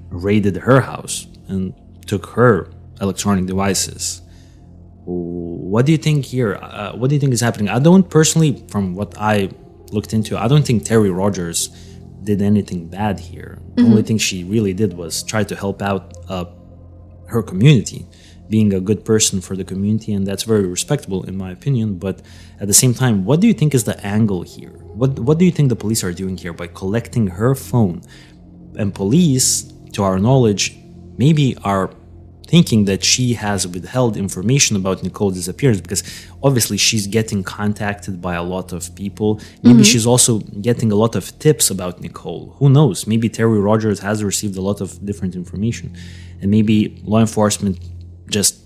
raided 0.08 0.56
her 0.68 0.80
house 0.80 1.26
and 1.46 1.74
took 2.06 2.24
her 2.38 2.70
electronic 3.02 3.44
devices 3.44 4.22
what 5.08 5.86
do 5.86 5.92
you 5.92 5.98
think 5.98 6.26
here? 6.26 6.58
Uh, 6.60 6.92
what 6.92 7.08
do 7.08 7.14
you 7.14 7.20
think 7.20 7.32
is 7.32 7.40
happening? 7.40 7.68
I 7.68 7.78
don't 7.78 8.08
personally, 8.08 8.62
from 8.68 8.94
what 8.94 9.16
I 9.18 9.50
looked 9.90 10.12
into, 10.12 10.36
I 10.38 10.48
don't 10.48 10.66
think 10.66 10.84
Terry 10.84 11.10
Rogers 11.10 11.68
did 12.24 12.42
anything 12.42 12.88
bad 12.88 13.18
here. 13.18 13.58
The 13.76 13.84
only 13.84 14.02
thing 14.02 14.18
she 14.18 14.44
really 14.44 14.74
did 14.74 14.92
was 14.94 15.22
try 15.22 15.44
to 15.44 15.56
help 15.56 15.80
out 15.80 16.14
uh, 16.28 16.44
her 17.28 17.42
community, 17.42 18.06
being 18.50 18.74
a 18.74 18.80
good 18.80 19.04
person 19.04 19.40
for 19.40 19.56
the 19.56 19.64
community, 19.64 20.12
and 20.12 20.26
that's 20.26 20.42
very 20.42 20.66
respectable 20.66 21.22
in 21.24 21.36
my 21.38 21.52
opinion. 21.52 21.98
But 21.98 22.20
at 22.60 22.66
the 22.66 22.74
same 22.74 22.92
time, 22.92 23.24
what 23.24 23.40
do 23.40 23.46
you 23.46 23.54
think 23.54 23.74
is 23.74 23.84
the 23.84 23.98
angle 24.04 24.42
here? 24.42 24.76
What 25.00 25.18
What 25.18 25.38
do 25.38 25.44
you 25.46 25.52
think 25.52 25.70
the 25.70 25.76
police 25.76 26.04
are 26.04 26.12
doing 26.12 26.36
here 26.36 26.52
by 26.52 26.66
collecting 26.66 27.28
her 27.28 27.54
phone? 27.54 28.02
And 28.76 28.94
police, 28.94 29.72
to 29.94 30.02
our 30.02 30.18
knowledge, 30.18 30.76
maybe 31.16 31.56
are 31.64 31.88
thinking 32.48 32.86
that 32.86 33.04
she 33.04 33.34
has 33.34 33.68
withheld 33.68 34.16
information 34.16 34.74
about 34.74 35.02
Nicole's 35.02 35.34
disappearance 35.34 35.80
because 35.82 36.02
obviously 36.42 36.78
she's 36.78 37.06
getting 37.06 37.44
contacted 37.44 38.22
by 38.22 38.34
a 38.34 38.42
lot 38.42 38.72
of 38.72 38.94
people. 38.96 39.40
Maybe 39.62 39.74
mm-hmm. 39.74 39.82
she's 39.82 40.06
also 40.06 40.38
getting 40.68 40.90
a 40.90 40.94
lot 40.94 41.14
of 41.14 41.38
tips 41.38 41.68
about 41.68 42.00
Nicole. 42.00 42.56
Who 42.58 42.70
knows? 42.70 43.06
Maybe 43.06 43.28
Terry 43.28 43.60
Rogers 43.60 44.00
has 44.00 44.24
received 44.24 44.56
a 44.56 44.62
lot 44.62 44.80
of 44.80 45.04
different 45.04 45.36
information. 45.36 45.94
And 46.40 46.50
maybe 46.50 47.00
law 47.04 47.20
enforcement 47.20 47.78
just, 48.30 48.58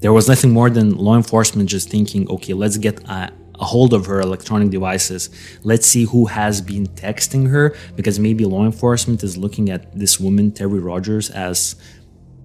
there 0.00 0.12
was 0.12 0.28
nothing 0.28 0.52
more 0.52 0.70
than 0.70 0.96
law 0.96 1.16
enforcement 1.16 1.68
just 1.68 1.90
thinking, 1.90 2.30
okay, 2.30 2.54
let's 2.54 2.76
get 2.76 3.02
a, 3.08 3.32
a 3.58 3.64
hold 3.64 3.92
of 3.92 4.06
her 4.06 4.20
electronic 4.20 4.70
devices. 4.70 5.30
Let's 5.64 5.86
see 5.86 6.04
who 6.04 6.26
has 6.26 6.60
been 6.60 6.86
texting 6.86 7.50
her 7.50 7.74
because 7.96 8.20
maybe 8.20 8.44
law 8.44 8.64
enforcement 8.64 9.24
is 9.24 9.36
looking 9.36 9.68
at 9.68 9.98
this 9.98 10.20
woman, 10.20 10.52
Terry 10.52 10.78
Rogers, 10.78 11.28
as 11.30 11.74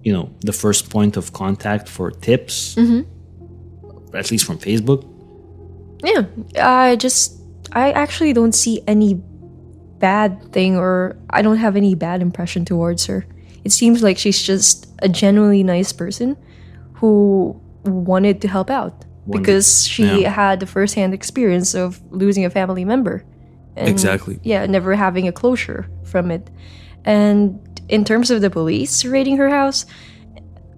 you 0.06 0.12
know 0.16 0.26
the 0.50 0.52
first 0.52 0.82
point 0.88 1.16
of 1.16 1.32
contact 1.32 1.88
for 1.88 2.06
tips 2.28 2.76
mm-hmm. 2.80 3.02
at 4.20 4.30
least 4.30 4.44
from 4.48 4.58
facebook 4.58 5.02
Yeah, 6.04 6.24
I 6.60 6.96
just 6.96 7.40
I 7.72 7.92
actually 7.92 8.32
don't 8.32 8.54
see 8.54 8.82
any 8.86 9.20
bad 9.98 10.52
thing 10.52 10.76
or 10.76 11.16
I 11.30 11.42
don't 11.42 11.56
have 11.56 11.76
any 11.76 11.94
bad 11.94 12.20
impression 12.22 12.64
towards 12.64 13.06
her. 13.06 13.26
It 13.64 13.72
seems 13.72 14.02
like 14.02 14.18
she's 14.18 14.42
just 14.42 14.86
a 15.00 15.08
genuinely 15.08 15.62
nice 15.62 15.92
person 15.92 16.36
who 16.94 17.58
wanted 17.84 18.40
to 18.42 18.48
help 18.48 18.70
out 18.70 18.92
Wanted- 18.92 19.42
because 19.42 19.86
she 19.86 20.22
yeah. 20.22 20.30
had 20.30 20.60
the 20.60 20.66
first-hand 20.66 21.14
experience 21.14 21.74
of 21.74 22.00
losing 22.10 22.44
a 22.44 22.50
family 22.50 22.84
member. 22.84 23.24
And, 23.74 23.88
Exactly. 23.88 24.38
Yeah, 24.42 24.66
never 24.66 24.94
having 24.94 25.28
a 25.28 25.32
closure 25.32 25.88
from 26.04 26.30
it. 26.30 26.48
And 27.04 27.58
in 27.88 28.04
terms 28.04 28.30
of 28.30 28.40
the 28.40 28.50
police 28.50 29.04
raiding 29.04 29.36
her 29.36 29.50
house, 29.50 29.86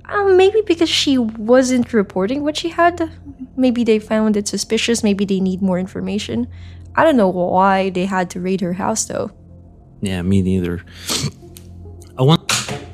um, 0.07 0.37
maybe 0.37 0.62
because 0.66 0.88
she 0.88 1.18
wasn't 1.18 1.92
reporting 1.92 2.42
what 2.42 2.57
she 2.57 2.71
had. 2.71 3.11
Maybe 3.57 3.85
they 3.85 3.99
found 3.99 4.37
it 4.37 4.49
suspicious. 4.49 5.03
Maybe 5.03 5.25
they 5.25 5.40
need 5.40 5.61
more 5.62 5.79
information. 5.79 6.47
I 6.94 7.05
don't 7.05 7.16
know 7.16 7.29
why 7.29 7.90
they 7.90 8.07
had 8.07 8.31
to 8.31 8.40
raid 8.40 8.61
her 8.61 8.75
house 8.75 9.05
though. 9.05 9.31
yeah 10.01 10.23
me 10.23 10.42
neither 10.42 10.77
i 12.18 12.23
want 12.23 12.42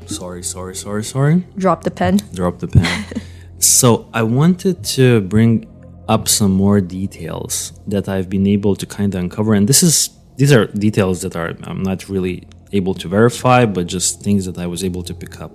sorry 0.07 0.42
sorry 0.42 0.74
sorry 0.74 1.05
sorry 1.05 1.35
Drop 1.57 1.85
the 1.85 1.90
pen. 1.90 2.14
drop 2.33 2.59
the 2.64 2.68
pen 2.68 3.05
so 3.59 4.09
i 4.20 4.22
wanted 4.22 4.77
to 4.96 5.20
bring 5.35 5.66
up 6.09 6.29
some 6.29 6.53
more 6.64 6.81
details 6.81 7.72
that 7.92 8.09
i've 8.09 8.29
been 8.37 8.46
able 8.46 8.74
to 8.77 8.87
kind 8.87 9.14
of 9.14 9.20
uncover 9.20 9.53
and 9.59 9.68
this 9.68 9.83
is 9.83 10.11
these 10.37 10.53
are 10.57 10.64
details 10.87 11.20
that 11.24 11.35
are 11.37 11.50
i'm 11.68 11.83
not 11.83 12.09
really 12.09 12.37
able 12.78 12.94
to 13.02 13.06
verify 13.08 13.60
but 13.76 13.84
just 13.96 14.08
things 14.26 14.42
that 14.46 14.58
i 14.58 14.66
was 14.74 14.82
able 14.88 15.02
to 15.10 15.14
pick 15.14 15.37
up 15.46 15.54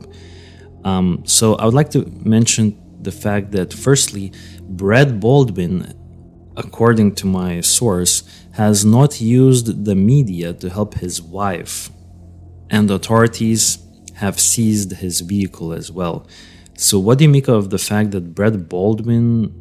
Um, 0.84 1.23
so 1.25 1.45
I 1.55 1.65
would 1.65 1.73
like 1.82 1.91
to 1.91 2.01
mention 2.38 2.65
the 3.08 3.12
fact 3.12 3.51
that, 3.58 3.69
firstly, 3.73 4.32
Brad 4.82 5.19
Baldwin, 5.23 5.93
according 6.55 7.15
to 7.19 7.25
my 7.27 7.62
source, 7.62 8.15
has 8.62 8.77
not 8.86 9.12
used 9.21 9.86
the 9.86 9.95
media 9.95 10.53
to 10.62 10.67
help 10.69 10.91
his 11.05 11.21
wife, 11.21 11.73
and 12.69 12.89
authorities 12.91 13.79
have 14.15 14.39
seized 14.39 14.91
his 15.03 15.21
vehicle 15.21 15.69
as 15.73 15.91
well. 15.91 16.27
So, 16.77 16.99
what 16.99 17.17
do 17.17 17.25
you 17.25 17.29
make 17.38 17.49
of 17.49 17.69
the 17.75 17.77
fact 17.89 18.12
that 18.12 18.34
Brad 18.36 18.69
Baldwin 18.69 19.53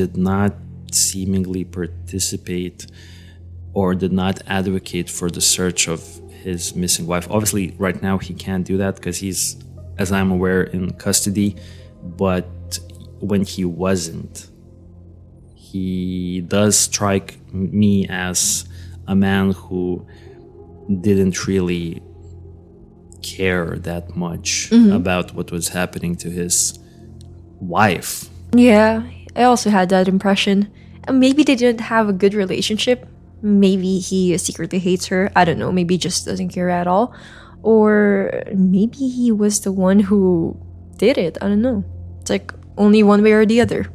did 0.00 0.16
not 0.16 0.52
seemingly 0.92 1.64
participate 1.64 2.86
or 3.72 3.94
did 3.94 4.12
not 4.12 4.40
advocate 4.46 5.08
for 5.08 5.30
the 5.30 5.40
search 5.40 5.88
of 5.88 6.00
his 6.42 6.74
missing 6.74 7.06
wife? 7.06 7.28
Obviously, 7.30 7.74
right 7.78 8.00
now 8.02 8.18
he 8.18 8.34
can't 8.34 8.66
do 8.66 8.76
that 8.78 8.96
because 8.96 9.18
he's 9.18 9.56
as 10.00 10.10
I'm 10.10 10.30
aware, 10.32 10.62
in 10.62 10.92
custody. 10.94 11.56
But 12.02 12.48
when 13.20 13.44
he 13.44 13.64
wasn't, 13.64 14.48
he 15.54 16.40
does 16.40 16.76
strike 16.76 17.38
me 17.52 18.08
as 18.08 18.64
a 19.06 19.14
man 19.14 19.52
who 19.52 20.06
didn't 21.02 21.46
really 21.46 22.02
care 23.22 23.76
that 23.76 24.16
much 24.16 24.70
mm-hmm. 24.70 24.92
about 24.92 25.34
what 25.34 25.52
was 25.52 25.68
happening 25.68 26.16
to 26.16 26.30
his 26.30 26.78
wife. 27.60 28.30
Yeah, 28.54 29.02
I 29.36 29.42
also 29.42 29.68
had 29.68 29.90
that 29.90 30.08
impression. 30.08 30.72
And 31.04 31.20
maybe 31.20 31.44
they 31.44 31.54
didn't 31.54 31.82
have 31.82 32.08
a 32.08 32.12
good 32.12 32.32
relationship. 32.32 33.06
Maybe 33.42 33.98
he 33.98 34.36
secretly 34.38 34.78
hates 34.78 35.06
her. 35.06 35.30
I 35.34 35.44
don't 35.44 35.58
know. 35.58 35.72
Maybe 35.72 35.96
just 35.96 36.26
doesn't 36.26 36.50
care 36.50 36.70
at 36.70 36.86
all. 36.86 37.14
Or 37.62 38.42
maybe 38.54 39.08
he 39.08 39.32
was 39.32 39.60
the 39.60 39.72
one 39.72 40.00
who 40.00 40.56
did 40.96 41.18
it. 41.18 41.38
I 41.40 41.48
don't 41.48 41.62
know. 41.62 41.84
It's 42.20 42.30
like 42.30 42.52
only 42.76 43.02
one 43.02 43.22
way 43.22 43.32
or 43.32 43.46
the 43.46 43.60
other. 43.60 43.86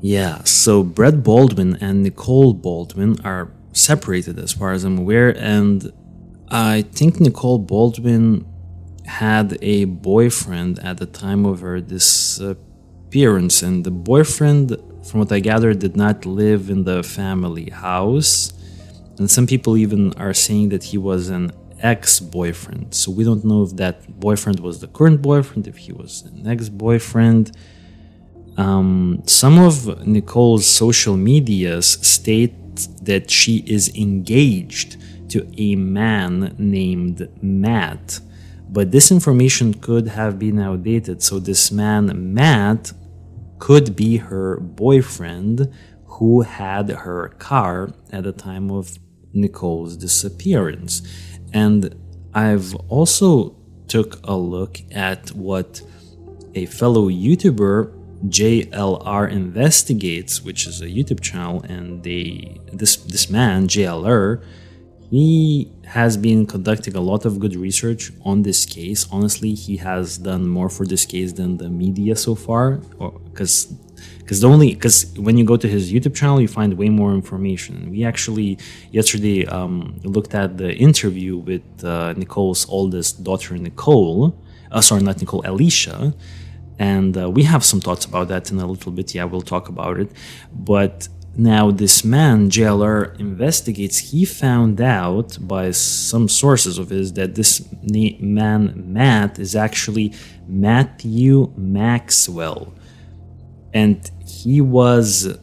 Yeah, 0.00 0.42
so 0.44 0.82
Brett 0.82 1.22
Baldwin 1.22 1.76
and 1.80 2.02
Nicole 2.02 2.54
Baldwin 2.54 3.20
are 3.22 3.50
separated 3.72 4.38
as 4.38 4.52
far 4.52 4.72
as 4.72 4.82
I'm 4.82 4.98
aware, 4.98 5.36
and 5.36 5.92
I 6.48 6.82
think 6.82 7.20
Nicole 7.20 7.58
Baldwin 7.58 8.46
had 9.04 9.58
a 9.60 9.84
boyfriend 9.84 10.78
at 10.78 10.96
the 10.96 11.06
time 11.06 11.44
of 11.44 11.60
her 11.60 11.80
disappearance, 11.80 13.62
and 13.62 13.84
the 13.84 13.90
boyfriend 13.90 14.78
from 15.02 15.20
what 15.20 15.32
I 15.32 15.40
gather, 15.40 15.74
did 15.74 15.96
not 15.96 16.26
live 16.26 16.70
in 16.70 16.84
the 16.84 17.02
family 17.02 17.70
house. 17.70 18.52
And 19.20 19.30
some 19.30 19.46
people 19.46 19.76
even 19.76 20.14
are 20.14 20.32
saying 20.32 20.70
that 20.70 20.82
he 20.82 20.96
was 20.96 21.28
an 21.28 21.52
ex 21.82 22.20
boyfriend. 22.20 22.94
So 22.94 23.10
we 23.10 23.22
don't 23.22 23.44
know 23.44 23.62
if 23.64 23.76
that 23.76 24.18
boyfriend 24.18 24.60
was 24.60 24.80
the 24.80 24.88
current 24.88 25.20
boyfriend, 25.20 25.68
if 25.68 25.76
he 25.76 25.92
was 25.92 26.22
an 26.22 26.46
ex 26.46 26.70
boyfriend. 26.70 27.54
Um, 28.56 29.22
some 29.26 29.58
of 29.58 30.06
Nicole's 30.06 30.66
social 30.66 31.18
medias 31.18 31.86
state 31.86 32.54
that 33.02 33.30
she 33.30 33.58
is 33.66 33.94
engaged 33.94 34.96
to 35.32 35.46
a 35.58 35.76
man 35.76 36.54
named 36.56 37.28
Matt. 37.42 38.20
But 38.70 38.90
this 38.90 39.12
information 39.12 39.74
could 39.74 40.08
have 40.08 40.38
been 40.38 40.58
outdated. 40.58 41.22
So 41.22 41.38
this 41.38 41.70
man, 41.70 42.32
Matt, 42.32 42.94
could 43.58 43.94
be 43.94 44.16
her 44.16 44.58
boyfriend 44.60 45.70
who 46.06 46.40
had 46.40 46.88
her 46.88 47.28
car 47.38 47.90
at 48.10 48.24
the 48.24 48.32
time 48.32 48.70
of 48.70 48.98
Nicole's 49.32 49.96
disappearance. 49.96 51.02
And 51.52 51.94
I've 52.34 52.74
also 52.88 53.56
took 53.88 54.20
a 54.24 54.36
look 54.36 54.80
at 54.92 55.30
what 55.32 55.82
a 56.54 56.66
fellow 56.66 57.08
YouTuber 57.08 57.96
JLR 58.28 59.30
Investigates, 59.30 60.42
which 60.42 60.66
is 60.66 60.80
a 60.82 60.86
YouTube 60.86 61.20
channel, 61.20 61.62
and 61.62 62.02
they 62.02 62.60
this 62.72 62.96
this 62.96 63.30
man 63.30 63.66
JLR, 63.66 64.44
he 65.10 65.72
has 65.86 66.16
been 66.16 66.46
conducting 66.46 66.94
a 66.94 67.00
lot 67.00 67.24
of 67.24 67.40
good 67.40 67.56
research 67.56 68.12
on 68.24 68.42
this 68.42 68.66
case. 68.66 69.06
Honestly, 69.10 69.54
he 69.54 69.78
has 69.78 70.18
done 70.18 70.46
more 70.46 70.68
for 70.68 70.86
this 70.86 71.04
case 71.06 71.32
than 71.32 71.56
the 71.56 71.68
media 71.68 72.14
so 72.14 72.34
far, 72.34 72.76
because 73.24 73.72
because 74.20 74.40
the 74.40 74.48
only 74.48 74.74
because 74.74 75.12
when 75.26 75.36
you 75.38 75.44
go 75.44 75.56
to 75.56 75.68
his 75.76 75.92
YouTube 75.92 76.14
channel, 76.14 76.40
you 76.40 76.48
find 76.48 76.70
way 76.74 76.88
more 76.88 77.12
information. 77.12 77.90
We 77.90 78.04
actually 78.04 78.58
yesterday 78.92 79.46
um, 79.46 80.00
looked 80.04 80.34
at 80.34 80.56
the 80.56 80.70
interview 80.88 81.36
with 81.36 81.66
uh, 81.84 82.12
Nicole's 82.14 82.68
oldest 82.68 83.24
daughter, 83.24 83.56
Nicole. 83.56 84.36
Uh, 84.70 84.80
sorry, 84.80 85.02
not 85.02 85.20
Nicole, 85.20 85.42
Alicia 85.44 86.14
and 86.80 87.14
uh, 87.14 87.28
we 87.28 87.42
have 87.42 87.62
some 87.62 87.78
thoughts 87.78 88.06
about 88.06 88.28
that 88.28 88.50
in 88.50 88.58
a 88.58 88.66
little 88.66 88.90
bit. 88.90 89.14
Yeah, 89.14 89.24
we'll 89.24 89.42
talk 89.42 89.68
about 89.68 90.00
it. 90.00 90.10
But 90.50 91.08
now, 91.36 91.70
this 91.70 92.02
man, 92.04 92.48
JLR 92.48 93.20
investigates, 93.20 93.98
he 94.10 94.24
found 94.24 94.80
out 94.80 95.36
by 95.40 95.72
some 95.72 96.26
sources 96.26 96.78
of 96.78 96.88
his 96.88 97.12
that 97.12 97.34
this 97.34 97.68
man, 97.82 98.92
Matt, 98.94 99.38
is 99.38 99.54
actually 99.54 100.14
Matthew 100.48 101.52
Maxwell. 101.54 102.72
And 103.72 104.10
he 104.24 104.60
was, 104.60 105.38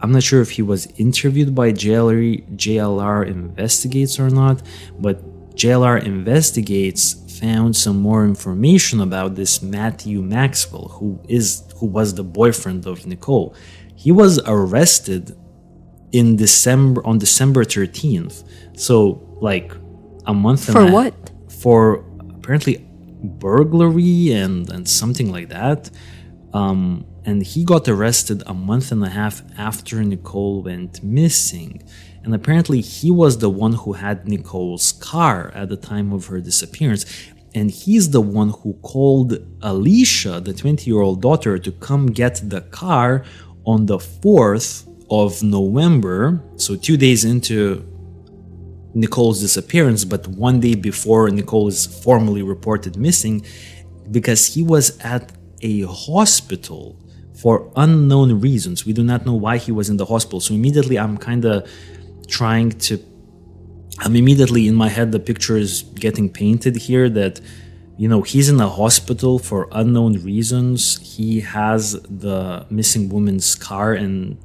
I'm 0.00 0.12
not 0.12 0.22
sure 0.22 0.40
if 0.40 0.50
he 0.50 0.62
was 0.62 0.86
interviewed 0.98 1.54
by 1.54 1.72
JLR, 1.72 2.56
JLR 2.56 3.26
Investigates 3.26 4.18
or 4.18 4.30
not, 4.30 4.62
but 4.98 5.54
JLR 5.54 6.02
Investigates 6.02 7.14
found 7.40 7.74
some 7.74 8.00
more 8.00 8.24
information 8.24 9.00
about 9.00 9.34
this 9.34 9.62
Matthew 9.62 10.20
Maxwell, 10.22 10.88
who 10.96 11.20
is 11.28 11.64
who 11.76 11.86
was 11.86 12.14
the 12.14 12.24
boyfriend 12.24 12.86
of 12.86 13.06
Nicole. 13.06 13.54
He 13.94 14.12
was 14.12 14.38
arrested 14.46 15.36
in 16.12 16.36
December 16.36 17.04
on 17.06 17.18
December 17.18 17.64
13th. 17.64 18.44
So 18.76 19.20
like 19.40 19.72
a 20.26 20.34
month 20.34 20.70
for 20.72 20.90
what? 20.90 21.14
For 21.48 22.04
apparently 22.30 22.86
burglary 23.22 24.32
and 24.32 24.68
and 24.70 24.88
something 24.88 25.30
like 25.30 25.48
that. 25.48 25.90
Um, 26.52 27.06
and 27.24 27.42
he 27.42 27.64
got 27.64 27.88
arrested 27.88 28.42
a 28.46 28.54
month 28.54 28.90
and 28.92 29.04
a 29.04 29.08
half 29.08 29.42
after 29.56 30.02
Nicole 30.02 30.62
went 30.62 31.02
missing. 31.02 31.82
And 32.22 32.34
apparently, 32.34 32.80
he 32.80 33.10
was 33.10 33.38
the 33.38 33.50
one 33.50 33.72
who 33.72 33.94
had 33.94 34.28
Nicole's 34.28 34.92
car 34.92 35.50
at 35.54 35.68
the 35.68 35.76
time 35.76 36.12
of 36.12 36.26
her 36.26 36.40
disappearance. 36.40 37.06
And 37.54 37.70
he's 37.70 38.10
the 38.10 38.20
one 38.20 38.50
who 38.50 38.74
called 38.82 39.38
Alicia, 39.62 40.40
the 40.40 40.52
20 40.52 40.88
year 40.88 41.00
old 41.00 41.22
daughter, 41.22 41.58
to 41.58 41.72
come 41.72 42.06
get 42.06 42.40
the 42.48 42.60
car 42.60 43.24
on 43.64 43.86
the 43.86 43.98
4th 43.98 44.86
of 45.10 45.42
November. 45.42 46.42
So, 46.56 46.76
two 46.76 46.96
days 46.96 47.24
into 47.24 47.86
Nicole's 48.94 49.40
disappearance, 49.40 50.04
but 50.04 50.26
one 50.28 50.60
day 50.60 50.74
before 50.74 51.30
Nicole 51.30 51.68
is 51.68 51.86
formally 51.86 52.42
reported 52.42 52.96
missing, 52.96 53.44
because 54.10 54.46
he 54.54 54.62
was 54.62 54.98
at 55.00 55.32
a 55.62 55.82
hospital 55.82 56.96
for 57.34 57.72
unknown 57.76 58.40
reasons. 58.40 58.84
We 58.84 58.92
do 58.92 59.02
not 59.02 59.24
know 59.24 59.34
why 59.34 59.56
he 59.56 59.72
was 59.72 59.88
in 59.88 59.96
the 59.96 60.06
hospital. 60.06 60.40
So, 60.40 60.54
immediately 60.54 60.98
I'm 60.98 61.16
kind 61.16 61.44
of 61.44 61.68
trying 62.30 62.70
to 62.70 62.98
i'm 63.98 64.16
immediately 64.16 64.66
in 64.68 64.74
my 64.74 64.88
head 64.88 65.12
the 65.12 65.18
picture 65.18 65.56
is 65.56 65.82
getting 65.82 66.28
painted 66.28 66.76
here 66.76 67.08
that 67.08 67.40
you 67.98 68.08
know 68.08 68.22
he's 68.22 68.48
in 68.48 68.58
a 68.60 68.68
hospital 68.68 69.38
for 69.38 69.68
unknown 69.72 70.14
reasons 70.22 70.98
he 71.16 71.40
has 71.40 72.00
the 72.02 72.64
missing 72.70 73.08
woman's 73.08 73.54
car 73.54 73.92
and 73.92 74.38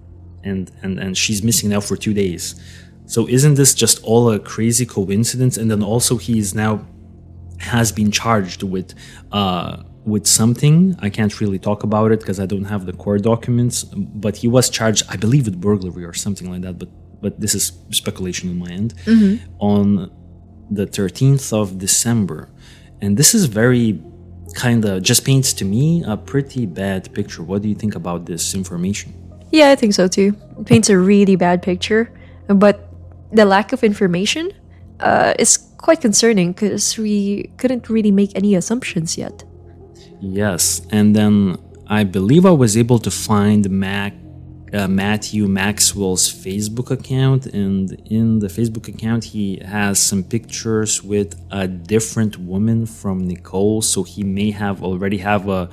and 0.44 0.72
and, 0.82 1.00
and 1.00 1.18
she's 1.18 1.42
missing 1.42 1.70
now 1.70 1.80
for 1.80 1.96
two 1.96 2.14
days 2.14 2.60
so 3.06 3.28
isn't 3.30 3.54
this 3.54 3.74
just 3.74 4.04
all 4.04 4.32
a 4.32 4.40
crazy 4.40 4.86
coincidence 4.86 5.58
and 5.58 5.70
then 5.70 5.84
also 5.84 6.18
he's 6.18 6.54
now 6.54 6.86
has 7.60 7.92
been 7.92 8.12
charged 8.12 8.64
with 8.64 8.94
uh 9.32 9.78
with 10.06 10.28
something 10.28 10.96
i 11.00 11.10
can't 11.10 11.42
really 11.42 11.58
talk 11.58 11.84
about 11.84 12.12
it 12.12 12.20
because 12.20 12.40
i 12.40 12.46
don't 12.46 12.66
have 12.66 12.86
the 12.86 12.94
court 12.94 13.24
documents 13.24 13.84
but 14.26 14.38
he 14.38 14.48
was 14.48 14.70
charged 14.70 15.04
i 15.10 15.16
believe 15.16 15.46
with 15.46 15.60
burglary 15.60 16.06
or 16.06 16.14
something 16.14 16.50
like 16.52 16.62
that 16.62 16.78
but 16.78 16.90
but 17.26 17.40
this 17.40 17.56
is 17.56 17.72
speculation 17.90 18.50
on 18.50 18.58
my 18.60 18.70
end, 18.70 18.94
mm-hmm. 19.06 19.44
on 19.60 20.12
the 20.70 20.86
13th 20.86 21.54
of 21.54 21.80
December. 21.80 22.50
And 23.02 23.18
this 23.18 23.34
is 23.34 23.46
very 23.46 24.00
kind 24.54 24.86
of 24.86 25.02
just 25.02 25.26
paints 25.26 25.52
to 25.54 25.66
me 25.66 26.04
a 26.06 26.18
pretty 26.18 26.68
bad 26.68 27.12
picture. 27.14 27.42
What 27.42 27.64
do 27.64 27.68
you 27.68 27.74
think 27.74 27.96
about 27.96 28.28
this 28.28 28.54
information? 28.54 29.10
Yeah, 29.52 29.72
I 29.72 29.76
think 29.76 29.94
so 29.96 30.08
too. 30.08 30.36
It 30.60 30.66
paints 30.68 30.88
a 30.90 30.98
really 30.98 31.36
bad 31.36 31.64
picture. 31.64 32.12
But 32.48 32.90
the 33.32 33.46
lack 33.46 33.74
of 33.74 33.84
information 33.84 34.52
uh, 35.00 35.34
is 35.40 35.58
quite 35.78 36.02
concerning 36.02 36.52
because 36.52 36.96
we 36.96 37.50
couldn't 37.58 37.90
really 37.90 38.12
make 38.12 38.32
any 38.36 38.54
assumptions 38.54 39.18
yet. 39.18 39.44
Yes. 40.20 40.82
And 40.92 41.16
then 41.16 41.58
I 41.88 42.04
believe 42.04 42.46
I 42.46 42.52
was 42.52 42.76
able 42.78 43.00
to 43.00 43.12
find 43.12 43.70
Mac 43.70 44.14
uh, 44.74 44.88
Matthew 44.88 45.48
Maxwell's 45.48 46.28
Facebook 46.28 46.92
account, 46.92 47.46
and 47.46 47.92
in 48.06 48.40
the 48.40 48.48
Facebook 48.48 48.88
account, 48.88 49.24
he 49.24 49.62
has 49.64 50.00
some 50.00 50.24
pictures 50.24 51.04
with 51.04 51.40
a 51.52 51.68
different 51.68 52.38
woman 52.38 52.86
from 52.86 53.26
Nicole. 53.26 53.82
So 53.82 54.04
he 54.04 54.24
may 54.24 54.52
have 54.52 54.84
already 54.84 55.20
have 55.20 55.48
a 55.48 55.70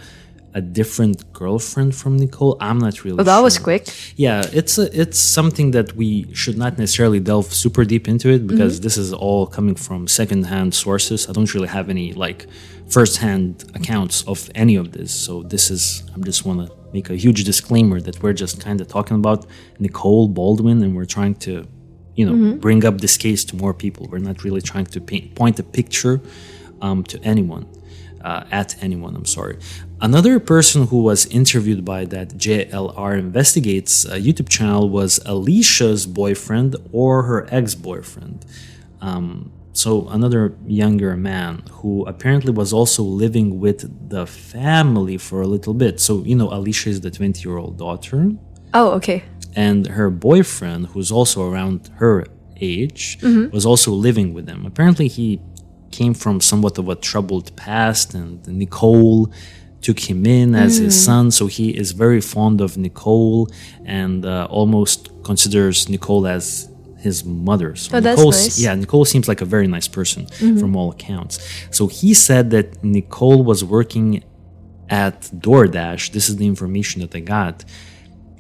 a 0.55 0.61
different 0.61 1.33
girlfriend 1.33 1.95
from 1.95 2.17
Nicole. 2.17 2.57
I'm 2.61 2.79
not 2.79 3.05
really. 3.05 3.21
Oh, 3.21 3.23
that 3.23 3.37
sure. 3.37 3.43
was 3.43 3.59
quick. 3.59 3.89
Yeah, 4.17 4.45
it's 4.53 4.79
a, 4.79 5.01
it's 5.01 5.19
something 5.19 5.71
that 5.73 5.95
we 5.97 6.33
should 6.35 6.59
not 6.59 6.79
necessarily 6.79 7.21
delve 7.21 7.53
super 7.53 7.85
deep 7.85 8.09
into 8.09 8.29
it 8.29 8.47
because 8.47 8.77
mm-hmm. 8.77 8.85
this 8.85 8.97
is 8.97 9.13
all 9.13 9.47
coming 9.47 9.75
from 9.75 10.09
secondhand 10.09 10.75
sources. 10.75 11.29
I 11.29 11.33
don't 11.33 11.53
really 11.55 11.69
have 11.69 11.89
any 11.89 12.13
like 12.13 12.47
firsthand 12.89 13.65
accounts 13.75 14.23
of 14.25 14.51
any 14.55 14.77
of 14.77 14.93
this. 14.93 15.13
So 15.15 15.43
this 15.43 15.71
is 15.71 16.03
I'm 16.15 16.25
just 16.25 16.45
want 16.45 16.67
to 16.67 16.83
make 16.93 17.09
a 17.11 17.17
huge 17.17 17.45
disclaimer 17.45 18.01
that 18.01 18.23
we're 18.23 18.35
just 18.35 18.61
kind 18.61 18.81
of 18.81 18.89
talking 18.89 19.17
about 19.17 19.47
Nicole 19.79 20.29
Baldwin 20.29 20.83
and 20.83 20.95
we're 20.95 21.07
trying 21.07 21.35
to, 21.37 21.67
you 22.15 22.27
know, 22.27 22.33
mm-hmm. 22.33 22.59
bring 22.59 22.85
up 22.85 23.01
this 23.01 23.17
case 23.17 23.45
to 23.47 23.57
more 23.57 23.73
people. 23.73 24.07
We're 24.11 24.19
not 24.19 24.45
really 24.45 24.61
trying 24.61 24.87
to 24.87 25.01
paint, 25.01 25.35
point 25.35 25.59
a 25.59 25.63
picture 25.63 26.21
um, 26.83 27.03
to 27.05 27.23
anyone, 27.23 27.67
uh, 28.23 28.45
at 28.51 28.83
anyone, 28.83 29.17
I'm 29.17 29.25
sorry. 29.25 29.59
Another 30.03 30.41
person 30.41 30.89
who 30.89 31.01
was 31.01 31.27
interviewed 31.27 31.85
by 31.85 32.05
that 32.07 32.31
JLR 32.31 33.17
Investigates 33.17 34.05
uh, 34.05 34.15
YouTube 34.15 34.49
channel 34.49 34.89
was 34.89 35.21
Alicia's 35.25 36.07
boyfriend 36.07 36.75
or 36.91 37.23
her 37.23 37.47
ex 37.55 37.77
boyfriend. 37.77 38.45
Um, 39.01 39.53
so 39.73 40.09
another 40.09 40.57
younger 40.67 41.17
man 41.17 41.63
who 41.71 42.05
apparently 42.07 42.51
was 42.51 42.73
also 42.73 43.05
living 43.05 43.61
with 43.61 44.09
the 44.11 44.27
family 44.27 45.19
for 45.19 45.41
a 45.41 45.47
little 45.47 45.73
bit. 45.73 46.01
So 46.01 46.25
you 46.25 46.35
know, 46.35 46.49
Alicia 46.53 46.91
is 46.91 47.01
the 47.01 47.13
twenty-year-old 47.13 47.79
daughter. 47.79 48.33
Oh, 48.75 48.91
okay. 48.95 49.23
And 49.55 49.87
her 49.87 50.11
boyfriend, 50.11 50.89
who's 50.89 51.13
also 51.13 51.49
around 51.49 51.91
her 51.99 52.27
age, 52.61 53.21
mm-hmm. 53.21 53.55
was 53.55 53.65
also 53.65 53.93
living 53.93 54.35
with 54.35 54.47
them. 54.47 54.67
Apparently, 54.67 55.07
he 55.07 55.41
came 55.93 56.15
from 56.15 56.41
somewhat 56.41 56.77
of 56.77 56.89
a 56.89 56.97
troubled 56.97 57.55
past, 57.55 58.15
and 58.15 58.45
Nicole 58.49 59.33
took 59.83 59.99
him 59.99 60.25
in 60.27 60.55
as 60.55 60.79
mm. 60.79 60.85
his 60.85 61.05
son. 61.05 61.31
So 61.31 61.47
he 61.47 61.71
is 61.77 61.93
very 61.93 62.21
fond 62.21 62.61
of 62.61 62.77
Nicole 62.77 63.49
and 63.85 64.25
uh, 64.25 64.47
almost 64.51 65.11
considers 65.25 65.89
Nicole 65.89 66.27
as 66.27 66.69
his 66.99 67.25
mother. 67.25 67.75
So 67.75 67.97
oh, 67.97 68.01
Nicole, 68.01 68.31
nice. 68.31 68.61
yeah, 68.61 68.75
Nicole 68.75 69.05
seems 69.05 69.27
like 69.29 69.41
a 69.41 69.45
very 69.45 69.67
nice 69.67 69.89
person 69.89 70.27
mm-hmm. 70.27 70.59
from 70.59 70.77
all 70.77 70.91
accounts. 70.93 71.35
So 71.71 71.89
he 71.89 72.15
said 72.15 72.51
that 72.51 72.83
Nicole 72.85 73.43
was 73.43 73.65
working 73.65 74.23
at 74.89 75.23
DoorDash. 75.47 76.13
This 76.13 76.29
is 76.29 76.37
the 76.37 76.47
information 76.47 77.01
that 77.03 77.15
I 77.15 77.21
got 77.21 77.65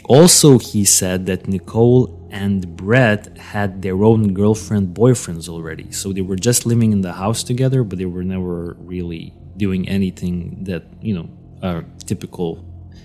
Also, 0.04 0.58
he 0.58 0.84
said 0.84 1.26
that 1.26 1.46
Nicole 1.46 2.28
and 2.30 2.76
Brett 2.76 3.36
had 3.38 3.82
their 3.82 4.02
own 4.02 4.34
girlfriend 4.34 4.94
boyfriends 4.96 5.48
already. 5.48 5.92
So 5.92 6.12
they 6.12 6.22
were 6.22 6.36
just 6.36 6.66
living 6.66 6.92
in 6.92 7.02
the 7.02 7.12
house 7.12 7.42
together, 7.42 7.84
but 7.84 7.98
they 7.98 8.06
were 8.06 8.24
never 8.24 8.76
really 8.80 9.34
doing 9.56 9.88
anything 9.88 10.64
that, 10.64 10.84
you 11.00 11.14
know, 11.14 11.28
a 11.62 11.84
typical 12.04 12.64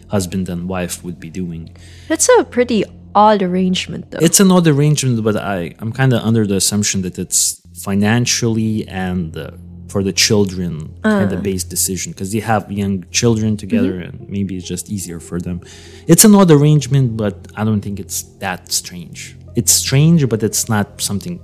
husband 0.10 0.50
and 0.50 0.68
wife 0.68 1.04
would 1.04 1.20
be 1.20 1.30
doing. 1.30 1.76
That's 2.08 2.30
a 2.40 2.44
pretty 2.44 2.84
odd 3.14 3.42
arrangement, 3.42 4.12
though. 4.12 4.20
It's 4.22 4.40
an 4.40 4.52
odd 4.52 4.68
arrangement, 4.68 5.24
but 5.24 5.36
I, 5.36 5.76
I'm 5.80 5.92
kind 5.92 6.14
of 6.14 6.22
under 6.24 6.46
the 6.46 6.56
assumption 6.56 7.02
that 7.02 7.18
it's 7.20 7.62
financially 7.84 8.88
and 8.88 9.36
uh, 9.38 9.52
for 9.90 10.04
the 10.04 10.14
children 10.14 10.98
kind 11.04 11.32
of 11.32 11.42
based 11.44 11.70
decision 11.70 12.12
because 12.12 12.32
they 12.34 12.40
have 12.40 12.70
young 12.72 13.06
children 13.12 13.56
together 13.56 14.00
and 14.00 14.28
maybe 14.30 14.58
it's 14.58 14.68
just 14.68 14.90
easier 14.90 15.20
for 15.20 15.40
them. 15.40 15.62
It's 16.08 16.26
an 16.26 16.36
odd 16.36 16.52
arrangement, 16.52 17.18
but 17.18 17.36
I 17.56 17.64
don't 17.64 17.82
think 17.82 18.00
it's 18.00 18.24
that 18.40 18.72
strange. 18.72 19.38
It's 19.56 19.72
strange, 19.72 20.28
but 20.28 20.44
it's 20.44 20.68
not 20.70 21.02
something 21.02 21.40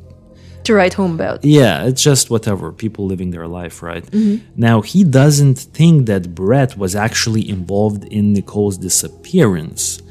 to 0.66 0.74
write 0.74 0.94
home 0.94 1.14
about. 1.14 1.44
yeah, 1.44 1.86
it's 1.86 2.02
just 2.02 2.30
whatever. 2.30 2.72
People 2.72 3.06
living 3.06 3.32
their 3.32 3.48
life, 3.48 3.82
right? 3.84 4.06
Mm-hmm. 4.06 4.46
Now, 4.56 4.82
he 4.82 5.04
doesn't 5.04 5.60
think 5.60 6.06
that 6.08 6.34
Brett 6.36 6.78
was 6.78 6.96
actually 6.96 7.48
involved 7.50 8.06
in 8.06 8.34
Nicole's 8.34 8.78
disappearance. 8.78 10.02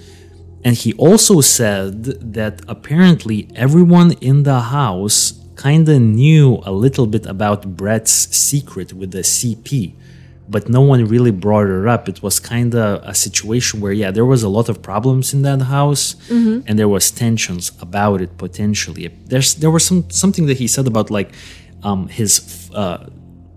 And 0.65 0.77
he 0.77 0.93
also 0.95 1.41
said 1.41 2.05
that 2.35 2.63
apparently 2.69 3.49
everyone 3.55 4.13
in 4.21 4.45
the 4.45 4.61
house 4.61 5.35
kind 5.57 5.89
of 5.89 6.01
knew 6.01 6.61
a 6.65 6.73
little 6.73 7.07
bit 7.07 7.27
about 7.27 7.77
Brett's 7.77 8.13
secret 8.13 8.93
with 8.93 9.11
the 9.11 9.21
CP, 9.21 9.95
but 10.55 10.63
no 10.69 10.83
one 10.93 11.01
really 11.15 11.35
brought 11.47 11.67
it 11.79 11.87
up. 11.95 12.03
It 12.13 12.19
was 12.27 12.37
kind 12.55 12.73
of 12.75 13.03
a 13.13 13.15
situation 13.27 13.75
where, 13.83 13.95
yeah, 14.03 14.11
there 14.17 14.29
was 14.35 14.43
a 14.43 14.49
lot 14.59 14.69
of 14.73 14.77
problems 14.91 15.27
in 15.35 15.41
that 15.49 15.61
house, 15.77 16.05
and 16.69 16.75
there 16.81 16.91
was 16.97 17.05
tensions 17.11 17.65
about 17.87 18.19
it 18.25 18.33
potentially. 18.45 19.05
There's 19.31 19.51
there 19.63 19.73
was 19.77 19.85
some 19.91 20.01
something 20.23 20.47
that 20.51 20.59
he 20.63 20.69
said 20.77 20.87
about 20.93 21.07
like 21.19 21.31
um, 21.89 22.01
his 22.09 22.31
uh, 22.75 22.99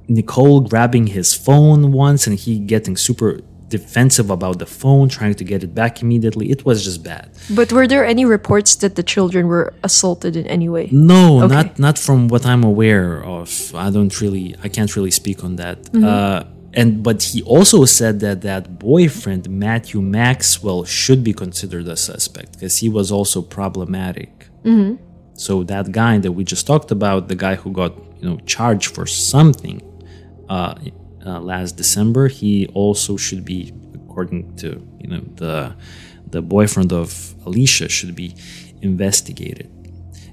Nicole 0.08 0.62
grabbing 0.72 1.06
his 1.18 1.30
phone 1.46 1.92
once 1.92 2.22
and 2.28 2.36
he 2.44 2.60
getting 2.60 2.96
super 3.08 3.32
defensive 3.70 4.30
about 4.30 4.60
the 4.60 4.66
phone, 4.66 5.10
trying 5.10 5.36
to 5.42 5.44
get 5.52 5.60
it 5.64 5.74
back 5.82 5.94
immediately. 6.02 6.46
It 6.56 6.62
was 6.66 6.78
just 6.88 7.04
bad. 7.04 7.30
But 7.50 7.68
were 7.72 7.88
there 7.94 8.06
any 8.06 8.26
reports 8.38 8.76
that 8.82 8.94
the 9.00 9.04
children 9.04 9.48
were 9.48 9.74
assaulted 9.84 10.36
in 10.36 10.46
any 10.48 10.70
way? 10.70 10.86
No, 10.92 11.48
not 11.48 11.68
not 11.80 11.98
from 12.06 12.20
what 12.28 12.44
I'm 12.46 12.64
aware 12.64 13.24
of. 13.38 13.50
I 13.86 13.90
don't 13.96 14.14
really, 14.22 14.56
I 14.66 14.68
can't 14.76 14.92
really 14.96 15.12
speak 15.12 15.44
on 15.48 15.56
that. 15.58 15.78
Uh, 15.96 16.44
and 16.76 17.04
but 17.04 17.24
he 17.24 17.42
also 17.44 17.86
said 17.86 18.20
that 18.20 18.42
that 18.42 18.64
boyfriend 18.80 19.50
Matthew 19.50 20.02
Maxwell 20.02 20.84
should 20.86 21.24
be 21.24 21.34
considered 21.34 21.88
a 21.88 21.96
suspect 21.96 22.54
because 22.54 22.78
he 22.80 22.90
was 22.90 23.12
also 23.12 23.42
problematic. 23.42 24.48
So 25.34 25.64
that 25.64 25.92
guy 25.92 26.18
that 26.20 26.32
we 26.32 26.44
just 26.44 26.66
talked 26.68 26.92
about, 26.92 27.28
the 27.28 27.36
guy 27.36 27.56
who 27.56 27.72
got 27.72 27.94
you 28.20 28.30
know 28.30 28.38
charged 28.46 28.90
for 28.96 29.06
something 29.06 29.82
uh, 30.50 30.76
uh, 31.26 31.40
last 31.40 31.72
December, 31.78 32.28
he 32.28 32.68
also 32.74 33.18
should 33.18 33.44
be, 33.46 33.74
according 33.96 34.56
to 34.58 34.68
you 35.02 35.08
know 35.12 35.22
the 35.36 35.76
the 36.30 36.42
boyfriend 36.42 36.92
of 36.94 37.36
Alicia, 37.46 37.88
should 37.90 38.16
be 38.16 38.36
investigated. 38.82 39.70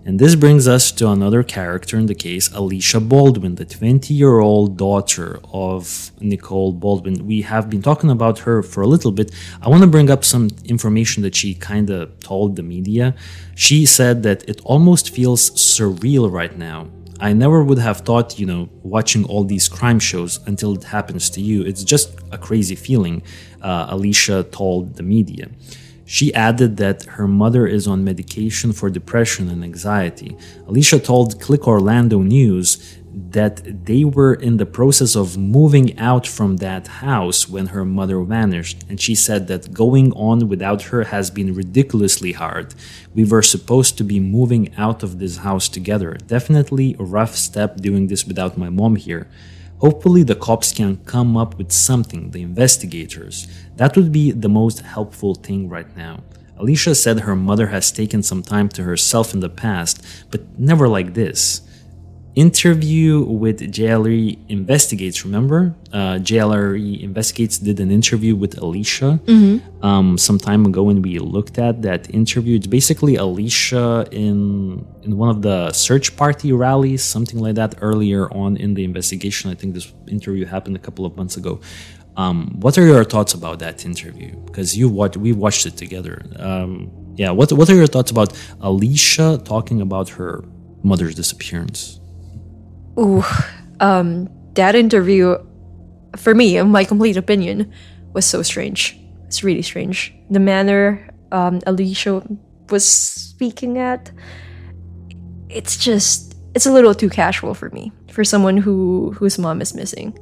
And 0.05 0.19
this 0.19 0.35
brings 0.35 0.67
us 0.67 0.91
to 0.93 1.09
another 1.11 1.45
character 1.45 1.97
in 1.97 2.07
the 2.07 2.15
case, 2.15 2.51
Alicia 2.53 2.99
Baldwin, 2.99 3.55
the 3.55 3.65
20 3.65 4.13
year 4.13 4.41
old 4.41 4.77
daughter 4.77 5.39
of 5.53 6.11
Nicole 6.21 6.73
Baldwin. 6.73 7.25
We 7.25 7.43
have 7.43 7.71
been 7.71 7.83
talking 7.83 8.11
about 8.11 8.41
her 8.41 8.65
for 8.65 8.83
a 8.83 8.89
little 8.89 9.13
bit. 9.13 9.31
I 9.61 9.69
want 9.69 9.83
to 9.83 9.87
bring 9.87 10.11
up 10.11 10.25
some 10.25 10.49
information 10.65 11.23
that 11.23 11.37
she 11.37 11.55
kind 11.55 11.89
of 11.89 12.19
told 12.19 12.57
the 12.57 12.65
media. 12.65 13.15
She 13.55 13.87
said 13.87 14.25
that 14.25 14.49
it 14.49 14.61
almost 14.65 15.11
feels 15.11 15.51
surreal 15.51 16.33
right 16.33 16.57
now. 16.59 16.89
I 17.21 17.33
never 17.33 17.63
would 17.63 17.79
have 17.79 17.99
thought, 17.99 18.41
you 18.41 18.47
know, 18.47 18.69
watching 18.83 19.25
all 19.27 19.45
these 19.45 19.69
crime 19.69 20.01
shows 20.01 20.41
until 20.49 20.75
it 20.75 20.83
happens 20.83 21.31
to 21.31 21.41
you. 21.41 21.63
It's 21.63 21.85
just 21.85 22.19
a 22.33 22.39
crazy 22.39 22.75
feeling, 22.75 23.23
uh, 23.61 23.87
Alicia 23.91 24.43
told 24.51 24.97
the 24.97 25.05
media. 25.05 25.49
She 26.13 26.35
added 26.35 26.77
that 26.77 27.05
her 27.17 27.27
mother 27.27 27.67
is 27.67 27.87
on 27.87 28.05
medication 28.05 28.75
for 28.75 28.91
depression 28.91 29.49
and 29.49 29.65
anxiety. 29.65 30.37
Alicia 30.67 30.99
told 30.99 31.41
Click 31.41 31.67
Orlando 31.67 32.19
News 32.21 32.99
that 33.31 33.87
they 33.87 34.05
were 34.05 34.35
in 34.35 34.59
the 34.59 34.67
process 34.67 35.17
of 35.17 35.39
moving 35.39 35.99
out 35.99 36.27
from 36.27 36.59
that 36.59 36.87
house 36.87 37.49
when 37.49 37.69
her 37.69 37.87
mother 37.87 38.21
vanished, 38.21 38.85
and 38.91 39.01
she 39.01 39.15
said 39.15 39.47
that 39.47 39.73
going 39.73 40.13
on 40.13 40.49
without 40.49 40.83
her 40.91 41.05
has 41.05 41.31
been 41.31 41.55
ridiculously 41.55 42.33
hard. 42.33 42.75
We 43.15 43.25
were 43.25 43.41
supposed 43.41 43.97
to 43.97 44.05
be 44.05 44.21
moving 44.21 44.75
out 44.77 45.03
of 45.03 45.19
this 45.19 45.39
house 45.39 45.67
together. 45.67 46.19
Definitely 46.27 46.95
a 46.99 47.05
rough 47.05 47.35
step 47.37 47.79
doing 47.79 48.09
this 48.09 48.27
without 48.27 48.59
my 48.59 48.69
mom 48.69 48.97
here. 48.97 49.29
Hopefully, 49.83 50.23
the 50.23 50.37
cops 50.37 50.73
can 50.73 50.99
come 51.07 51.37
up 51.37 51.59
with 51.59 51.73
something, 51.73 52.31
the 52.31 52.43
investigators. 52.43 53.49
That 53.79 53.97
would 53.97 54.13
be 54.13 54.31
the 54.31 54.49
most 54.49 54.79
helpful 54.79 55.35
thing 55.35 55.69
right 55.69 55.97
now. 55.97 56.21
Alicia 56.57 56.95
said 56.95 57.19
her 57.19 57.35
mother 57.35 57.67
has 57.67 57.91
taken 57.91 58.23
some 58.23 58.45
time 58.45 58.69
to 58.69 58.85
herself 58.85 59.35
in 59.35 59.41
the 59.41 59.49
past, 59.49 60.01
but 60.31 60.57
never 60.57 60.87
like 60.87 61.15
this. 61.15 61.63
Interview 62.35 63.21
with 63.21 63.61
JLRE 63.61 64.39
Investigates, 64.49 65.23
remember? 65.23 65.75
Uh, 65.93 66.17
JLRE 66.17 67.03
Investigates 67.03 67.59
did 67.59 67.79
an 67.79 67.91
interview 67.91 68.35
with 68.35 68.57
Alicia 68.57 69.21
um, 69.83 70.17
some 70.17 70.39
time 70.39 70.65
ago, 70.65 70.89
and 70.89 71.05
we 71.05 71.19
looked 71.19 71.59
at 71.59 71.83
that 71.83 72.09
interview. 72.09 72.57
It's 72.57 72.67
basically 72.67 73.17
Alicia 73.17 74.07
in 74.11 74.83
in 75.03 75.19
one 75.19 75.29
of 75.29 75.43
the 75.43 75.73
search 75.73 76.17
party 76.17 76.53
rallies, 76.53 77.03
something 77.05 77.39
like 77.39 77.57
that, 77.57 77.75
earlier 77.83 78.33
on 78.33 78.57
in 78.57 78.73
the 78.75 78.85
investigation. 78.85 79.51
I 79.51 79.55
think 79.55 79.75
this 79.75 79.93
interview 80.09 80.47
happened 80.47 80.77
a 80.77 80.85
couple 80.87 81.05
of 81.05 81.15
months 81.17 81.37
ago. 81.37 81.61
Um, 82.17 82.59
what 82.61 82.79
are 82.79 82.87
your 82.87 83.05
thoughts 83.05 83.35
about 83.35 83.59
that 83.59 83.85
interview? 83.85 84.37
Because 84.47 84.77
you 84.77 84.89
watched, 84.89 85.19
we 85.19 85.33
watched 85.33 85.67
it 85.67 85.77
together. 85.77 86.23
Um, 86.39 86.91
yeah, 87.17 87.31
what 87.31 87.53
what 87.53 87.69
are 87.69 87.75
your 87.75 87.87
thoughts 87.87 88.11
about 88.11 88.33
Alicia 88.63 89.43
talking 89.45 89.83
about 89.83 90.09
her 90.11 90.45
mother's 90.83 91.15
disappearance? 91.15 92.01
Ooh, 92.99 93.25
um, 93.81 94.29
that 94.55 94.75
interview, 94.75 95.37
for 96.17 96.35
me, 96.35 96.57
in 96.59 96.69
my 96.71 96.85
complete 96.85 97.17
opinion, 97.17 97.73
was 98.13 98.27
so 98.27 98.43
strange. 98.43 98.99
It's 99.27 99.43
really 99.43 99.63
strange. 99.63 100.15
The 100.31 100.41
manner 100.41 101.09
um, 101.33 101.61
Alicia 101.67 102.23
was 102.69 102.89
speaking 102.89 103.79
at, 103.79 104.11
it's 105.49 105.77
just, 105.77 106.35
it's 106.55 106.67
a 106.67 106.73
little 106.73 106.95
too 106.95 107.09
casual 107.09 107.55
for 107.55 107.71
me, 107.71 107.93
for 108.11 108.25
someone 108.25 108.59
who 108.59 109.13
whose 109.13 109.39
mom 109.39 109.63
is 109.63 109.75
missing. 109.75 110.19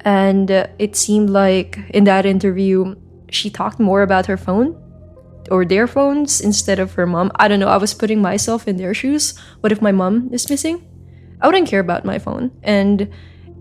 And 0.00 0.50
uh, 0.50 0.66
it 0.78 0.96
seemed 0.96 1.30
like 1.30 1.78
in 1.90 2.04
that 2.04 2.24
interview, 2.24 2.94
she 3.30 3.50
talked 3.50 3.78
more 3.78 4.02
about 4.02 4.26
her 4.26 4.36
phone 4.36 4.80
or 5.50 5.64
their 5.64 5.86
phones 5.86 6.40
instead 6.40 6.78
of 6.78 6.94
her 6.94 7.06
mom. 7.06 7.30
I 7.36 7.48
don't 7.48 7.60
know. 7.60 7.68
I 7.68 7.76
was 7.76 7.92
putting 7.92 8.22
myself 8.22 8.66
in 8.66 8.76
their 8.78 8.94
shoes. 8.94 9.36
What 9.60 9.72
if 9.72 9.82
my 9.82 9.92
mom 9.92 10.32
is 10.32 10.48
missing? 10.48 10.86
I 11.40 11.46
wouldn't 11.46 11.68
care 11.68 11.80
about 11.80 12.04
my 12.04 12.18
phone. 12.18 12.50
And 12.62 13.10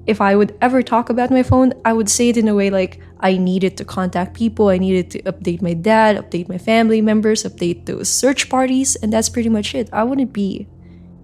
if 0.05 0.19
I 0.19 0.35
would 0.35 0.55
ever 0.61 0.81
talk 0.81 1.09
about 1.09 1.31
my 1.31 1.43
phone, 1.43 1.73
I 1.85 1.93
would 1.93 2.09
say 2.09 2.29
it 2.29 2.37
in 2.37 2.47
a 2.47 2.55
way 2.55 2.69
like 2.69 2.99
I 3.19 3.37
needed 3.37 3.77
to 3.77 3.85
contact 3.85 4.33
people, 4.33 4.67
I 4.67 4.77
needed 4.77 5.11
to 5.11 5.21
update 5.23 5.61
my 5.61 5.73
dad, 5.73 6.17
update 6.17 6.49
my 6.49 6.57
family 6.57 7.01
members, 7.01 7.43
update 7.43 7.85
those 7.85 8.09
search 8.09 8.49
parties, 8.49 8.95
and 8.97 9.13
that's 9.13 9.29
pretty 9.29 9.49
much 9.49 9.73
it. 9.75 9.89
I 9.93 10.03
wouldn't 10.03 10.33
be 10.33 10.67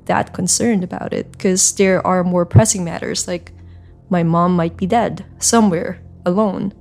that 0.06 0.34
concerned 0.34 0.84
about 0.84 1.14
it 1.14 1.32
because 1.32 1.74
there 1.74 2.06
are 2.06 2.24
more 2.24 2.46
pressing 2.46 2.84
matters 2.84 3.28
like 3.28 3.52
my 4.10 4.24
mom 4.24 4.56
might 4.56 4.78
be 4.78 4.88
dead 4.88 5.26
somewhere 5.40 6.02
alone. 6.26 6.74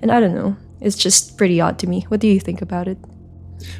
And 0.00 0.12
I 0.12 0.20
don't 0.20 0.34
know. 0.34 0.56
It's 0.80 0.96
just 0.96 1.36
pretty 1.36 1.60
odd 1.60 1.78
to 1.80 1.86
me. 1.86 2.02
What 2.08 2.20
do 2.20 2.28
you 2.28 2.38
think 2.38 2.62
about 2.62 2.86
it? 2.86 2.98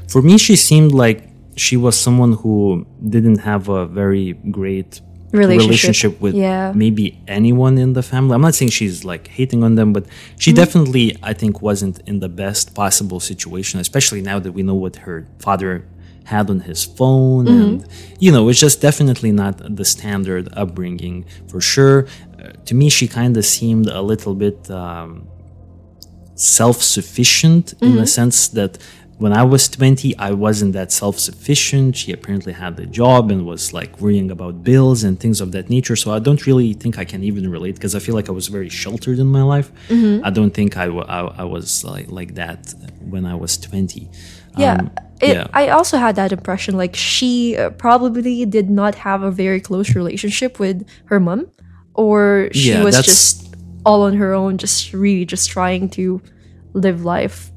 For 0.08 0.20
me, 0.20 0.36
she 0.38 0.56
seemed 0.56 0.92
like 0.92 1.28
she 1.54 1.76
was 1.76 1.96
someone 1.96 2.32
who 2.32 2.86
didn't 3.08 3.38
have 3.38 3.68
a 3.68 3.86
very 3.86 4.32
great 4.50 5.00
Relationship. 5.32 5.68
relationship 5.68 6.20
with 6.20 6.34
Yeah. 6.34 6.72
maybe 6.74 7.18
anyone 7.28 7.76
in 7.78 7.92
the 7.92 8.02
family. 8.02 8.34
I'm 8.34 8.40
not 8.40 8.54
saying 8.54 8.70
she's 8.70 9.04
like 9.04 9.28
hating 9.28 9.62
on 9.62 9.74
them, 9.74 9.92
but 9.92 10.06
she 10.38 10.52
definitely, 10.52 11.16
I 11.22 11.32
think, 11.34 11.60
wasn't 11.60 12.00
in 12.06 12.20
the 12.20 12.28
best 12.28 12.74
possible 12.74 13.20
situation, 13.20 13.78
especially 13.80 14.22
now 14.22 14.38
that 14.38 14.52
we 14.52 14.62
know 14.62 14.74
what 14.74 14.96
her 15.06 15.26
father 15.38 15.84
had 16.24 16.48
on 16.50 16.60
his 16.60 16.84
phone. 16.84 17.46
And, 17.48 17.86
you 18.18 18.30
know, 18.32 18.48
it's 18.48 18.60
just 18.60 18.80
definitely 18.80 19.32
not 19.32 19.54
the 19.76 19.84
standard 19.84 20.48
upbringing 20.62 21.24
for 21.50 21.60
sure. 21.60 22.06
Uh, 22.38 22.52
to 22.66 22.74
me, 22.74 22.88
she 22.88 23.06
kind 23.08 23.36
of 23.36 23.44
seemed 23.44 23.86
a 23.86 24.02
little 24.02 24.34
bit. 24.34 24.70
Um, 24.70 25.28
self-sufficient 26.58 27.74
in 27.82 27.96
the 27.96 28.06
sense 28.06 28.48
that 28.48 28.78
when 29.18 29.32
I 29.32 29.42
was 29.42 29.68
20, 29.68 30.16
I 30.16 30.30
wasn't 30.30 30.72
that 30.74 30.92
self-sufficient. 30.92 31.96
She 31.96 32.12
apparently 32.12 32.52
had 32.52 32.78
a 32.78 32.86
job 32.86 33.30
and 33.32 33.44
was 33.44 33.72
like 33.72 34.00
worrying 34.00 34.30
about 34.30 34.62
bills 34.62 35.02
and 35.02 35.18
things 35.18 35.40
of 35.40 35.50
that 35.52 35.68
nature. 35.68 35.96
So 35.96 36.12
I 36.12 36.20
don't 36.20 36.46
really 36.46 36.72
think 36.72 36.98
I 36.98 37.04
can 37.04 37.24
even 37.24 37.50
relate 37.50 37.74
because 37.74 37.96
I 37.96 37.98
feel 37.98 38.14
like 38.14 38.28
I 38.28 38.32
was 38.32 38.46
very 38.46 38.68
sheltered 38.68 39.18
in 39.18 39.26
my 39.26 39.42
life. 39.42 39.72
I 40.24 40.30
don't 40.30 40.54
think 40.54 40.76
I, 40.76 40.84
I, 40.84 41.20
I 41.38 41.44
was 41.44 41.84
like, 41.84 42.10
like 42.12 42.36
that 42.36 42.72
when 43.00 43.26
I 43.26 43.34
was 43.34 43.56
20. 43.58 44.08
Yeah. 44.56 44.74
Um, 44.74 44.90
it, 45.20 45.34
yeah. 45.34 45.48
I 45.52 45.70
also 45.70 45.98
had 45.98 46.14
that 46.14 46.30
impression. 46.32 46.76
Like 46.76 46.94
she 46.94 47.56
uh, 47.56 47.70
probably 47.70 48.44
did 48.46 48.70
not 48.70 48.94
have 48.94 49.22
a 49.22 49.32
very 49.32 49.60
close 49.60 49.96
relationship 49.96 50.60
with 50.60 50.86
her 51.06 51.18
mom, 51.18 51.48
or 51.94 52.50
she 52.52 52.70
Yeah, 52.70 52.84
was 52.84 53.02
just 53.02 53.56
all 53.84 54.02
on 54.02 54.14
her 54.14 54.32
own, 54.32 54.58
just 54.58 54.92
really 54.92 55.24
just 55.24 55.50
trying 55.50 55.88
to 55.90 56.22
live 56.72 57.04
life 57.04 57.50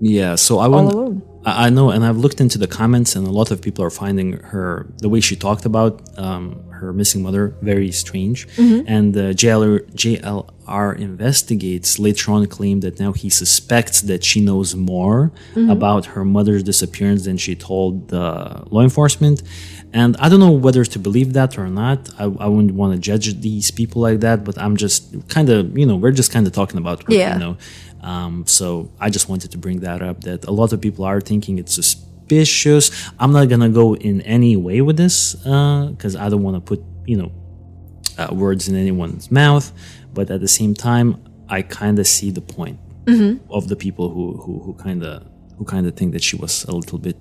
yeah. 0.00 0.34
So 0.36 0.58
I 0.58 0.66
wouldn't. 0.68 1.24
I 1.44 1.70
know, 1.70 1.88
and 1.90 2.04
I've 2.04 2.18
looked 2.18 2.40
into 2.42 2.58
the 2.58 2.66
comments, 2.66 3.16
and 3.16 3.26
a 3.26 3.30
lot 3.30 3.50
of 3.50 3.62
people 3.62 3.82
are 3.84 3.90
finding 3.90 4.32
her 4.52 4.86
the 4.98 5.08
way 5.08 5.20
she 5.20 5.34
talked 5.34 5.64
about 5.64 6.02
um, 6.18 6.62
her 6.70 6.92
missing 6.92 7.22
mother 7.22 7.54
very 7.62 7.90
strange. 7.90 8.46
And 8.58 9.16
uh, 9.16 9.32
JLR, 9.32 9.88
JLR 9.94 10.98
investigates 10.98 11.98
later 11.98 12.32
on 12.32 12.44
claimed 12.46 12.82
that 12.82 13.00
now 13.00 13.12
he 13.12 13.30
suspects 13.30 14.02
that 14.02 14.24
she 14.24 14.40
knows 14.40 14.74
more 14.74 15.32
about 15.56 16.06
her 16.06 16.24
mother's 16.24 16.62
disappearance 16.64 17.24
than 17.24 17.36
she 17.38 17.54
told 17.56 18.08
the 18.08 18.64
law 18.70 18.82
enforcement. 18.82 19.42
And 19.94 20.16
I 20.18 20.28
don't 20.28 20.40
know 20.40 20.50
whether 20.50 20.84
to 20.84 20.98
believe 20.98 21.32
that 21.32 21.56
or 21.56 21.66
not. 21.68 22.10
I, 22.18 22.24
I 22.24 22.46
wouldn't 22.46 22.74
want 22.74 22.92
to 22.92 22.98
judge 22.98 23.40
these 23.40 23.70
people 23.70 24.02
like 24.02 24.20
that, 24.20 24.44
but 24.44 24.58
I'm 24.58 24.76
just 24.76 25.00
kind 25.28 25.48
of, 25.48 25.78
you 25.78 25.86
know, 25.86 25.96
we're 25.96 26.10
just 26.12 26.30
kind 26.30 26.46
of 26.46 26.52
talking 26.52 26.76
about 26.76 27.08
what 27.08 27.16
Yeah. 27.16 27.34
we 27.34 27.40
know. 27.40 27.56
Um, 28.08 28.34
so 28.46 28.66
I 29.04 29.08
just 29.16 29.26
wanted 29.28 29.50
to 29.54 29.58
bring 29.64 29.78
that 29.80 30.00
up 30.08 30.16
that 30.28 30.40
a 30.52 30.54
lot 30.60 30.72
of 30.74 30.78
people 30.86 31.04
are 31.04 31.20
thinking 31.30 31.58
it's 31.62 31.74
suspicious. 31.82 32.84
I'm 33.20 33.32
not 33.38 33.44
gonna 33.52 33.68
go 33.82 33.86
in 34.08 34.16
any 34.22 34.54
way 34.56 34.78
with 34.86 34.96
this 34.96 35.16
because 35.34 36.14
I 36.24 36.26
don't 36.30 36.42
want 36.42 36.56
to 36.56 36.60
put 36.70 36.80
you 37.10 37.16
know 37.20 37.30
uh, 38.20 38.28
words 38.44 38.62
in 38.68 38.74
anyone's 38.76 39.26
mouth. 39.30 39.66
But 40.16 40.30
at 40.30 40.40
the 40.40 40.52
same 40.60 40.72
time, 40.74 41.08
I 41.56 41.60
kind 41.62 41.96
of 41.98 42.06
see 42.06 42.30
the 42.30 42.40
point 42.40 42.78
of 43.50 43.62
the 43.68 43.76
people 43.84 44.06
who 44.14 44.24
who 44.42 44.52
who 44.64 44.72
kind 44.86 45.02
of 45.10 45.14
who 45.56 45.64
kind 45.64 45.84
of 45.88 45.92
think 45.98 46.12
that 46.14 46.22
she 46.28 46.36
was 46.36 46.64
a 46.64 46.72
little 46.80 46.98
bit 47.08 47.20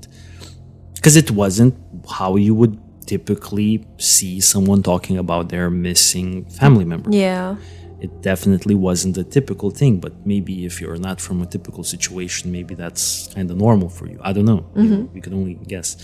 because 0.95 1.15
it 1.15 1.29
wasn't 1.31 1.73
how 2.19 2.35
you 2.45 2.53
would 2.59 2.75
typically 3.07 3.85
see 3.97 4.39
someone 4.41 4.81
talking 4.83 5.17
about 5.17 5.43
their 5.49 5.69
missing 5.69 6.29
family 6.59 6.85
member 6.85 7.09
Yeah. 7.11 7.55
It 7.99 8.21
definitely 8.21 8.75
wasn't 8.75 9.17
a 9.17 9.23
typical 9.23 9.69
thing 9.71 9.99
but 9.99 10.13
maybe 10.25 10.65
if 10.65 10.79
you're 10.81 10.97
not 10.97 11.19
from 11.19 11.41
a 11.41 11.45
typical 11.45 11.83
situation 11.83 12.51
maybe 12.51 12.75
that's 12.75 13.33
kind 13.33 13.49
of 13.51 13.57
normal 13.57 13.89
for 13.89 14.07
you. 14.07 14.19
I 14.21 14.33
don't 14.33 14.45
know. 14.45 14.65
You 14.75 14.83
know, 14.83 15.09
we 15.13 15.21
can 15.21 15.33
only 15.33 15.55
guess. 15.55 15.97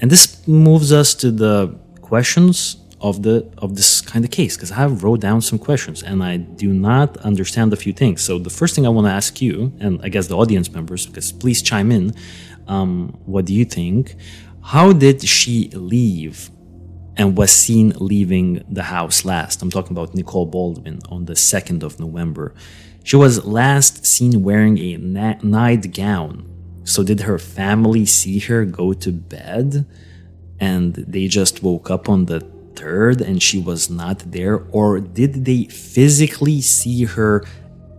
And 0.00 0.10
this 0.10 0.46
moves 0.46 0.92
us 0.92 1.14
to 1.16 1.30
the 1.30 1.78
questions 2.00 2.76
of 3.00 3.22
the 3.22 3.46
of 3.58 3.76
this 3.76 4.00
kind 4.00 4.24
of 4.24 4.30
case 4.30 4.56
because 4.56 4.72
i 4.72 4.76
have 4.76 5.02
wrote 5.04 5.20
down 5.20 5.42
some 5.42 5.58
questions 5.58 6.02
and 6.02 6.24
i 6.24 6.38
do 6.38 6.72
not 6.72 7.16
understand 7.18 7.72
a 7.72 7.76
few 7.76 7.92
things. 7.92 8.22
So 8.22 8.38
the 8.38 8.50
first 8.50 8.74
thing 8.74 8.86
i 8.86 8.88
want 8.88 9.06
to 9.06 9.12
ask 9.12 9.40
you 9.40 9.72
and 9.80 10.00
i 10.02 10.08
guess 10.08 10.26
the 10.28 10.36
audience 10.36 10.70
members 10.72 11.06
because 11.06 11.30
please 11.32 11.60
chime 11.62 11.90
in 11.92 12.14
um, 12.68 13.18
what 13.26 13.44
do 13.44 13.54
you 13.54 13.64
think? 13.64 14.16
How 14.62 14.92
did 14.92 15.22
she 15.22 15.68
leave 15.72 16.50
and 17.16 17.36
was 17.36 17.50
seen 17.50 17.92
leaving 17.98 18.64
the 18.68 18.84
house 18.84 19.24
last. 19.24 19.62
I'm 19.62 19.70
talking 19.70 19.92
about 19.96 20.14
Nicole 20.14 20.46
Baldwin 20.46 21.00
on 21.08 21.24
the 21.24 21.34
2nd 21.34 21.82
of 21.82 21.98
November. 21.98 22.54
She 23.04 23.16
was 23.16 23.44
last 23.44 24.04
seen 24.04 24.42
wearing 24.42 24.78
a 24.78 24.96
na- 24.96 25.38
nightgown. 25.42 26.52
So, 26.84 27.02
did 27.02 27.20
her 27.22 27.38
family 27.38 28.04
see 28.04 28.38
her 28.40 28.64
go 28.64 28.92
to 28.92 29.10
bed 29.12 29.86
and 30.60 30.94
they 30.94 31.26
just 31.26 31.62
woke 31.62 31.90
up 31.90 32.08
on 32.08 32.26
the 32.26 32.40
3rd 32.74 33.20
and 33.20 33.42
she 33.42 33.58
was 33.58 33.90
not 33.90 34.18
there? 34.30 34.56
Or 34.70 35.00
did 35.00 35.44
they 35.44 35.64
physically 35.64 36.60
see 36.60 37.04
her 37.04 37.44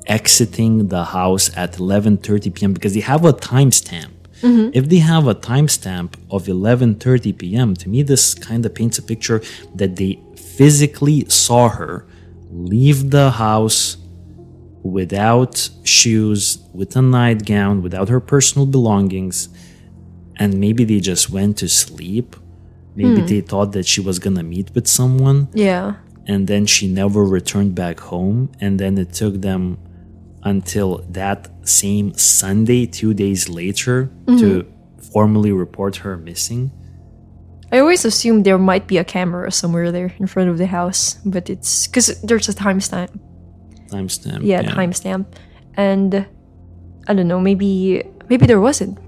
exiting 0.05 0.87
the 0.87 1.05
house 1.05 1.45
at 1.57 1.73
11:30 1.73 2.53
p.m. 2.53 2.73
because 2.73 2.93
they 2.93 3.01
have 3.01 3.25
a 3.25 3.33
timestamp? 3.33 4.16
Mm-hmm. 4.41 4.69
If 4.73 4.89
they 4.89 4.99
have 4.99 5.27
a 5.27 5.35
timestamp 5.35 6.13
of 6.29 6.45
11:30 6.45 7.37
p.m., 7.37 7.73
to 7.75 7.89
me 7.89 8.03
this 8.03 8.33
kind 8.33 8.65
of 8.65 8.73
paints 8.73 8.97
a 8.97 9.01
picture 9.01 9.41
that 9.75 9.95
they 9.95 10.19
physically 10.35 11.25
saw 11.29 11.69
her 11.69 12.05
leave 12.51 13.11
the 13.11 13.31
house 13.31 13.97
without 14.83 15.69
shoes, 15.83 16.59
with 16.73 16.95
a 16.95 17.01
nightgown, 17.01 17.81
without 17.81 18.09
her 18.09 18.19
personal 18.19 18.65
belongings, 18.65 19.49
and 20.37 20.59
maybe 20.59 20.83
they 20.83 20.99
just 20.99 21.29
went 21.29 21.57
to 21.57 21.67
sleep. 21.67 22.35
Maybe 22.95 23.21
hmm. 23.21 23.27
they 23.27 23.41
thought 23.41 23.73
that 23.73 23.85
she 23.85 24.01
was 24.01 24.17
gonna 24.19 24.43
meet 24.43 24.73
with 24.73 24.87
someone, 24.87 25.49
Yeah. 25.53 25.95
and 26.25 26.47
then 26.47 26.65
she 26.65 26.87
never 26.87 27.23
returned 27.23 27.75
back 27.75 27.99
home. 27.99 28.49
And 28.59 28.79
then 28.79 28.97
it 28.97 29.13
took 29.13 29.41
them 29.41 29.77
until 30.43 31.03
that 31.09 31.49
same 31.67 32.13
Sunday, 32.13 32.85
two 32.85 33.13
days 33.13 33.49
later, 33.49 34.09
to 34.27 34.31
mm-hmm. 34.31 35.01
formally 35.11 35.51
report 35.51 35.97
her 35.97 36.17
missing. 36.17 36.71
I 37.71 37.79
always 37.79 38.05
assumed 38.05 38.45
there 38.45 38.57
might 38.57 38.87
be 38.87 38.97
a 38.97 39.03
camera 39.03 39.51
somewhere 39.51 39.91
there 39.91 40.13
in 40.19 40.27
front 40.27 40.49
of 40.49 40.57
the 40.57 40.67
house, 40.67 41.15
but 41.25 41.49
it's 41.49 41.87
because 41.87 42.21
there's 42.21 42.47
a 42.47 42.53
timestamp. 42.53 43.19
Timestamp. 43.89 44.39
Yeah, 44.43 44.63
timestamp, 44.63 45.25
and 45.75 46.25
I 47.07 47.13
don't 47.13 47.27
know. 47.27 47.39
Maybe 47.39 48.03
maybe 48.29 48.45
there 48.45 48.61
wasn't, 48.61 48.99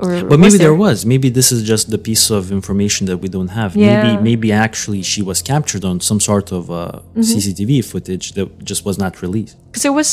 or 0.00 0.10
But 0.32 0.38
maybe 0.38 0.58
there 0.58 0.74
was. 0.86 1.04
Maybe 1.04 1.28
this 1.38 1.48
is 1.52 1.60
just 1.72 1.84
the 1.90 1.98
piece 2.08 2.30
of 2.30 2.50
information 2.52 3.06
that 3.10 3.18
we 3.18 3.28
don't 3.36 3.48
have. 3.60 3.70
Yeah. 3.76 3.88
Maybe 4.04 4.22
maybe 4.30 4.48
actually 4.52 5.02
she 5.02 5.22
was 5.30 5.38
captured 5.42 5.84
on 5.84 6.00
some 6.00 6.20
sort 6.20 6.52
of 6.52 6.62
uh, 6.70 6.74
Mm-hmm. 6.76 7.20
CCTV 7.20 7.84
footage 7.92 8.26
that 8.36 8.46
just 8.70 8.84
was 8.88 8.96
not 9.04 9.12
released. 9.22 9.56
because 9.70 9.84
it 9.90 9.94
was 10.00 10.08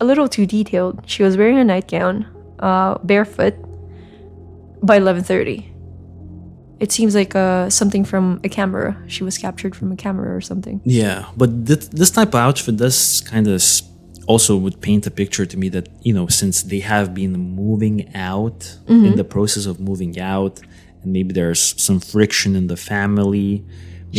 a 0.00 0.04
little 0.10 0.28
too 0.36 0.46
detailed. 0.46 0.94
She 1.12 1.22
was 1.26 1.32
wearing 1.40 1.58
a 1.58 1.64
nightgown, 1.72 2.14
uh, 2.68 2.92
barefoot, 3.10 3.54
by 4.82 4.96
eleven 4.96 5.22
thirty. 5.24 5.58
It 6.84 6.90
seems 6.92 7.14
like 7.14 7.34
uh, 7.34 7.68
something 7.68 8.04
from 8.06 8.40
a 8.42 8.48
camera. 8.48 8.96
She 9.06 9.22
was 9.22 9.36
captured 9.36 9.74
from 9.76 9.92
a 9.92 9.96
camera 9.96 10.34
or 10.34 10.40
something. 10.40 10.80
Yeah, 10.84 11.26
but 11.36 11.66
this, 11.66 11.88
this 11.88 12.10
type 12.10 12.28
of 12.28 12.36
outfit 12.46 12.76
does 12.78 13.20
kind 13.32 13.46
of 13.48 13.60
also 14.30 14.52
would 14.64 14.78
paint 14.88 15.02
a 15.10 15.12
picture 15.22 15.46
to 15.52 15.56
me 15.62 15.66
that 15.76 15.86
you 16.08 16.14
know 16.18 16.26
since 16.40 16.56
they 16.70 16.80
have 16.94 17.08
been 17.22 17.34
moving 17.64 17.98
out 18.32 18.58
Mm-hmm. 18.90 19.06
in 19.08 19.14
the 19.22 19.28
process 19.36 19.64
of 19.70 19.76
moving 19.90 20.14
out, 20.34 20.54
and 21.02 21.08
maybe 21.16 21.30
there's 21.38 21.62
some 21.86 21.98
friction 22.12 22.50
in 22.60 22.66
the 22.72 22.80
family. 22.92 23.48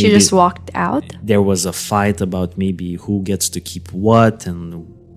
She 0.00 0.08
just 0.18 0.32
walked 0.42 0.70
out. 0.86 1.04
there 1.30 1.44
was 1.52 1.60
a 1.72 1.74
fight 1.90 2.18
about 2.28 2.50
maybe 2.64 2.88
who 3.04 3.14
gets 3.30 3.46
to 3.54 3.60
keep 3.70 3.86
what 4.06 4.36
and 4.50 4.62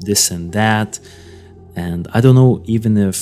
this 0.08 0.22
and 0.36 0.46
that. 0.60 0.92
And 1.88 2.02
I 2.16 2.20
don't 2.24 2.38
know 2.42 2.54
even 2.76 2.92
if 3.10 3.18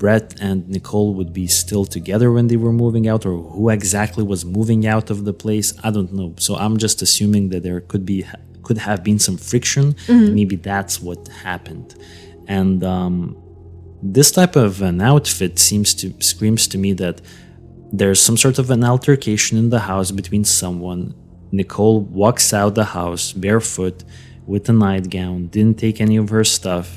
Brett 0.00 0.28
and 0.46 0.58
Nicole 0.74 1.10
would 1.18 1.32
be 1.40 1.46
still 1.62 1.84
together 1.96 2.28
when 2.36 2.46
they 2.50 2.58
were 2.64 2.74
moving 2.84 3.04
out 3.12 3.22
or 3.28 3.34
who 3.54 3.64
exactly 3.78 4.24
was 4.32 4.40
moving 4.58 4.82
out 4.94 5.06
of 5.14 5.18
the 5.28 5.32
place. 5.44 5.68
I 5.86 5.90
don't 5.96 6.12
know. 6.18 6.28
So 6.46 6.50
I'm 6.64 6.76
just 6.86 6.98
assuming 7.06 7.44
that 7.52 7.62
there 7.66 7.80
could 7.90 8.04
be 8.14 8.18
could 8.66 8.78
have 8.88 9.00
been 9.08 9.20
some 9.26 9.36
friction. 9.50 9.86
Maybe 10.38 10.56
that's 10.70 10.94
what 11.06 11.20
happened. 11.48 11.88
And 12.58 12.78
um, 12.84 13.16
this 14.02 14.30
type 14.38 14.54
of 14.66 14.70
an 14.90 15.00
outfit 15.00 15.58
seems 15.68 15.88
to 16.00 16.06
screams 16.20 16.62
to 16.72 16.76
me 16.84 16.90
that 17.04 17.16
there's 18.00 18.20
some 18.28 18.36
sort 18.44 18.56
of 18.62 18.66
an 18.76 18.82
altercation 18.84 19.54
in 19.62 19.68
the 19.70 19.82
house 19.90 20.10
between 20.20 20.44
someone. 20.44 21.02
Nicole 21.52 22.00
walks 22.00 22.46
out 22.52 22.74
the 22.74 22.90
house 22.98 23.24
barefoot 23.32 23.98
with 24.52 24.68
a 24.68 24.72
nightgown, 24.72 25.38
didn't 25.56 25.78
take 25.78 26.00
any 26.00 26.16
of 26.22 26.28
her 26.30 26.44
stuff, 26.44 26.88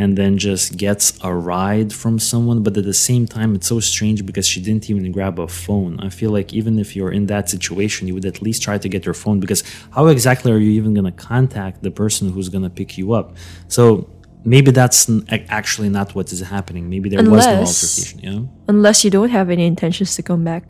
and 0.00 0.16
then 0.16 0.38
just 0.38 0.76
gets 0.76 1.06
a 1.22 1.34
ride 1.34 1.92
from 1.92 2.18
someone. 2.18 2.62
But 2.62 2.76
at 2.76 2.84
the 2.84 2.94
same 3.10 3.26
time, 3.26 3.54
it's 3.56 3.66
so 3.66 3.80
strange 3.80 4.24
because 4.24 4.46
she 4.46 4.60
didn't 4.60 4.88
even 4.90 5.10
grab 5.12 5.38
a 5.40 5.48
phone. 5.48 5.98
I 6.00 6.08
feel 6.08 6.30
like 6.30 6.54
even 6.54 6.78
if 6.78 6.94
you're 6.96 7.12
in 7.18 7.26
that 7.26 7.50
situation, 7.50 8.06
you 8.08 8.14
would 8.14 8.24
at 8.24 8.40
least 8.40 8.62
try 8.62 8.78
to 8.78 8.88
get 8.88 9.04
your 9.04 9.14
phone 9.22 9.40
because 9.40 9.62
how 9.90 10.06
exactly 10.06 10.50
are 10.52 10.58
you 10.66 10.70
even 10.80 10.94
going 10.94 11.04
to 11.12 11.18
contact 11.32 11.82
the 11.82 11.90
person 11.90 12.30
who's 12.32 12.48
going 12.48 12.64
to 12.64 12.70
pick 12.70 12.96
you 12.96 13.12
up? 13.12 13.26
So 13.66 14.08
maybe 14.44 14.70
that's 14.70 15.10
actually 15.50 15.88
not 15.88 16.14
what 16.14 16.32
is 16.32 16.40
happening. 16.40 16.88
Maybe 16.88 17.08
there 17.10 17.18
was 17.18 17.28
no 17.44 17.52
Unless- 17.52 17.82
altercation, 17.82 18.18
you 18.24 18.30
know? 18.40 18.50
Unless 18.68 19.04
you 19.04 19.10
don't 19.10 19.30
have 19.30 19.50
any 19.50 19.66
intentions 19.66 20.14
to 20.16 20.22
come 20.22 20.44
back. 20.44 20.66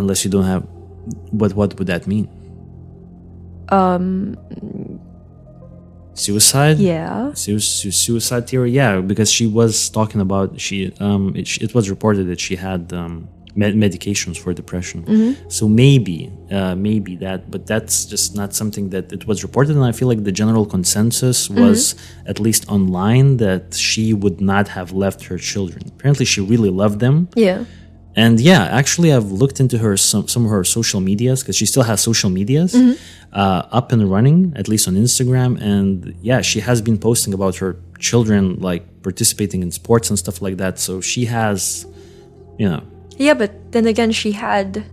unless 0.00 0.24
you 0.24 0.30
don't 0.30 0.48
have 0.54 0.64
but 1.40 1.50
what 1.58 1.70
would 1.78 1.86
that 1.92 2.06
mean 2.12 2.26
Um, 3.68 4.36
suicide? 6.14 6.78
Yeah. 6.78 7.32
Su- 7.34 7.58
su- 7.58 7.90
suicide 7.90 8.46
theory? 8.48 8.70
Yeah 8.72 9.00
because 9.00 9.30
she 9.30 9.46
was 9.46 9.88
talking 9.90 10.20
about 10.20 10.60
she 10.60 10.92
um 11.00 11.34
it, 11.36 11.46
it 11.66 11.74
was 11.74 11.88
reported 11.90 12.24
that 12.28 12.40
she 12.40 12.56
had 12.56 12.92
um 12.92 13.28
med- 13.54 13.74
medications 13.86 14.36
for 14.42 14.50
depression. 14.62 14.98
So 15.48 15.68
maybe 15.68 16.30
uh 16.50 16.74
maybe 16.74 17.16
that 17.16 17.50
but 17.50 17.66
that's 17.66 17.96
just 18.04 18.36
not 18.40 18.50
something 18.60 18.90
that 18.94 19.12
it 19.12 19.26
was 19.26 19.42
reported 19.42 19.72
and 19.76 19.84
i 19.84 19.92
feel 19.92 20.08
like 20.12 20.22
the 20.30 20.36
general 20.42 20.64
consensus 20.76 21.38
was 21.62 21.78
at 22.32 22.38
least 22.46 22.62
online 22.76 23.28
that 23.44 23.64
she 23.74 24.04
would 24.22 24.38
not 24.52 24.66
have 24.76 24.88
left 25.04 25.20
her 25.28 25.38
children. 25.52 25.82
Apparently 25.96 26.26
she 26.32 26.40
really 26.52 26.70
loved 26.82 26.98
them. 27.06 27.16
Yeah. 27.48 27.64
And 28.14 28.40
yeah, 28.40 28.64
actually, 28.64 29.12
I've 29.12 29.30
looked 29.32 29.58
into 29.60 29.78
her 29.78 29.96
some 29.96 30.28
some 30.28 30.44
of 30.44 30.50
her 30.50 30.64
social 30.64 31.00
medias 31.00 31.42
because 31.42 31.56
she 31.56 31.66
still 31.66 31.82
has 31.82 32.00
social 32.00 32.30
medias 32.30 32.74
uh, 33.32 33.62
up 33.70 33.92
and 33.92 34.10
running, 34.10 34.52
at 34.54 34.68
least 34.68 34.86
on 34.86 34.94
Instagram. 34.94 35.60
And 35.60 36.14
yeah, 36.20 36.42
she 36.42 36.60
has 36.60 36.82
been 36.82 36.98
posting 36.98 37.32
about 37.32 37.56
her 37.56 37.76
children 37.98 38.56
like 38.60 39.02
participating 39.02 39.62
in 39.62 39.70
sports 39.70 40.10
and 40.10 40.18
stuff 40.18 40.42
like 40.42 40.58
that. 40.58 40.78
So 40.78 41.00
she 41.00 41.24
has, 41.26 41.86
you 42.58 42.68
know, 42.68 42.82
Yeah, 43.18 43.34
but 43.34 43.72
then 43.72 43.86
again, 43.86 44.12
she 44.12 44.32
had, 44.32 44.84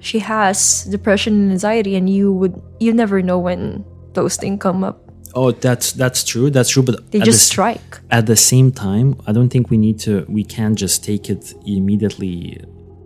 she 0.00 0.18
has 0.20 0.84
depression 0.84 1.34
and 1.34 1.52
anxiety, 1.52 1.96
and 1.96 2.08
you 2.08 2.32
would, 2.32 2.60
you 2.80 2.92
never 2.92 3.22
know 3.22 3.38
when 3.38 3.84
those 4.14 4.36
things 4.36 4.60
come 4.60 4.84
up. 4.84 5.11
Oh, 5.34 5.50
that's 5.52 5.92
that's 5.92 6.24
true. 6.24 6.50
That's 6.50 6.70
true. 6.70 6.82
But 6.82 7.10
They 7.10 7.20
at 7.20 7.24
just 7.24 7.40
the 7.40 7.44
strike. 7.44 8.00
at 8.10 8.26
the 8.26 8.36
same 8.36 8.70
time, 8.72 9.16
I 9.26 9.32
don't 9.32 9.48
think 9.48 9.70
we 9.70 9.76
need 9.76 9.98
to. 10.00 10.24
We 10.28 10.44
can't 10.44 10.76
just 10.78 11.04
take 11.04 11.28
it 11.30 11.54
immediately, 11.66 12.62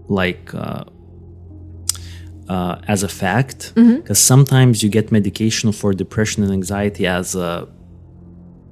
like. 0.08 0.54
Uh, 0.54 0.84
uh, 2.48 2.80
as 2.86 3.02
a 3.02 3.08
fact, 3.08 3.72
because 3.74 4.20
sometimes 4.20 4.80
you 4.82 4.88
get 4.88 5.10
medication 5.10 5.72
for 5.72 5.92
depression 5.92 6.44
and 6.44 6.52
anxiety 6.52 7.04
as 7.04 7.34
a 7.34 7.66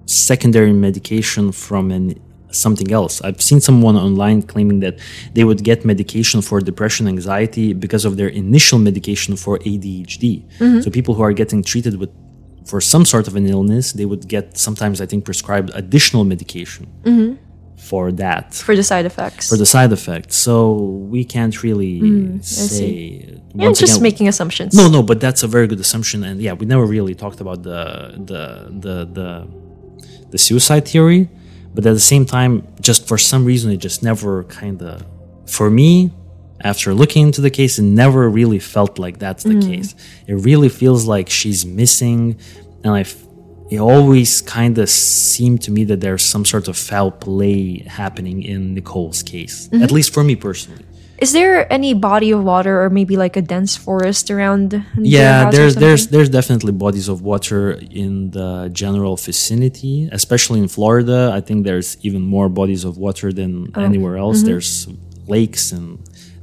secondary 0.07 0.72
medication 0.72 1.50
from 1.50 1.90
an 1.90 2.14
something 2.52 2.92
else. 2.92 3.20
I've 3.22 3.42
seen 3.42 3.61
someone 3.61 3.96
online 3.96 4.42
claiming 4.42 4.78
that 4.80 5.00
they 5.34 5.42
would 5.42 5.64
get 5.64 5.84
medication 5.84 6.40
for 6.40 6.61
depression 6.61 7.09
anxiety 7.09 7.72
because 7.72 8.05
of 8.05 8.16
their 8.16 8.28
initial 8.28 8.78
medication 8.78 9.34
for 9.36 9.59
ADHD. 9.59 10.44
So 10.82 10.88
people 10.90 11.14
who 11.14 11.22
are 11.22 11.32
getting 11.32 11.64
treated 11.64 11.98
with 11.98 12.11
for 12.64 12.80
some 12.80 13.04
sort 13.04 13.28
of 13.28 13.36
an 13.36 13.46
illness, 13.46 13.92
they 13.92 14.04
would 14.04 14.26
get 14.28 14.56
sometimes 14.56 15.00
I 15.00 15.06
think 15.06 15.24
prescribed 15.24 15.70
additional 15.74 16.24
medication 16.24 16.86
mm-hmm. 17.02 17.34
for 17.76 18.10
that 18.12 18.54
for 18.54 18.74
the 18.74 18.82
side 18.82 19.06
effects. 19.06 19.48
for 19.48 19.56
the 19.56 19.66
side 19.66 19.92
effects. 19.92 20.36
So 20.36 20.72
we 21.14 21.24
can't 21.24 21.62
really 21.62 22.00
mm, 22.00 22.44
say. 22.44 23.38
You're 23.54 23.72
just 23.72 23.94
again- 23.94 24.02
making 24.02 24.28
assumptions. 24.28 24.74
no, 24.74 24.88
no, 24.88 25.02
but 25.02 25.20
that's 25.20 25.42
a 25.42 25.46
very 25.46 25.66
good 25.66 25.80
assumption, 25.80 26.24
and 26.24 26.40
yeah, 26.40 26.54
we 26.54 26.66
never 26.66 26.86
really 26.86 27.14
talked 27.14 27.40
about 27.40 27.62
the 27.62 28.14
the 28.30 28.42
the 28.84 28.96
the 29.18 29.28
the 30.30 30.38
suicide 30.38 30.88
theory, 30.88 31.28
but 31.74 31.86
at 31.86 31.92
the 31.92 32.00
same 32.00 32.24
time, 32.26 32.66
just 32.80 33.06
for 33.06 33.18
some 33.18 33.44
reason, 33.44 33.70
it 33.70 33.76
just 33.76 34.02
never 34.02 34.44
kind 34.44 34.82
of, 34.82 35.04
for 35.46 35.70
me, 35.70 36.10
after 36.64 36.94
looking 36.94 37.26
into 37.28 37.40
the 37.40 37.50
case, 37.50 37.78
it 37.78 37.82
never 38.02 38.28
really 38.28 38.58
felt 38.58 38.98
like 38.98 39.18
that's 39.18 39.44
the 39.44 39.60
case. 39.60 39.94
It 40.26 40.34
really 40.48 40.68
feels 40.70 41.06
like 41.06 41.28
she's 41.30 41.64
missing, 41.64 42.36
and 42.82 42.94
I. 42.94 43.04
It 43.70 43.78
always 43.80 44.42
kind 44.42 44.76
of 44.78 44.88
seemed 44.90 45.62
to 45.62 45.70
me 45.76 45.84
that 45.84 46.00
there's 46.00 46.22
some 46.22 46.44
sort 46.44 46.68
of 46.68 46.76
foul 46.76 47.10
play 47.10 47.78
happening 48.00 48.42
in 48.42 48.74
Nicole's 48.74 49.22
case, 49.22 49.68
at 49.72 49.90
least 49.90 50.12
for 50.12 50.22
me 50.22 50.36
personally. 50.36 50.84
Is 51.18 51.32
there 51.32 51.72
any 51.72 51.94
body 51.94 52.30
of 52.36 52.44
water 52.44 52.82
or 52.84 52.90
maybe 52.90 53.16
like 53.16 53.36
a 53.38 53.42
dense 53.54 53.74
forest 53.86 54.30
around? 54.30 54.84
yeah 54.98 55.50
there's 55.50 55.74
there's 55.76 56.08
there's 56.08 56.28
definitely 56.28 56.72
bodies 56.72 57.08
of 57.08 57.22
water 57.22 57.60
in 58.04 58.30
the 58.32 58.68
general 58.82 59.16
vicinity 59.16 59.94
especially 60.20 60.58
in 60.64 60.68
florida 60.76 61.30
i 61.38 61.40
think 61.46 61.58
there's 61.64 61.90
even 62.06 62.20
more 62.36 62.48
bodies 62.60 62.82
of 62.88 62.92
water 63.06 63.28
than 63.40 63.52
Oh. 63.74 63.82
anywhere 63.90 64.16
else 64.24 64.38
Mm-hmm. 64.38 64.48
there's 64.50 64.72
lakes 65.34 65.64
and 65.76 65.88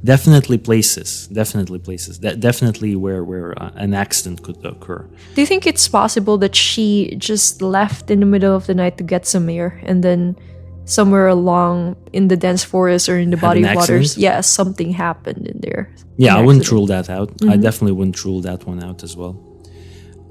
definitely 0.04 0.58
places 0.58 1.28
definitely 1.28 1.78
places. 1.78 2.20
That 2.20 2.40
definitely 2.40 2.96
where 2.96 3.22
where 3.24 3.50
uh, 3.62 3.70
an 3.76 3.94
accident 3.94 4.42
could 4.42 4.64
occur. 4.64 5.06
Do 5.34 5.40
you 5.40 5.46
think 5.46 5.66
it's 5.66 5.86
possible 5.88 6.38
that 6.38 6.54
she 6.54 7.14
just 7.18 7.62
left 7.62 8.10
in 8.10 8.20
the 8.20 8.26
middle 8.26 8.54
of 8.54 8.66
the 8.66 8.74
night 8.74 8.96
to 8.98 9.04
get 9.04 9.26
some 9.26 9.48
air 9.48 9.80
and 9.84 10.02
then 10.02 10.36
somewhere 10.84 11.28
along 11.28 11.96
in 12.12 12.26
the 12.28 12.36
dense 12.36 12.64
forest 12.64 13.08
or 13.08 13.16
in 13.18 13.30
the 13.30 13.36
Had 13.36 13.46
body 13.46 13.62
of 13.62 13.74
waters, 13.76 14.18
yeah, 14.18 14.40
something 14.40 14.92
happened 14.92 15.46
in 15.46 15.60
there? 15.60 15.94
yeah 16.18 16.36
i 16.36 16.42
wouldn't 16.42 16.70
rule 16.70 16.86
that 16.86 17.08
out. 17.08 17.30
I 17.48 17.56
definitely 17.56 17.92
wouldn't 17.92 18.22
rule 18.24 18.40
that 18.42 18.66
one 18.66 18.82
out 18.82 19.02
as 19.02 19.16
well. 19.16 19.34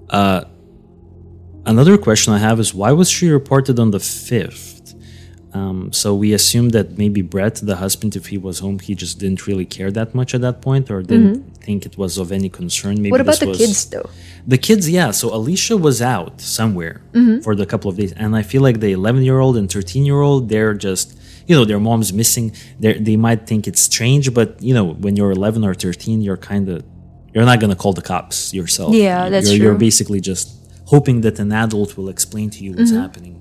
Uh, 0.10 0.44
another 1.66 1.98
question 1.98 2.34
i 2.34 2.38
have 2.38 2.60
is 2.60 2.74
why 2.74 2.92
was 2.92 3.10
she 3.10 3.30
reported 3.30 3.80
on 3.80 3.92
the 3.92 3.98
5th 4.00 4.71
um, 5.54 5.92
so 5.92 6.16
we 6.16 6.34
assumed 6.34 6.72
that 6.72 6.98
maybe 6.98 7.22
Brett, 7.22 7.56
the 7.56 7.76
husband, 7.76 8.16
if 8.16 8.28
he 8.28 8.38
was 8.38 8.60
home, 8.60 8.80
he 8.80 8.96
just 8.96 9.20
didn't 9.20 9.48
really 9.48 9.66
care 9.66 9.92
that 9.92 10.16
much 10.16 10.34
at 10.34 10.42
that 10.42 10.62
point, 10.62 10.90
or 10.90 11.02
didn't 11.02 11.36
mm-hmm. 11.36 11.62
think 11.66 11.86
it 11.86 11.98
was 11.98 12.18
of 12.18 12.32
any 12.32 12.50
concern. 12.50 12.96
Maybe 13.02 13.12
What 13.12 13.22
about 13.22 13.40
the 13.40 13.48
was- 13.48 13.58
kids 13.58 13.86
though? 13.86 14.10
The 14.48 14.58
kids, 14.58 14.90
yeah. 14.90 15.12
So 15.12 15.34
Alicia 15.36 15.78
was 15.78 16.02
out 16.02 16.42
somewhere 16.42 17.02
mm-hmm. 17.12 17.42
for 17.42 17.56
the 17.56 17.66
couple 17.66 17.92
of 17.92 17.98
days, 17.98 18.14
and 18.14 18.36
I 18.36 18.44
feel 18.44 18.62
like 18.62 18.80
the 18.80 18.92
11 18.94 19.24
year 19.24 19.40
old 19.40 19.58
and 19.58 19.72
13 19.72 20.06
year 20.06 20.22
old, 20.22 20.50
they're 20.50 20.74
just, 20.74 21.18
you 21.48 21.56
know, 21.56 21.66
their 21.66 21.80
mom's 21.80 22.14
missing. 22.14 22.54
They 22.80 22.94
they 22.94 23.18
might 23.18 23.46
think 23.46 23.68
it's 23.68 23.82
strange, 23.82 24.34
but 24.34 24.62
you 24.62 24.74
know, 24.74 24.94
when 24.94 25.16
you're 25.16 25.32
11 25.32 25.64
or 25.66 25.74
13, 25.74 26.22
you're 26.22 26.38
kind 26.38 26.70
of, 26.70 26.84
you're 27.34 27.46
not 27.46 27.60
gonna 27.60 27.76
call 27.76 27.94
the 27.94 28.02
cops 28.02 28.54
yourself. 28.54 28.96
Yeah, 28.96 29.30
that's 29.30 29.52
you're, 29.52 29.64
You're 29.64 29.76
basically 29.76 30.22
just 30.22 30.56
hoping 30.86 31.22
that 31.22 31.40
an 31.40 31.52
adult 31.52 31.98
will 31.98 32.10
explain 32.10 32.50
to 32.52 32.64
you 32.64 32.72
what's 32.74 32.92
mm-hmm. 32.92 33.02
happening. 33.02 33.41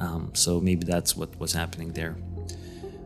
Um, 0.00 0.30
so 0.34 0.60
maybe 0.60 0.84
that's 0.84 1.16
what 1.16 1.38
was 1.38 1.52
happening 1.52 1.92
there. 1.92 2.16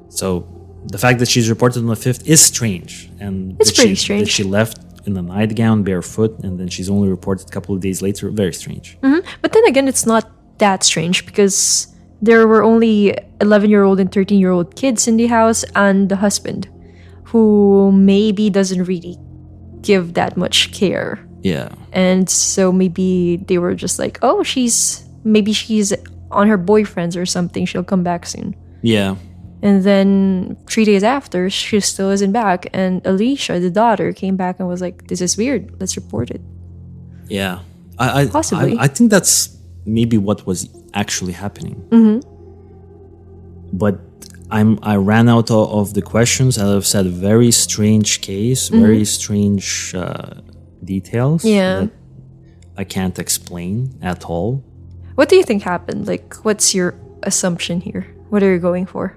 So 0.08 0.46
the 0.86 0.98
fact 0.98 1.18
that 1.18 1.28
she's 1.28 1.48
reported 1.50 1.80
on 1.80 1.86
the 1.86 1.96
fifth 1.96 2.26
is 2.28 2.40
strange, 2.40 3.10
and 3.18 3.56
It's 3.60 3.70
that 3.70 3.76
pretty 3.76 3.94
she, 3.94 4.02
strange. 4.04 4.24
That 4.28 4.30
she 4.32 4.44
left 4.44 4.78
in 5.06 5.16
a 5.16 5.22
nightgown, 5.22 5.82
barefoot, 5.82 6.38
and 6.44 6.58
then 6.58 6.68
she's 6.68 6.88
only 6.88 7.08
reported 7.08 7.48
a 7.48 7.50
couple 7.50 7.74
of 7.74 7.80
days 7.80 8.00
later. 8.00 8.30
Very 8.30 8.54
strange. 8.54 8.96
But 9.42 9.52
then 9.52 9.64
again, 9.66 9.88
it's 9.88 10.06
not 10.06 10.30
that 10.58 10.82
strange 10.84 11.26
because 11.26 11.88
there 12.22 12.46
were 12.46 12.62
only 12.62 13.14
11 13.40 13.68
year 13.68 13.82
old 13.82 14.00
and 14.00 14.10
13 14.10 14.38
year 14.38 14.50
old 14.50 14.76
kids 14.76 15.06
in 15.08 15.16
the 15.16 15.26
house 15.26 15.64
and 15.74 16.08
the 16.08 16.16
husband 16.16 16.68
who 17.24 17.90
maybe 17.92 18.48
doesn't 18.48 18.84
really 18.84 19.18
give 19.82 20.14
that 20.14 20.36
much 20.36 20.72
care. 20.72 21.26
Yeah, 21.42 21.68
And 21.92 22.30
so 22.30 22.72
maybe 22.72 23.36
they 23.36 23.58
were 23.58 23.74
just 23.74 23.98
like, 23.98 24.18
oh, 24.22 24.42
she's 24.42 25.04
maybe 25.24 25.52
she's 25.52 25.92
on 26.34 26.48
her 26.48 26.56
boyfriend's 26.56 27.16
or 27.16 27.26
something. 27.26 27.64
She'll 27.66 27.84
come 27.84 28.02
back 28.02 28.26
soon. 28.26 28.54
yeah, 28.82 29.16
And 29.62 29.82
then 29.82 30.56
three 30.70 30.84
days 30.84 31.02
after, 31.02 31.48
she 31.48 31.80
still 31.80 32.10
isn't 32.10 32.32
back. 32.32 32.66
And 32.72 33.00
Alicia, 33.06 33.58
the 33.60 33.70
daughter, 33.70 34.12
came 34.12 34.36
back 34.36 34.54
and 34.58 34.68
was 34.68 34.80
like, 34.80 34.96
this 35.08 35.20
is 35.20 35.36
weird. 35.36 35.62
Let's 35.80 35.96
report 35.96 36.30
it. 36.30 36.42
yeah. 37.28 37.60
I, 37.96 38.22
I 38.22 38.26
Possibly. 38.26 38.76
I, 38.76 38.84
I 38.84 38.88
think 38.88 39.10
that's 39.10 39.56
maybe 39.86 40.18
what 40.18 40.38
was 40.46 40.68
actually 40.94 41.32
happening. 41.44 41.76
But 43.72 44.00
I'm 44.50 44.78
I 44.82 44.96
ran 44.96 45.28
out 45.28 45.50
of, 45.50 45.94
the 45.94 46.02
questions. 46.02 46.58
As 46.58 46.68
I've 46.76 46.86
said, 46.86 47.06
very 47.06 47.50
strange 47.52 48.20
case, 48.20 48.68
very 48.68 49.04
strange 49.04 49.94
uh, 49.94 50.40
details. 50.84 51.44
Yeah. 51.44 51.80
that 51.80 51.90
I 52.76 52.84
can't 52.84 53.18
explain 53.18 53.96
at 54.02 54.24
all. 54.24 54.64
What 55.14 55.28
do 55.28 55.36
you 55.36 55.44
think 55.44 55.62
happened? 55.62 56.06
Like, 56.06 56.34
what's 56.44 56.74
your 56.74 56.94
assumption 57.22 57.80
here? 57.80 58.02
What 58.30 58.42
are 58.42 58.52
you 58.52 58.58
going 58.58 58.86
for? 58.86 59.16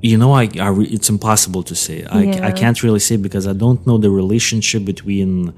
You 0.00 0.18
know, 0.18 0.32
I, 0.32 0.48
I 0.60 0.68
re- 0.68 0.86
it's 0.86 1.08
impossible 1.08 1.62
to 1.64 1.74
say. 1.74 2.04
I, 2.04 2.22
Yeah. 2.22 2.46
I 2.46 2.52
can't 2.52 2.82
really 2.82 3.00
say 3.00 3.16
because 3.16 3.46
I 3.46 3.54
don't 3.54 3.84
know 3.86 3.98
the 3.98 4.10
relationship 4.10 4.84
between 4.84 5.54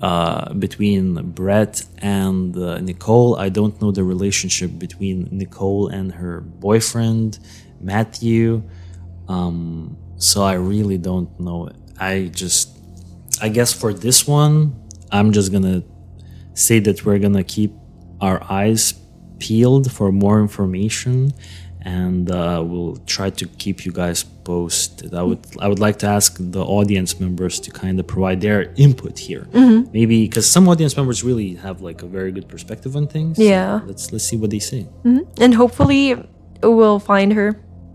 uh, 0.00 0.52
between 0.54 1.14
Brett 1.30 1.84
and 1.98 2.56
uh, 2.56 2.78
Nicole. 2.80 3.36
I 3.36 3.48
don't 3.48 3.80
know 3.80 3.90
the 3.90 4.04
relationship 4.04 4.78
between 4.78 5.28
Nicole 5.30 5.88
and 5.88 6.12
her 6.12 6.40
boyfriend 6.40 7.38
Matthew. 7.80 8.62
Um, 9.28 9.96
so 10.18 10.42
I 10.42 10.54
really 10.54 10.98
don't 10.98 11.38
know. 11.40 11.70
I 11.98 12.30
just, 12.32 12.76
I 13.40 13.48
guess 13.48 13.72
for 13.72 13.94
this 13.94 14.26
one, 14.26 14.74
I'm 15.10 15.32
just 15.32 15.50
gonna 15.52 15.82
say 16.56 16.78
that 16.86 17.04
we're 17.04 17.18
gonna 17.26 17.44
keep 17.56 17.72
our 18.20 18.38
eyes 18.60 18.82
peeled 19.38 19.86
for 19.92 20.10
more 20.10 20.40
information 20.40 21.32
and 21.82 22.30
uh, 22.32 22.60
we'll 22.66 22.96
try 23.06 23.28
to 23.30 23.46
keep 23.62 23.84
you 23.86 23.92
guys 23.92 24.24
posted 24.50 25.14
i 25.14 25.22
would 25.28 25.38
i 25.60 25.66
would 25.68 25.78
like 25.86 25.98
to 26.04 26.06
ask 26.18 26.36
the 26.56 26.64
audience 26.78 27.20
members 27.20 27.54
to 27.60 27.70
kind 27.70 28.00
of 28.00 28.06
provide 28.06 28.40
their 28.40 28.60
input 28.76 29.18
here 29.28 29.46
maybe 29.92 30.16
because 30.26 30.46
some 30.56 30.64
audience 30.68 30.96
members 30.96 31.22
really 31.22 31.54
have 31.66 31.76
like 31.88 32.02
a 32.02 32.06
very 32.18 32.32
good 32.36 32.48
perspective 32.48 32.96
on 32.96 33.06
things 33.06 33.38
Yeah. 33.38 33.80
let's 33.86 34.10
let's 34.12 34.24
see 34.24 34.36
what 34.42 34.50
they 34.50 34.58
say 34.72 34.82
And 35.44 35.52
hopefully, 35.54 36.04
we'll 36.62 36.98
find 37.14 37.32
her. 37.34 37.48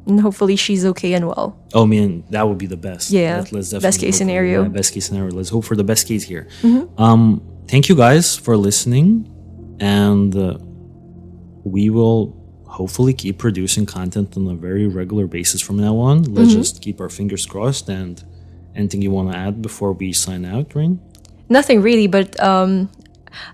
And 0.08 0.20
hopefully, 0.20 0.56
she's 0.56 0.84
okay 0.92 1.14
and 1.18 1.26
well. 1.32 1.50
oh 1.80 1.86
man 1.86 2.24
that 2.34 2.44
would 2.48 2.58
be 2.58 2.68
the 2.76 2.82
best 2.90 3.12
Yeah. 3.12 3.38
Let- 3.38 3.52
let's 3.54 3.74
Best 3.74 4.00
case 4.00 4.18
scenario. 4.18 4.64
Mm-hmm. 4.64 4.74
best 4.80 4.94
case 4.94 5.06
scenario 5.08 5.32
let's 5.40 5.50
hope 5.56 5.66
for 5.70 5.76
the 5.82 5.84
best 5.92 6.04
case 6.08 6.24
here 6.32 6.48
um 6.98 7.24
thank 7.68 7.90
you 7.90 7.96
guys 7.96 8.36
for 8.36 8.58
listening 8.58 9.28
and 9.80 10.36
uh, 10.36 10.58
we 11.64 11.90
will 11.90 12.36
hopefully 12.66 13.14
keep 13.14 13.38
producing 13.38 13.86
content 13.86 14.36
on 14.38 14.48
a 14.48 14.56
very 14.56 14.88
regular 14.88 15.28
basis 15.28 15.62
from 15.62 15.78
now 15.78 15.98
on 15.98 16.24
let's 16.34 16.50
Mm-hmm. 16.52 16.60
just 16.62 16.82
keep 16.82 17.00
our 17.02 17.10
fingers 17.10 17.46
crossed 17.46 17.90
and 17.90 18.24
anything 18.76 19.02
you 19.02 19.12
want 19.12 19.32
to 19.32 19.38
add 19.38 19.62
before 19.62 19.94
we 19.94 20.14
sign 20.14 20.46
out 20.46 20.74
rain 20.76 21.00
Nothing 21.50 21.82
really, 21.82 22.08
but 22.08 22.40
um, 22.42 22.90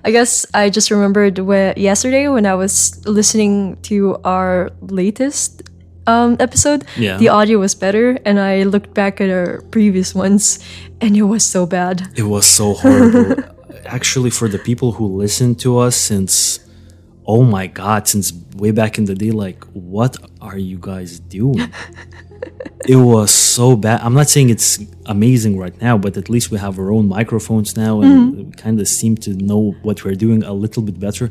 I 0.06 0.12
guess 0.12 0.46
I 0.54 0.70
just 0.70 0.92
remembered 0.92 1.40
where, 1.40 1.74
yesterday 1.76 2.28
when 2.28 2.46
I 2.46 2.54
was 2.54 3.04
listening 3.08 3.76
to 3.90 4.18
our 4.24 4.70
latest 4.82 5.64
um, 6.06 6.38
episode, 6.40 6.86
Yeah. 6.96 7.18
the 7.18 7.30
audio 7.30 7.58
was 7.58 7.74
better, 7.74 8.20
and 8.24 8.40
I 8.40 8.64
looked 8.64 8.94
back 8.94 9.20
at 9.20 9.32
our 9.32 9.62
previous 9.72 10.14
ones, 10.14 10.60
and 11.02 11.18
it 11.18 11.24
was 11.24 11.44
so 11.44 11.66
bad. 11.66 12.08
it 12.16 12.22
was 12.30 12.46
so 12.46 12.76
horrible 12.76 13.42
actually 13.86 14.30
for 14.30 14.48
the 14.48 14.60
people 14.60 14.94
who 14.94 15.06
listened 15.18 15.60
to 15.62 15.78
us 15.80 15.96
since 15.96 16.60
oh 17.30 17.44
my 17.44 17.68
god, 17.68 18.08
since 18.08 18.32
way 18.56 18.72
back 18.72 18.98
in 18.98 19.04
the 19.04 19.14
day, 19.14 19.32
like, 19.32 19.62
what 19.74 20.16
are 20.40 20.58
you 20.58 20.78
guys 20.80 21.20
doing? 21.20 21.60
it 22.88 22.96
was 22.96 23.34
so 23.34 23.76
bad. 23.76 24.00
I'm 24.02 24.14
not 24.14 24.30
saying 24.30 24.50
it's 24.50 24.80
amazing 25.08 25.58
right 25.60 25.80
now, 25.82 25.98
but 25.98 26.16
at 26.16 26.30
least 26.30 26.52
we 26.52 26.58
have 26.58 26.80
our 26.80 26.92
own 26.92 27.08
microphones 27.08 27.76
now 27.76 28.02
and 28.02 28.18
Mm-hmm. 28.18 28.52
kind 28.52 28.80
of 28.80 28.88
seem 28.88 29.16
to 29.18 29.34
know 29.34 29.76
what 29.82 30.04
we're 30.06 30.16
doing 30.16 30.44
a 30.44 30.54
little 30.54 30.82
bit 30.84 31.00
better. 31.00 31.30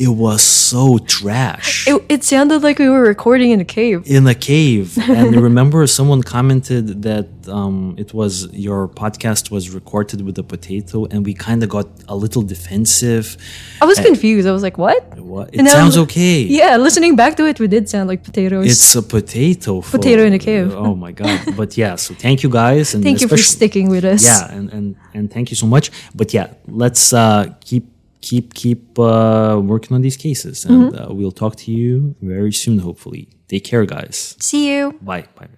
It 0.00 0.08
was 0.24 0.42
so 0.42 0.98
trash. 0.98 1.88
It, 1.88 1.96
it 2.08 2.22
sounded 2.24 2.62
like 2.62 2.78
we 2.78 2.88
were 2.88 3.02
recording 3.02 3.50
in 3.50 3.60
a 3.60 3.64
cave. 3.64 3.98
in 4.06 4.26
a 4.28 4.34
cave 4.34 4.96
and 5.18 5.34
remember 5.48 5.86
someone 5.88 6.22
commented 6.22 7.02
that 7.02 7.26
um, 7.48 7.94
it 7.98 8.14
was 8.14 8.32
your 8.52 8.86
podcast 9.02 9.50
was 9.50 9.64
recorded 9.78 10.20
with 10.26 10.36
a 10.38 10.42
potato 10.54 11.06
and 11.10 11.26
we 11.26 11.34
kind 11.34 11.60
of 11.64 11.68
got 11.68 11.88
a 12.08 12.16
little 12.24 12.42
defensive 12.42 13.36
I 13.80 13.86
was 13.86 13.98
confused. 13.98 14.46
I 14.46 14.52
was 14.52 14.62
like, 14.62 14.78
what? 14.78 15.00
what? 15.18 15.46
it 15.52 15.58
And 15.60 15.68
sounds 15.68 15.96
okay 16.04 16.42
Yeah, 16.42 16.76
listening 16.76 17.16
back 17.16 17.36
to 17.38 17.44
it, 17.46 17.58
we 17.58 17.66
did 17.68 17.88
sound 17.88 18.06
like 18.08 18.22
potatoes. 18.22 18.66
it's 18.70 18.94
a 18.94 19.02
potato 19.02 19.80
for- 19.80 19.98
Potato 19.98 20.22
in 20.24 20.32
a 20.32 20.38
cave. 20.38 20.74
oh 20.76 20.94
my 20.94 21.12
god 21.12 21.40
but 21.60 21.76
yeah 21.76 21.96
so 21.96 22.14
thank 22.14 22.42
you 22.44 22.50
guys 22.50 22.94
and 22.94 23.02
Thank 23.02 23.20
you 23.22 23.28
for 23.28 23.36
sticking 23.36 23.88
with 23.94 24.04
us. 24.04 24.22
yeah 24.24 24.52
and, 24.56 24.66
and 24.76 24.86
and 25.14 25.24
thank 25.34 25.46
you 25.50 25.56
so 25.62 25.66
much 25.66 25.90
but 26.14 26.28
yeah 26.36 26.46
let's 26.84 27.12
uh 27.12 27.46
keep 27.68 27.84
keep 28.28 28.46
keep 28.62 28.82
uh 28.98 29.56
working 29.72 29.92
on 29.96 30.02
these 30.06 30.18
cases. 30.26 30.64
And 30.64 30.78
Mm-hmm. 30.92 30.98
uh, 31.00 31.14
we'll 31.18 31.36
talk 31.42 31.54
to 31.64 31.68
you 31.78 32.14
very 32.34 32.52
soon 32.62 32.78
hopefully. 32.88 33.22
Take 33.52 33.64
care 33.70 33.84
guys. 33.96 34.36
See 34.48 34.62
you. 34.72 34.82
bye. 35.10 35.24
Bye 35.38 35.57